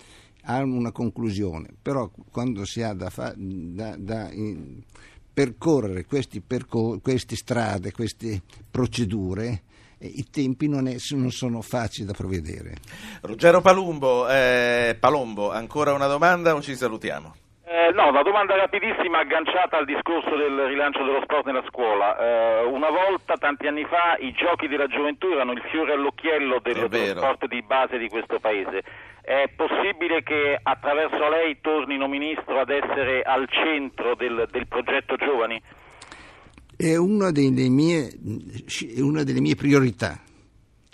a 0.44 0.64
una 0.64 0.94
conclusione, 0.94 1.68
però 1.82 2.10
quando 2.32 2.64
si 2.64 2.82
ha 2.82 2.94
da, 2.94 3.10
fa, 3.10 3.34
da, 3.36 3.98
da 3.98 4.32
in, 4.32 4.82
percorrere 5.34 6.06
queste 6.06 6.40
percor- 6.40 7.02
strade, 7.36 7.92
queste 7.92 8.42
procedure, 8.72 9.64
eh, 9.98 10.08
i 10.08 10.30
tempi 10.30 10.70
non, 10.70 10.88
è, 10.88 10.96
non, 11.10 11.30
sono 11.30 11.62
facili 11.62 12.08
da 12.08 12.14
provvedere. 12.14 12.78
Ruggero 13.20 13.60
Palumbo, 13.60 14.30
eh, 14.30 14.96
Palombo, 14.98 15.52
ancora 15.52 15.92
una 15.92 16.08
domanda 16.08 16.56
o 16.56 16.62
ci 16.62 16.78
salutiamo? 16.78 17.42
Eh, 17.66 17.94
no, 17.94 18.10
una 18.10 18.24
domanda 18.24 18.56
rapidissima 18.56 19.20
agganciata 19.20 19.78
al 19.78 19.86
discorso 19.86 20.36
del 20.36 20.66
rilancio 20.68 21.02
dello 21.06 21.22
sport 21.24 21.46
nella 21.46 21.64
scuola. 21.70 22.18
Eh, 22.18 22.66
una 22.66 22.90
volta, 22.90 23.36
tanti 23.38 23.68
anni 23.68 23.86
fa, 23.86 24.18
i 24.20 24.34
giochi 24.34 24.68
della 24.68 24.88
gioventù 24.88 25.28
erano 25.28 25.54
il 25.54 25.62
fiore 25.72 25.94
all'occhiello 25.94 26.60
del, 26.60 26.90
dello 26.90 27.22
sport 27.22 27.48
di 27.48 27.62
base 27.62 27.98
di 27.98 28.10
questo 28.10 28.40
paese. 28.40 28.84
È 29.22 29.50
possibile 29.56 30.24
che 30.24 30.60
attraverso 30.62 31.30
lei 31.30 31.62
tornino 31.62 32.10
ministro 32.10 32.60
ad 32.60 32.70
essere 32.70 33.22
al 33.22 33.48
centro 33.50 34.14
del, 34.16 34.46
del 34.52 34.68
progetto 34.68 35.16
giovani? 35.16 35.62
È 36.76 36.98
una 36.98 37.32
delle 37.32 37.70
mie, 37.70 38.10
è 38.94 39.00
una 39.00 39.24
delle 39.24 39.40
mie 39.40 39.56
priorità 39.56 40.20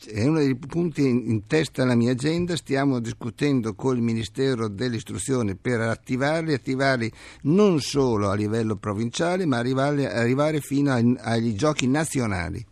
è 0.05 0.25
uno 0.25 0.39
dei 0.39 0.55
punti 0.55 1.07
in 1.07 1.45
testa 1.45 1.83
alla 1.83 1.95
mia 1.95 2.11
agenda, 2.11 2.55
stiamo 2.55 2.99
discutendo 2.99 3.75
con 3.75 3.95
il 3.95 4.01
Ministero 4.01 4.67
dell'Istruzione 4.67 5.55
per 5.55 5.81
attivarli, 5.81 6.53
attivarli 6.53 7.11
non 7.43 7.79
solo 7.81 8.29
a 8.29 8.35
livello 8.35 8.75
provinciale 8.75 9.45
ma 9.45 9.57
arrivare, 9.57 10.11
arrivare 10.11 10.61
fino 10.61 10.93
ai, 10.93 11.15
ai 11.19 11.55
giochi 11.55 11.87
nazionali. 11.87 12.65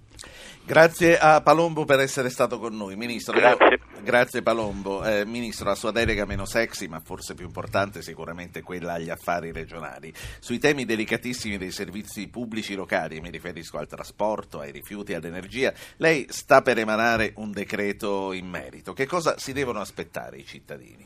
Grazie 0.68 1.18
a 1.18 1.40
Palombo 1.40 1.86
per 1.86 2.02
essere 2.02 2.30
stato 2.30 2.60
con 2.60 2.76
noi, 2.76 2.98
Ministro. 2.98 3.40
Grazie. 3.40 3.80
Grazie 4.04 4.42
Palombo. 4.42 5.02
Eh, 5.02 5.26
Ministro, 5.26 5.64
la 5.64 5.76
sua 5.76 5.92
delega 5.92 6.26
meno 6.26 6.46
sexy, 6.46 6.88
ma 6.88 7.00
forse 7.00 7.36
più 7.36 7.46
importante, 7.46 8.02
sicuramente 8.02 8.62
quella 8.62 8.96
agli 8.96 9.10
affari 9.10 9.54
regionali. 9.54 10.14
Sui 10.40 10.60
temi 10.60 10.84
delicatissimi 10.84 11.58
dei 11.58 11.72
servizi 11.72 12.28
pubblici 12.28 12.76
locali, 12.76 13.22
mi 13.22 13.30
riferisco 13.30 13.78
al 13.78 13.88
trasporto, 13.88 14.60
ai 14.60 14.74
rifiuti, 14.74 15.14
all'energia, 15.14 15.74
lei 15.98 16.26
sta 16.30 16.62
per 16.62 16.78
emanare 16.78 17.32
un 17.38 17.54
decreto 17.54 18.34
in 18.34 18.50
merito. 18.50 18.92
Che 18.92 19.06
cosa 19.06 19.38
si 19.38 19.54
devono 19.54 19.80
aspettare 19.80 20.36
i 20.36 20.46
cittadini? 20.46 21.06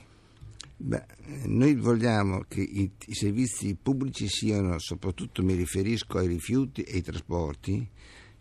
Beh, 0.76 1.06
noi 1.46 1.76
vogliamo 1.76 2.46
che 2.48 2.62
i, 2.62 2.90
i 3.06 3.14
servizi 3.14 3.78
pubblici 3.80 4.28
siano, 4.28 4.80
soprattutto 4.80 5.44
mi 5.44 5.54
riferisco 5.54 6.18
ai 6.18 6.26
rifiuti 6.26 6.82
e 6.82 6.96
ai 6.96 7.02
trasporti, 7.04 7.88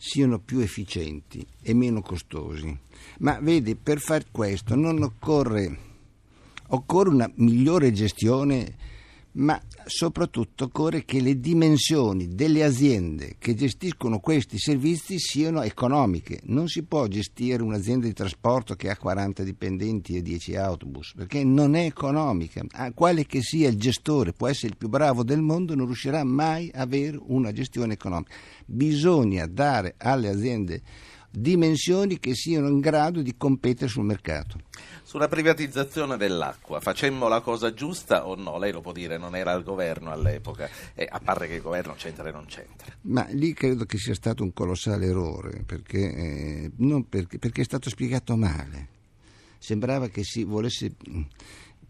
siano 0.02 0.38
più 0.38 0.60
efficienti 0.60 1.46
e 1.60 1.74
meno 1.74 2.00
costosi. 2.00 2.74
Ma 3.18 3.38
vedi, 3.38 3.76
per 3.76 4.00
far 4.00 4.24
questo 4.30 4.74
non 4.74 5.02
occorre, 5.02 5.78
occorre 6.68 7.10
una 7.10 7.30
migliore 7.34 7.92
gestione 7.92 8.76
ma 9.32 9.60
soprattutto 9.86 10.64
occorre 10.64 11.04
che 11.04 11.20
le 11.20 11.38
dimensioni 11.40 12.28
delle 12.28 12.64
aziende 12.64 13.36
che 13.38 13.54
gestiscono 13.54 14.20
questi 14.20 14.58
servizi 14.58 15.18
siano 15.18 15.62
economiche. 15.62 16.40
Non 16.44 16.68
si 16.68 16.82
può 16.82 17.06
gestire 17.06 17.62
un'azienda 17.62 18.06
di 18.06 18.12
trasporto 18.12 18.74
che 18.74 18.90
ha 18.90 18.96
40 18.96 19.42
dipendenti 19.42 20.16
e 20.16 20.22
10 20.22 20.56
autobus, 20.56 21.12
perché 21.16 21.44
non 21.44 21.74
è 21.74 21.84
economica. 21.84 22.64
Ah, 22.72 22.92
quale 22.92 23.26
che 23.26 23.42
sia 23.42 23.68
il 23.68 23.78
gestore, 23.78 24.32
può 24.32 24.48
essere 24.48 24.68
il 24.68 24.76
più 24.76 24.88
bravo 24.88 25.22
del 25.22 25.40
mondo, 25.40 25.74
non 25.74 25.86
riuscirà 25.86 26.24
mai 26.24 26.70
a 26.74 26.82
avere 26.82 27.18
una 27.20 27.52
gestione 27.52 27.94
economica. 27.94 28.34
Bisogna 28.66 29.46
dare 29.46 29.94
alle 29.98 30.28
aziende 30.28 30.82
dimensioni 31.30 32.18
che 32.18 32.34
siano 32.34 32.68
in 32.68 32.80
grado 32.80 33.22
di 33.22 33.36
competere 33.36 33.88
sul 33.88 34.04
mercato. 34.04 34.58
Sulla 35.02 35.28
privatizzazione 35.28 36.16
dell'acqua, 36.16 36.80
facemmo 36.80 37.28
la 37.28 37.40
cosa 37.40 37.72
giusta 37.72 38.26
o 38.26 38.34
no? 38.34 38.58
Lei 38.58 38.72
lo 38.72 38.80
può 38.80 38.92
dire, 38.92 39.18
non 39.18 39.34
era 39.34 39.52
al 39.52 39.62
governo 39.62 40.10
all'epoca, 40.10 40.68
eh, 40.94 41.06
a 41.08 41.20
parte 41.20 41.46
che 41.46 41.54
il 41.54 41.62
governo 41.62 41.94
c'entra 41.94 42.28
e 42.28 42.32
non 42.32 42.46
c'entra. 42.46 42.92
Ma 43.02 43.26
lì 43.30 43.52
credo 43.52 43.84
che 43.84 43.98
sia 43.98 44.14
stato 44.14 44.42
un 44.42 44.52
colossale 44.52 45.06
errore, 45.06 45.62
perché, 45.64 46.14
eh, 46.14 46.70
perché, 47.08 47.38
perché 47.38 47.62
è 47.62 47.64
stato 47.64 47.90
spiegato 47.90 48.36
male. 48.36 48.98
Sembrava 49.58 50.08
che 50.08 50.24
si 50.24 50.44
volesse 50.44 50.94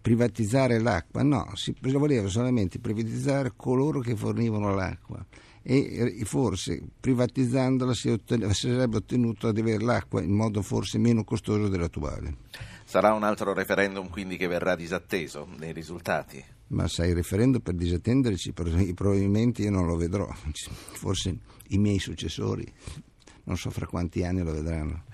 privatizzare 0.01 0.81
l'acqua, 0.81 1.23
no, 1.23 1.51
si 1.55 1.75
voleva 1.81 2.27
solamente 2.29 2.79
privatizzare 2.79 3.53
coloro 3.55 4.01
che 4.01 4.17
fornivano 4.17 4.75
l'acqua 4.75 5.25
e 5.63 6.23
forse 6.25 6.83
privatizzandola 6.99 7.93
si, 7.93 8.09
otten- 8.09 8.51
si 8.53 8.69
sarebbe 8.69 8.97
ottenuto 8.97 9.49
ad 9.49 9.59
avere 9.59 9.83
l'acqua 9.83 10.23
in 10.23 10.33
modo 10.33 10.63
forse 10.63 10.99
meno 10.99 11.25
costoso 11.25 11.69
dell'attuale. 11.69 12.37
Sarà 12.85 13.13
un 13.13 13.23
altro 13.23 13.53
referendum 13.53 14.09
quindi 14.09 14.37
che 14.37 14.47
verrà 14.47 14.75
disatteso 14.75 15.47
nei 15.59 15.73
risultati? 15.73 16.43
Ma 16.69 16.89
sai, 16.89 17.11
il 17.11 17.17
referendum 17.17 17.61
per 17.61 17.75
disattenderci 17.75 18.53
probabilmente 18.53 19.63
io 19.63 19.71
non 19.71 19.87
lo 19.87 19.97
vedrò, 19.97 20.29
forse 20.95 21.37
i 21.69 21.79
miei 21.79 21.99
successori 21.99 22.73
non 23.45 23.57
so 23.57 23.71
fra 23.71 23.87
quanti 23.87 24.25
anni 24.25 24.43
lo 24.43 24.53
vedranno. 24.53 25.05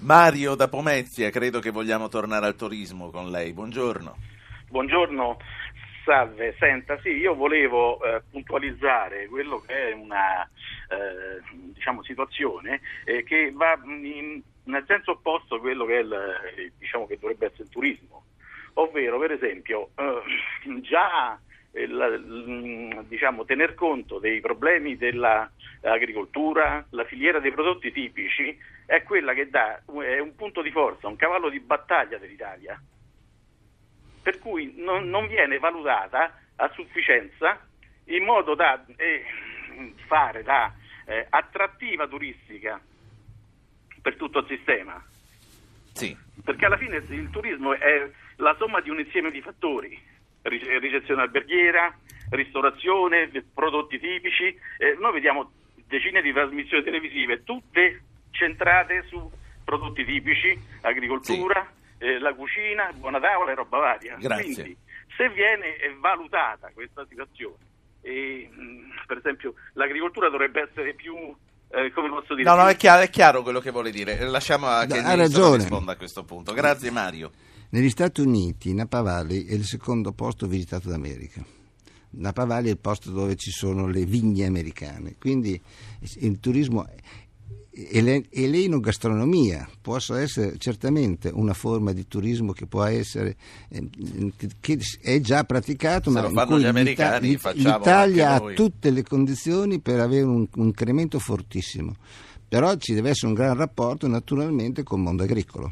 Mario 0.00 0.54
da 0.54 0.68
Pomezia, 0.68 1.30
credo 1.30 1.60
che 1.60 1.70
vogliamo 1.70 2.08
tornare 2.08 2.44
al 2.44 2.54
turismo 2.54 3.10
con 3.10 3.30
lei. 3.30 3.54
Buongiorno. 3.54 4.16
Buongiorno, 4.68 5.38
salve. 6.06 6.54
Senta, 6.58 6.98
sì, 7.00 7.10
io 7.10 7.34
volevo 7.34 8.00
eh, 8.02 8.22
puntualizzare 8.30 9.26
quello 9.26 9.60
che 9.60 9.90
è 9.90 9.92
una 9.92 10.48
eh, 10.88 11.42
diciamo, 11.72 12.04
situazione 12.04 12.80
eh, 13.04 13.24
che 13.24 13.50
va 13.52 13.78
in, 13.84 14.40
nel 14.64 14.84
senso 14.86 15.10
opposto 15.10 15.56
a 15.56 15.60
quello 15.60 15.84
che, 15.84 15.94
il, 15.94 16.12
eh, 16.12 16.72
diciamo, 16.78 17.06
che 17.06 17.18
dovrebbe 17.18 17.46
essere 17.46 17.64
il 17.64 17.70
turismo. 17.70 18.24
Ovvero, 18.74 19.18
per 19.18 19.32
esempio, 19.32 19.90
eh, 19.96 20.80
già 20.80 21.38
il, 21.72 23.04
diciamo, 23.08 23.44
tener 23.44 23.74
conto 23.74 24.18
dei 24.18 24.40
problemi 24.40 24.96
dell'agricoltura, 24.96 26.86
la 26.90 27.04
filiera 27.04 27.40
dei 27.40 27.50
prodotti 27.50 27.90
tipici, 27.90 28.56
è 28.86 29.02
quella 29.02 29.34
che 29.34 29.50
dà 29.50 29.82
è 30.04 30.20
un 30.20 30.34
punto 30.36 30.62
di 30.62 30.70
forza, 30.70 31.08
un 31.08 31.16
cavallo 31.16 31.48
di 31.48 31.58
battaglia 31.58 32.18
dell'Italia. 32.18 32.80
Per 34.26 34.40
cui 34.40 34.74
non, 34.78 35.08
non 35.08 35.28
viene 35.28 35.56
valutata 35.60 36.36
a 36.56 36.68
sufficienza 36.74 37.64
in 38.06 38.24
modo 38.24 38.56
da 38.56 38.84
eh, 38.96 39.24
fare 40.08 40.42
da 40.42 40.74
eh, 41.06 41.28
attrattiva 41.30 42.08
turistica 42.08 42.80
per 44.02 44.16
tutto 44.16 44.40
il 44.40 44.46
sistema. 44.48 45.00
Sì. 45.92 46.16
Perché 46.42 46.64
alla 46.64 46.76
fine 46.76 46.96
il 47.08 47.30
turismo 47.30 47.74
è 47.74 48.10
la 48.38 48.56
somma 48.58 48.80
di 48.80 48.90
un 48.90 48.98
insieme 48.98 49.30
di 49.30 49.40
fattori 49.40 49.96
ricezione 50.42 51.22
alberghiera, 51.22 51.96
ristorazione, 52.30 53.30
prodotti 53.54 54.00
tipici. 54.00 54.46
Eh, 54.78 54.96
noi 54.98 55.12
vediamo 55.12 55.52
decine 55.86 56.20
di 56.20 56.32
trasmissioni 56.32 56.82
televisive, 56.82 57.44
tutte 57.44 58.02
centrate 58.32 59.04
su 59.06 59.30
prodotti 59.64 60.04
tipici, 60.04 60.58
agricoltura, 60.80 61.64
sì. 61.64 61.85
Eh, 61.98 62.18
la 62.18 62.34
cucina, 62.34 62.92
buona 62.94 63.20
tavola 63.20 63.52
e 63.52 63.54
roba 63.54 63.78
varia. 63.78 64.16
Grazie. 64.18 64.52
Quindi, 64.52 64.76
se 65.16 65.28
viene 65.30 65.76
valutata 65.98 66.70
questa 66.74 67.04
situazione, 67.08 67.74
e, 68.00 68.48
per 69.06 69.18
esempio 69.18 69.54
l'agricoltura 69.72 70.28
dovrebbe 70.28 70.68
essere 70.68 70.94
più 70.94 71.14
eh, 71.68 71.90
come 71.92 72.08
posso 72.08 72.34
dire? 72.34 72.48
No, 72.48 72.56
no, 72.56 72.68
è 72.68 72.76
chiaro, 72.76 73.02
è 73.02 73.10
chiaro, 73.10 73.42
quello 73.42 73.60
che 73.60 73.70
vuole 73.70 73.90
dire. 73.90 74.18
Lasciamo 74.26 74.66
a 74.68 74.86
che 74.86 74.98
ha 74.98 75.14
ragione. 75.14 75.56
risponda 75.56 75.92
a 75.92 75.96
questo 75.96 76.24
punto. 76.24 76.52
Grazie 76.52 76.90
Mario. 76.90 77.30
Negli 77.70 77.90
Stati 77.90 78.20
Uniti 78.20 78.72
Napa 78.72 79.02
Valley 79.02 79.44
è 79.44 79.52
il 79.52 79.64
secondo 79.64 80.12
posto 80.12 80.46
visitato 80.46 80.88
d'America. 80.88 81.44
Napa 82.10 82.44
Valley 82.44 82.68
è 82.68 82.72
il 82.72 82.78
posto 82.78 83.10
dove 83.10 83.34
ci 83.34 83.50
sono 83.50 83.88
le 83.88 84.04
vigne 84.04 84.46
americane, 84.46 85.16
quindi 85.18 85.60
il 86.20 86.38
turismo 86.38 86.86
e 87.78 88.48
l'enogastronomia 88.48 89.68
può 89.82 89.96
essere 89.98 90.56
certamente 90.56 91.30
una 91.30 91.52
forma 91.52 91.92
di 91.92 92.08
turismo 92.08 92.52
che 92.52 92.66
può 92.66 92.82
essere 92.84 93.36
eh, 93.68 93.86
che 94.60 94.78
è 95.02 95.20
già 95.20 95.44
praticato 95.44 96.10
Se 96.10 96.20
ma 96.30 96.42
in 96.42 96.48
cui 96.48 96.72
l'Ita- 96.72 97.18
l'Italia 97.18 98.32
ha 98.32 98.40
tutte 98.54 98.90
le 98.90 99.02
condizioni 99.02 99.78
per 99.80 100.00
avere 100.00 100.24
un, 100.24 100.46
un 100.54 100.66
incremento 100.66 101.18
fortissimo 101.18 101.96
però 102.48 102.74
ci 102.76 102.94
deve 102.94 103.10
essere 103.10 103.26
un 103.26 103.34
gran 103.34 103.54
rapporto 103.54 104.08
naturalmente 104.08 104.82
col 104.82 105.00
mondo 105.00 105.24
agricolo 105.24 105.70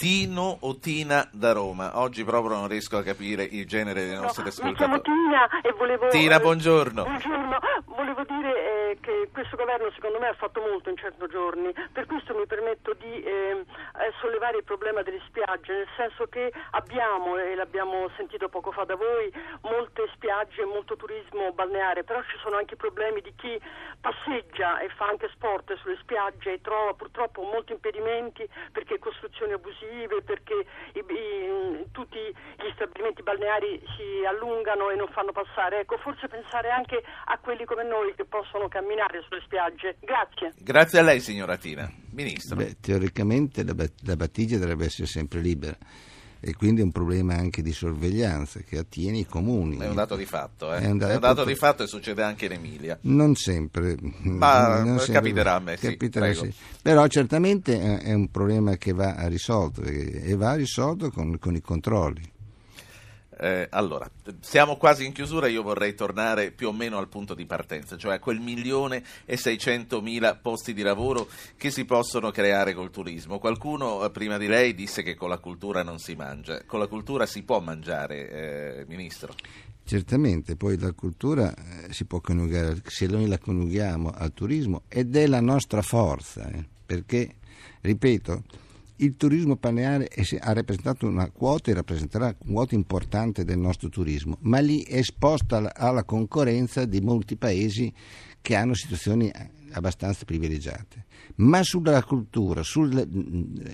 Tino 0.00 0.56
o 0.60 0.78
Tina 0.78 1.28
da 1.30 1.52
Roma. 1.52 1.98
Oggi 1.98 2.24
proprio 2.24 2.56
non 2.56 2.68
riesco 2.68 2.96
a 2.96 3.02
capire 3.02 3.42
il 3.42 3.66
genere 3.66 4.06
dei 4.06 4.16
nostri 4.16 4.44
no, 4.44 4.48
ascoltatori. 4.48 5.02
Tina 5.02 5.60
e 5.60 5.74
volevo... 5.76 6.08
Tina, 6.08 6.38
buongiorno. 6.40 7.02
Buongiorno, 7.02 7.58
volevo 7.84 8.24
dire 8.24 8.59
che 9.10 9.28
questo 9.32 9.56
governo 9.56 9.90
secondo 9.90 10.20
me 10.20 10.28
ha 10.28 10.34
fatto 10.34 10.60
molto 10.60 10.88
in 10.88 10.96
certi 10.96 11.26
giorni, 11.28 11.72
per 11.92 12.06
questo 12.06 12.32
mi 12.34 12.46
permetto 12.46 12.94
di 12.94 13.22
eh, 13.22 13.64
sollevare 14.20 14.58
il 14.58 14.64
problema 14.64 15.02
delle 15.02 15.20
spiagge, 15.26 15.72
nel 15.72 15.88
senso 15.96 16.26
che 16.28 16.52
abbiamo, 16.70 17.36
e 17.36 17.56
l'abbiamo 17.56 18.08
sentito 18.16 18.48
poco 18.48 18.70
fa 18.70 18.84
da 18.84 18.94
voi, 18.94 19.32
molte 19.62 20.08
spiagge, 20.14 20.64
molto 20.64 20.94
turismo 20.94 21.52
balneare, 21.52 22.04
però 22.04 22.22
ci 22.22 22.38
sono 22.38 22.56
anche 22.56 22.76
problemi 22.76 23.20
di 23.20 23.34
chi 23.34 23.60
passeggia 24.00 24.78
e 24.78 24.88
fa 24.90 25.06
anche 25.06 25.28
sport 25.32 25.74
sulle 25.78 25.98
spiagge 26.00 26.52
e 26.52 26.60
trova 26.60 26.94
purtroppo 26.94 27.42
molti 27.42 27.72
impedimenti 27.72 28.48
perché 28.72 28.98
costruzioni 28.98 29.52
abusive 29.52 30.22
perché 30.22 30.64
i, 30.92 31.04
i, 31.06 31.84
tutti 31.92 32.18
gli 32.18 32.70
stabilimenti 32.74 33.22
balneari 33.22 33.82
si 33.96 34.24
allungano 34.24 34.90
e 34.90 34.94
non 34.94 35.08
fanno 35.08 35.32
passare. 35.32 35.80
Ecco, 35.80 35.98
forse 35.98 36.28
pensare 36.28 36.70
anche 36.70 37.02
a 37.26 37.38
quelli 37.38 37.64
come 37.64 37.82
noi 37.82 38.14
che 38.14 38.24
possono 38.24 38.68
camminare 38.68 38.99
sulle 39.26 39.40
spiagge. 39.44 39.96
Grazie. 40.00 40.52
Grazie 40.58 40.98
a 40.98 41.02
lei, 41.02 41.20
signora 41.20 41.56
Tina. 41.56 41.90
Ministro. 42.10 42.56
Beh, 42.56 42.76
teoricamente 42.80 43.64
la, 43.64 43.74
la 44.02 44.16
Battigia 44.16 44.58
dovrebbe 44.58 44.86
essere 44.86 45.06
sempre 45.06 45.40
libera 45.40 45.76
e 46.42 46.54
quindi 46.54 46.80
è 46.80 46.84
un 46.84 46.90
problema 46.90 47.34
anche 47.34 47.60
di 47.60 47.72
sorveglianza 47.72 48.60
che 48.60 48.78
attiene 48.78 49.18
i 49.18 49.26
comuni. 49.26 49.76
È 49.76 49.86
un 49.86 49.94
dato 49.94 50.16
di 50.16 50.24
fatto, 50.24 50.72
eh? 50.72 50.80
è 50.80 50.90
un, 50.90 50.96
da- 50.96 51.10
è 51.10 51.14
un 51.14 51.20
dato 51.20 51.44
di 51.44 51.54
fatto 51.54 51.82
e 51.82 51.86
succede 51.86 52.22
anche 52.22 52.46
in 52.46 52.52
Emilia. 52.52 52.98
Non 53.02 53.34
sempre, 53.34 53.96
ma 54.22 54.82
non 54.82 54.98
sempre, 54.98 55.14
capiterà 55.14 55.54
a 55.56 55.58
me, 55.58 55.76
sì, 55.76 55.90
capiterà, 55.90 56.32
sì. 56.32 56.52
Però 56.80 57.06
certamente 57.08 58.00
è 58.00 58.14
un 58.14 58.30
problema 58.30 58.76
che 58.76 58.92
va 58.92 59.26
risolto 59.26 59.82
e 59.82 60.34
va 60.34 60.54
risolto 60.54 61.10
con, 61.10 61.38
con 61.38 61.54
i 61.54 61.60
controlli. 61.60 62.38
Eh, 63.42 63.68
allora, 63.70 64.06
siamo 64.40 64.76
quasi 64.76 65.06
in 65.06 65.12
chiusura, 65.12 65.46
io 65.48 65.62
vorrei 65.62 65.94
tornare 65.94 66.50
più 66.50 66.68
o 66.68 66.72
meno 66.72 66.98
al 66.98 67.08
punto 67.08 67.32
di 67.32 67.46
partenza, 67.46 67.96
cioè 67.96 68.16
a 68.16 68.18
quel 68.18 68.38
milione 68.38 69.02
e 69.24 69.38
mila 70.02 70.34
posti 70.36 70.74
di 70.74 70.82
lavoro 70.82 71.26
che 71.56 71.70
si 71.70 71.86
possono 71.86 72.30
creare 72.32 72.74
col 72.74 72.90
turismo. 72.90 73.38
Qualcuno 73.38 74.04
eh, 74.04 74.10
prima 74.10 74.36
di 74.36 74.46
lei 74.46 74.74
disse 74.74 75.02
che 75.02 75.14
con 75.14 75.30
la 75.30 75.38
cultura 75.38 75.82
non 75.82 75.98
si 75.98 76.14
mangia, 76.16 76.64
con 76.66 76.80
la 76.80 76.86
cultura 76.86 77.24
si 77.24 77.42
può 77.42 77.60
mangiare, 77.60 78.30
eh, 78.80 78.84
Ministro? 78.86 79.34
Certamente, 79.84 80.54
poi 80.56 80.78
la 80.78 80.92
cultura 80.92 81.54
eh, 81.54 81.94
si 81.94 82.04
può 82.04 82.20
coniugare, 82.20 82.82
se 82.84 83.06
noi 83.06 83.26
la 83.26 83.38
coniughiamo 83.38 84.10
al 84.10 84.34
turismo, 84.34 84.82
ed 84.86 85.16
è 85.16 85.26
la 85.26 85.40
nostra 85.40 85.80
forza, 85.80 86.46
eh, 86.50 86.62
perché, 86.84 87.36
ripeto, 87.80 88.42
il 89.00 89.16
turismo 89.16 89.56
balneare 89.56 90.08
ha 90.40 90.52
rappresentato 90.52 91.06
una 91.06 91.30
quota 91.30 91.70
e 91.70 91.74
rappresenterà 91.74 92.34
una 92.38 92.54
quota 92.54 92.74
importante 92.74 93.44
del 93.44 93.58
nostro 93.58 93.88
turismo, 93.88 94.36
ma 94.40 94.58
lì 94.58 94.82
è 94.82 94.98
esposta 94.98 95.74
alla 95.74 96.04
concorrenza 96.04 96.84
di 96.84 97.00
molti 97.00 97.36
paesi 97.36 97.92
che 98.40 98.54
hanno 98.54 98.74
situazioni 98.74 99.30
abbastanza 99.72 100.24
privilegiate. 100.24 101.06
Ma 101.36 101.62
sulla 101.62 102.02
cultura, 102.02 102.62
sul, 102.62 103.06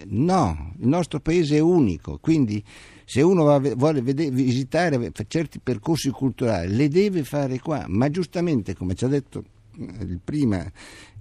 no, 0.08 0.74
il 0.78 0.86
nostro 0.86 1.20
paese 1.20 1.56
è 1.56 1.60
unico, 1.60 2.18
quindi 2.18 2.62
se 3.04 3.22
uno 3.22 3.58
vuole 3.74 4.02
visitare 4.02 5.10
certi 5.26 5.58
percorsi 5.60 6.10
culturali, 6.10 6.74
le 6.74 6.88
deve 6.88 7.24
fare 7.24 7.58
qua, 7.58 7.84
ma 7.88 8.08
giustamente, 8.10 8.74
come 8.74 8.94
ci 8.94 9.04
ha 9.04 9.08
detto 9.08 9.44
il 9.78 10.20
prima 10.22 10.70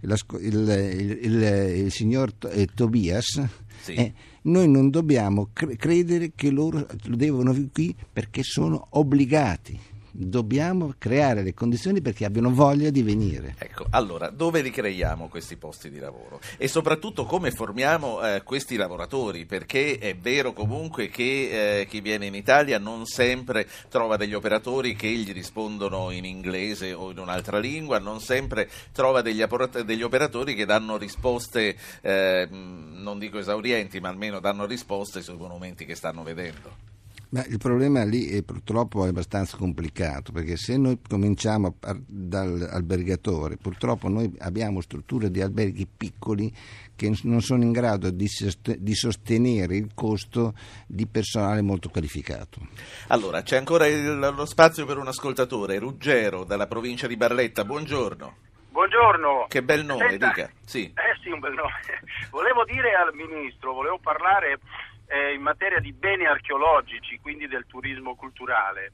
il, 0.01 0.15
il, 0.39 1.19
il, 1.21 1.43
il 1.85 1.91
signor 1.91 2.33
Tobias, 2.73 3.41
sì. 3.79 3.93
eh, 3.93 4.13
noi 4.43 4.69
non 4.69 4.89
dobbiamo 4.89 5.49
cre- 5.53 5.75
credere 5.75 6.31
che 6.35 6.49
loro 6.49 6.85
lo 7.03 7.15
devono 7.15 7.53
qui 7.71 7.95
perché 8.11 8.43
sono 8.43 8.87
obbligati 8.91 9.79
dobbiamo 10.17 10.93
creare 10.97 11.43
le 11.43 11.53
condizioni 11.53 12.01
perché 12.01 12.25
abbiano 12.25 12.53
voglia 12.53 12.89
di 12.89 13.03
venire. 13.03 13.55
Ecco, 13.57 13.85
allora, 13.89 14.29
dove 14.29 14.61
ricreiamo 14.61 15.27
questi 15.27 15.57
posti 15.57 15.89
di 15.89 15.99
lavoro? 15.99 16.39
E 16.57 16.67
soprattutto 16.67 17.25
come 17.25 17.51
formiamo 17.51 18.21
eh, 18.21 18.43
questi 18.43 18.77
lavoratori? 18.77 19.45
Perché 19.45 19.97
è 19.97 20.15
vero 20.15 20.53
comunque 20.53 21.09
che 21.09 21.81
eh, 21.81 21.85
chi 21.87 21.99
viene 21.99 22.25
in 22.25 22.35
Italia 22.35 22.79
non 22.79 23.05
sempre 23.05 23.67
trova 23.89 24.15
degli 24.15 24.33
operatori 24.33 24.95
che 24.95 25.09
gli 25.09 25.33
rispondono 25.33 26.11
in 26.11 26.23
inglese 26.23 26.93
o 26.93 27.11
in 27.11 27.19
un'altra 27.19 27.59
lingua, 27.59 27.99
non 27.99 28.21
sempre 28.21 28.69
trova 28.91 29.21
degli, 29.21 29.43
degli 29.83 30.03
operatori 30.03 30.55
che 30.55 30.65
danno 30.65 30.97
risposte, 30.97 31.75
eh, 32.01 32.47
non 32.49 33.19
dico 33.19 33.37
esaurienti, 33.37 33.99
ma 33.99 34.09
almeno 34.09 34.39
danno 34.39 34.65
risposte 34.65 35.21
sui 35.21 35.35
monumenti 35.35 35.85
che 35.85 35.95
stanno 35.95 36.23
vedendo. 36.23 36.94
Ma 37.35 37.43
il 37.47 37.57
problema 37.57 38.05
lì 38.05 38.29
è, 38.29 38.43
purtroppo 38.43 39.03
è 39.03 39.09
abbastanza 39.09 39.57
complicato 39.57 40.31
perché 40.31 40.55
se 40.55 40.77
noi 40.77 41.01
cominciamo 41.05 41.75
dall'albergatore, 42.07 43.57
purtroppo 43.57 44.07
noi 44.07 44.33
abbiamo 44.39 44.79
strutture 44.79 45.29
di 45.29 45.41
alberghi 45.41 45.85
piccoli 45.85 46.49
che 46.95 47.11
non 47.23 47.41
sono 47.41 47.63
in 47.63 47.73
grado 47.73 48.09
di, 48.09 48.29
sostenere 48.29 49.75
il 49.75 49.89
costo 49.93 50.53
di 50.87 51.07
personale 51.07 51.61
molto 51.61 51.89
qualificato. 51.89 52.59
Allora, 53.07 53.41
c'è 53.41 53.57
ancora 53.57 53.85
il, 53.85 54.17
lo 54.17 54.45
spazio 54.45 54.85
per 54.85 54.97
un 54.97 55.07
ascoltatore, 55.07 55.77
Ruggero 55.77 56.45
dalla 56.45 56.67
provincia 56.67 57.05
di 57.05 57.17
Barletta, 57.17 57.65
buongiorno. 57.65 58.35
Buongiorno. 58.69 59.47
Che 59.49 59.61
bel 59.61 59.83
nome, 59.83 60.09
Senta, 60.09 60.27
dica. 60.27 60.49
Sì. 60.63 60.85
Eh 60.85 61.19
sì, 61.21 61.29
un 61.31 61.39
bel 61.39 61.53
nome. 61.53 61.73
volevo 62.31 62.63
dire 62.63 62.93
al 62.93 63.13
Ministro, 63.13 63.73
volevo 63.73 63.99
parlare 63.99 64.59
eh, 65.07 65.33
in 65.33 65.41
materia 65.41 65.79
di 65.79 65.93
beni 65.93 66.25
archeologici, 66.25 67.19
quindi 67.19 67.47
del 67.47 67.65
turismo 67.67 68.15
culturale 68.15 68.91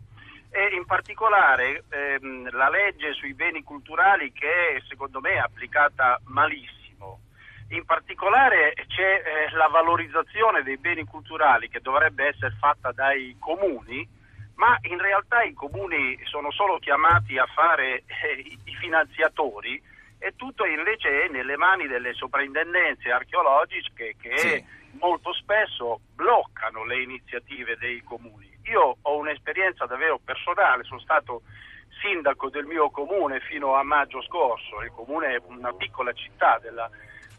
e 0.53 0.75
in 0.75 0.85
particolare 0.85 1.85
ehm, 1.89 2.49
la 2.51 2.69
legge 2.69 3.13
sui 3.13 3.33
beni 3.33 3.63
culturali 3.63 4.33
che 4.33 4.83
secondo 4.87 5.21
me 5.21 5.31
è 5.31 5.37
applicata 5.37 6.19
malissimo. 6.25 7.19
In 7.69 7.85
particolare 7.85 8.73
c'è 8.87 9.23
eh, 9.23 9.55
la 9.55 9.67
valorizzazione 9.67 10.61
dei 10.61 10.77
beni 10.77 11.05
culturali 11.05 11.69
che 11.69 11.79
dovrebbe 11.79 12.27
essere 12.27 12.53
fatta 12.59 12.91
dai 12.91 13.37
comuni, 13.39 14.05
ma 14.55 14.77
in 14.81 14.99
realtà 14.99 15.41
i 15.41 15.53
comuni 15.53 16.19
sono 16.25 16.51
solo 16.51 16.79
chiamati 16.79 17.37
a 17.37 17.45
fare 17.45 18.03
eh, 18.05 18.57
i 18.65 18.75
finanziatori 18.75 19.81
e 20.23 20.35
tutto 20.35 20.65
invece 20.65 21.23
è 21.25 21.27
nelle 21.29 21.57
mani 21.57 21.87
delle 21.87 22.13
soprintendenze 22.13 23.09
archeologiche 23.09 24.15
che 24.21 24.37
sì. 24.37 24.65
molto 24.99 25.33
spesso 25.33 26.01
bloccano 26.13 26.85
le 26.85 27.01
iniziative 27.01 27.75
dei 27.77 28.03
comuni. 28.03 28.47
Io 28.65 28.97
ho 29.01 29.17
un'esperienza 29.17 29.87
davvero 29.87 30.19
personale, 30.23 30.83
sono 30.83 30.99
stato 30.99 31.41
sindaco 32.01 32.49
del 32.49 32.65
mio 32.65 32.91
comune 32.91 33.39
fino 33.39 33.73
a 33.73 33.81
maggio 33.81 34.21
scorso, 34.21 34.83
il 34.83 34.91
comune 34.91 35.33
è 35.35 35.41
una 35.47 35.73
piccola 35.73 36.13
città 36.13 36.59
della, 36.61 36.87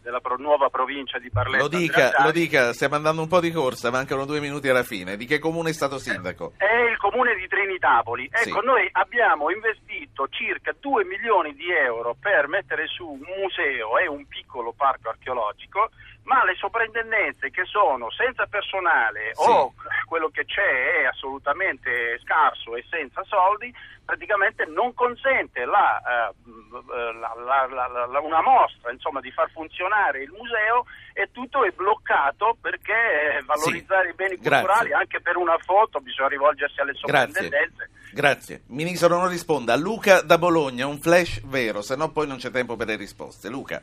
della 0.03 0.19
pro, 0.19 0.35
nuova 0.37 0.69
provincia 0.69 1.17
di 1.17 1.29
Barletta. 1.29 1.63
Lo 1.63 1.69
dica, 1.69 2.11
lo 2.19 2.31
dica, 2.31 2.73
stiamo 2.73 2.95
andando 2.95 3.21
un 3.21 3.27
po' 3.27 3.39
di 3.39 3.51
corsa, 3.51 3.89
mancano 3.89 4.25
due 4.25 4.41
minuti 4.41 4.67
alla 4.67 4.83
fine. 4.83 5.15
Di 5.15 5.25
che 5.25 5.39
comune 5.39 5.69
è 5.69 5.73
stato 5.73 5.97
sindaco? 5.97 6.53
È 6.57 6.75
il 6.91 6.97
comune 6.97 7.35
di 7.35 7.47
Trinitapoli. 7.47 8.29
Ecco, 8.29 8.59
sì. 8.59 8.65
noi 8.65 8.87
abbiamo 8.91 9.49
investito 9.49 10.27
circa 10.29 10.75
2 10.77 11.05
milioni 11.05 11.55
di 11.55 11.71
euro 11.71 12.15
per 12.19 12.47
mettere 12.47 12.85
su 12.87 13.07
un 13.07 13.19
museo 13.19 13.97
e 13.97 14.07
un 14.07 14.27
piccolo 14.27 14.73
parco 14.73 15.09
archeologico, 15.09 15.89
ma 16.23 16.43
le 16.45 16.55
soprintendenze 16.55 17.49
che 17.49 17.65
sono 17.65 18.09
senza 18.11 18.45
personale 18.47 19.31
sì. 19.33 19.49
o 19.49 19.73
quello 20.05 20.29
che 20.29 20.45
c'è 20.45 21.01
è 21.01 21.05
assolutamente 21.05 22.19
scarso 22.23 22.75
e 22.75 22.85
senza 22.89 23.23
soldi, 23.23 23.73
praticamente 24.05 24.65
non 24.65 24.93
consente 24.93 25.65
la, 25.65 26.01
uh, 26.03 27.11
la, 27.19 28.07
la, 28.07 28.19
una 28.19 28.41
mostra 28.41 28.91
insomma, 28.91 29.19
di 29.19 29.31
far 29.31 29.49
funzionare 29.51 30.23
il 30.23 30.31
museo 30.31 30.85
e 31.13 31.29
tutto 31.31 31.63
è 31.63 31.71
bloccato 31.71 32.57
perché 32.61 33.41
valorizzare 33.45 34.05
sì. 34.05 34.11
i 34.11 34.15
beni 34.15 34.35
culturali 34.35 34.89
Grazie. 34.89 34.93
anche 34.93 35.21
per 35.21 35.35
una 35.35 35.57
foto 35.57 35.99
bisogna 35.99 36.29
rivolgersi 36.29 36.79
alle 36.79 36.93
soprintendenze. 36.93 37.49
Grazie. 37.49 38.01
Grazie. 38.13 38.61
Ministro 38.67 39.07
non 39.07 39.27
risponda. 39.27 39.75
Luca 39.75 40.21
da 40.21 40.37
Bologna, 40.37 40.85
un 40.85 40.99
flash 40.99 41.41
vero, 41.45 41.81
se 41.81 41.95
no 41.95 42.11
poi 42.11 42.27
non 42.27 42.37
c'è 42.37 42.51
tempo 42.51 42.75
per 42.75 42.87
le 42.87 42.95
risposte. 42.95 43.49
Luca. 43.49 43.81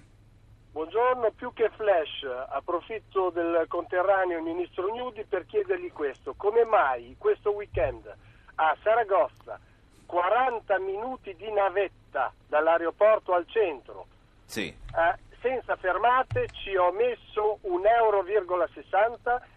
Buongiorno, 0.81 1.31
più 1.37 1.53
che 1.53 1.71
flash, 1.77 2.25
approfitto 2.49 3.29
del 3.29 3.67
conterraneo 3.69 4.41
ministro 4.41 4.89
Gnudi 4.89 5.27
per 5.29 5.45
chiedergli 5.45 5.93
questo. 5.93 6.33
Come 6.39 6.65
mai 6.65 7.17
questo 7.19 7.51
weekend 7.51 8.11
a 8.55 8.75
Saragozza 8.83 9.61
40 10.07 10.79
minuti 10.79 11.37
di 11.37 11.53
navetta 11.53 12.33
dall'aeroporto 12.49 13.35
al 13.35 13.45
centro, 13.47 14.07
sì. 14.47 14.69
eh, 14.69 15.19
senza 15.43 15.77
fermate, 15.77 16.49
ci 16.51 16.75
ho 16.75 16.91
messo 16.93 17.59
1,60 17.63 17.85
euro. 17.99 18.25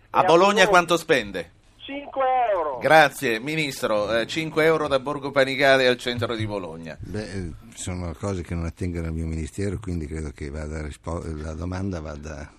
A 0.09 0.24
Bologna 0.26 0.67
quanto 0.67 0.97
spende? 0.97 1.51
5 1.86 2.23
euro. 2.53 2.77
Grazie, 2.79 3.39
Ministro. 3.39 4.19
Eh, 4.19 4.25
5 4.25 4.63
euro 4.63 4.88
da 4.88 4.99
Borgo 4.99 5.31
Panigale 5.31 5.86
al 5.86 5.97
centro 5.97 6.34
di 6.34 6.45
Bologna. 6.45 6.97
Beh, 6.99 7.31
eh, 7.31 7.51
sono 7.73 8.13
cose 8.17 8.41
che 8.41 8.55
non 8.55 8.63
attengono 8.63 9.07
al 9.07 9.13
mio 9.13 9.25
Ministero, 9.25 9.77
quindi 9.79 10.07
credo 10.07 10.31
che 10.31 10.49
rispo- 10.81 11.21
la 11.36 11.53
domanda 11.53 11.99
vada, 11.99 12.49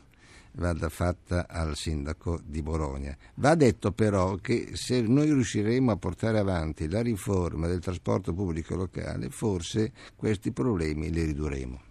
vada, 0.53 0.91
fatta 0.91 1.47
al 1.49 1.75
Sindaco 1.75 2.39
di 2.45 2.61
Bologna. 2.61 3.16
Va 3.37 3.55
detto 3.55 3.93
però 3.93 4.35
che 4.37 4.72
se 4.75 5.01
noi 5.01 5.33
riusciremo 5.33 5.91
a 5.91 5.97
portare 5.97 6.39
avanti 6.39 6.87
la 6.87 7.01
riforma 7.01 7.66
del 7.66 7.81
trasporto 7.81 8.35
pubblico 8.35 8.75
locale, 8.77 9.31
forse 9.31 9.93
questi 10.16 10.53
problemi 10.53 11.11
li 11.11 11.22
ridurremo. 11.22 11.84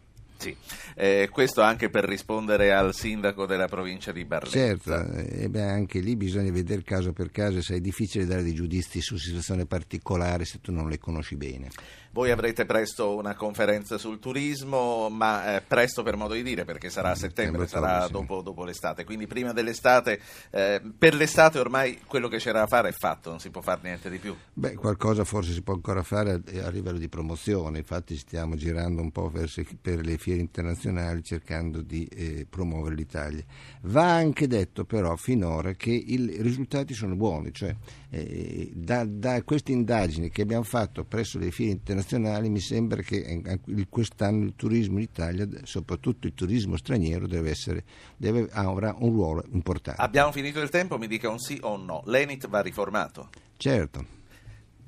Sì, 0.43 0.55
eh, 0.95 1.29
questo 1.31 1.61
anche 1.61 1.89
per 1.89 2.03
rispondere 2.03 2.73
al 2.73 2.93
sindaco 2.93 3.45
della 3.45 3.67
provincia 3.67 4.11
di 4.11 4.25
Barletta. 4.25 4.57
Certo, 4.57 5.11
eh, 5.13 5.49
beh, 5.49 5.63
anche 5.63 5.99
lì 5.99 6.15
bisogna 6.15 6.51
vedere 6.51 6.83
caso 6.83 7.13
per 7.13 7.31
caso 7.31 7.61
se 7.61 7.75
è 7.75 7.79
difficile 7.79 8.25
dare 8.25 8.43
dei 8.43 8.53
giudizi 8.53 9.01
su 9.01 9.17
situazioni 9.17 9.65
particolari 9.65 10.45
se 10.45 10.59
tu 10.61 10.71
non 10.71 10.89
le 10.89 10.97
conosci 10.97 11.35
bene. 11.35 11.69
Voi 12.13 12.29
avrete 12.29 12.65
presto 12.65 13.15
una 13.15 13.33
conferenza 13.33 13.97
sul 13.97 14.19
turismo, 14.19 15.09
ma 15.09 15.55
eh, 15.55 15.61
presto 15.61 16.03
per 16.03 16.15
modo 16.15 16.35
di 16.35 16.43
dire, 16.43 16.63
perché 16.63 16.91
sarà 16.91 17.09
a 17.09 17.15
settembre, 17.15 17.65
sarà 17.65 18.07
dopo, 18.07 18.43
dopo, 18.43 18.63
l'estate. 18.65 19.03
Quindi 19.03 19.25
prima 19.25 19.51
dell'estate, 19.51 20.19
eh, 20.51 20.79
per 20.95 21.15
l'estate 21.15 21.57
ormai 21.57 22.01
quello 22.05 22.27
che 22.27 22.37
c'era 22.37 22.59
da 22.59 22.67
fare 22.67 22.89
è 22.89 22.91
fatto, 22.91 23.31
non 23.31 23.39
si 23.39 23.49
può 23.49 23.61
fare 23.61 23.79
niente 23.81 24.11
di 24.11 24.19
più. 24.19 24.35
Beh, 24.53 24.75
qualcosa 24.75 25.23
forse 25.23 25.53
si 25.53 25.63
può 25.63 25.73
ancora 25.73 26.03
fare 26.03 26.33
a, 26.33 26.65
a 26.67 26.69
livello 26.69 26.99
di 26.99 27.09
promozione, 27.09 27.79
infatti 27.79 28.15
stiamo 28.15 28.55
girando 28.57 29.01
un 29.01 29.11
po' 29.11 29.31
verso, 29.31 29.63
per 29.81 30.05
le 30.05 30.19
fiere 30.19 30.32
internazionali 30.39 31.23
cercando 31.23 31.81
di 31.81 32.05
eh, 32.05 32.45
promuovere 32.49 32.95
l'Italia. 32.95 33.43
Va 33.83 34.13
anche 34.13 34.47
detto 34.47 34.85
però 34.85 35.15
finora 35.15 35.73
che 35.73 35.91
i 35.91 36.41
risultati 36.41 36.93
sono 36.93 37.15
buoni, 37.15 37.53
cioè 37.53 37.75
eh, 38.09 38.71
da, 38.73 39.05
da 39.05 39.41
queste 39.43 39.71
indagini 39.71 40.29
che 40.29 40.41
abbiamo 40.41 40.63
fatto 40.63 41.03
presso 41.03 41.39
le 41.39 41.51
fiere 41.51 41.71
internazionali, 41.71 42.01
internazionali 42.03 42.49
mi 42.49 42.59
sembra 42.59 43.01
che 43.01 43.41
eh, 43.43 43.87
quest'anno 43.89 44.45
il 44.45 44.53
turismo 44.55 44.97
in 44.97 45.03
Italia, 45.03 45.47
soprattutto 45.63 46.27
il 46.27 46.33
turismo 46.33 46.77
straniero, 46.77 47.27
deve 47.27 47.49
essere, 47.49 47.83
deve, 48.17 48.47
avrà 48.51 48.95
un 48.97 49.11
ruolo 49.11 49.43
importante. 49.51 50.01
Abbiamo 50.01 50.31
finito 50.31 50.59
il 50.61 50.69
tempo, 50.69 50.97
mi 50.97 51.07
dica 51.07 51.29
un 51.29 51.39
sì 51.39 51.57
o 51.61 51.73
un 51.73 51.85
no. 51.85 52.03
L'Enit 52.05 52.47
va 52.47 52.61
riformato? 52.61 53.29
Certo. 53.57 54.21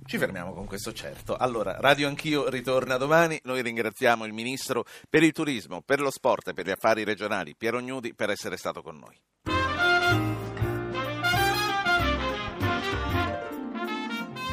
Ci 0.08 0.20
fermiamo 0.20 0.54
con 0.54 0.68
questo 0.68 0.94
certo. 0.94 1.36
Allora, 1.36 1.78
Radio 1.80 2.08
Anch'io 2.08 2.48
ritorna 2.48 2.98
domani. 2.98 3.40
Noi 3.44 3.64
ringraziamo 3.64 4.26
il 4.26 4.34
Ministro 4.34 4.86
per 5.10 5.24
il 5.24 5.32
turismo, 5.32 5.82
per 5.82 6.00
lo 6.00 6.12
sport 6.12 6.50
e 6.50 6.54
per 6.54 6.68
gli 6.68 6.72
affari 6.72 7.04
regionali, 7.04 7.56
Piero 7.58 7.80
Gnudi, 7.80 8.14
per 8.14 8.30
essere 8.30 8.56
stato 8.56 8.84
con 8.84 9.00
noi. 9.00 9.20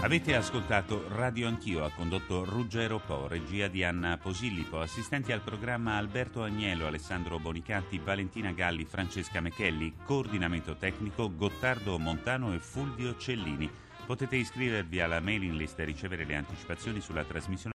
Avete 0.02 0.34
ascoltato 0.34 1.04
Radio 1.10 1.46
Anch'io, 1.46 1.84
ha 1.84 1.92
condotto 1.94 2.44
Ruggero 2.44 2.98
Po, 2.98 3.28
regia 3.28 3.68
di 3.68 3.84
Anna 3.84 4.16
Posillipo, 4.16 4.80
assistenti 4.80 5.32
al 5.32 5.42
programma 5.42 5.96
Alberto 5.96 6.42
Agnello, 6.42 6.86
Alessandro 6.86 7.38
Bonicatti, 7.38 8.00
Valentina 8.02 8.50
Galli, 8.52 8.84
Francesca 8.84 9.40
Mechelli, 9.40 9.94
coordinamento 10.04 10.76
tecnico 10.76 11.32
Gottardo 11.36 11.98
Montano 11.98 12.52
e 12.52 12.58
Fulvio 12.58 13.16
Cellini. 13.16 13.70
Potete 14.04 14.34
iscrivervi 14.36 15.00
alla 15.00 15.20
mailing 15.20 15.52
list 15.52 15.78
e 15.78 15.84
ricevere 15.84 16.24
le 16.24 16.34
anticipazioni 16.34 17.00
sulla 17.00 17.22
trasmissione 17.22 17.70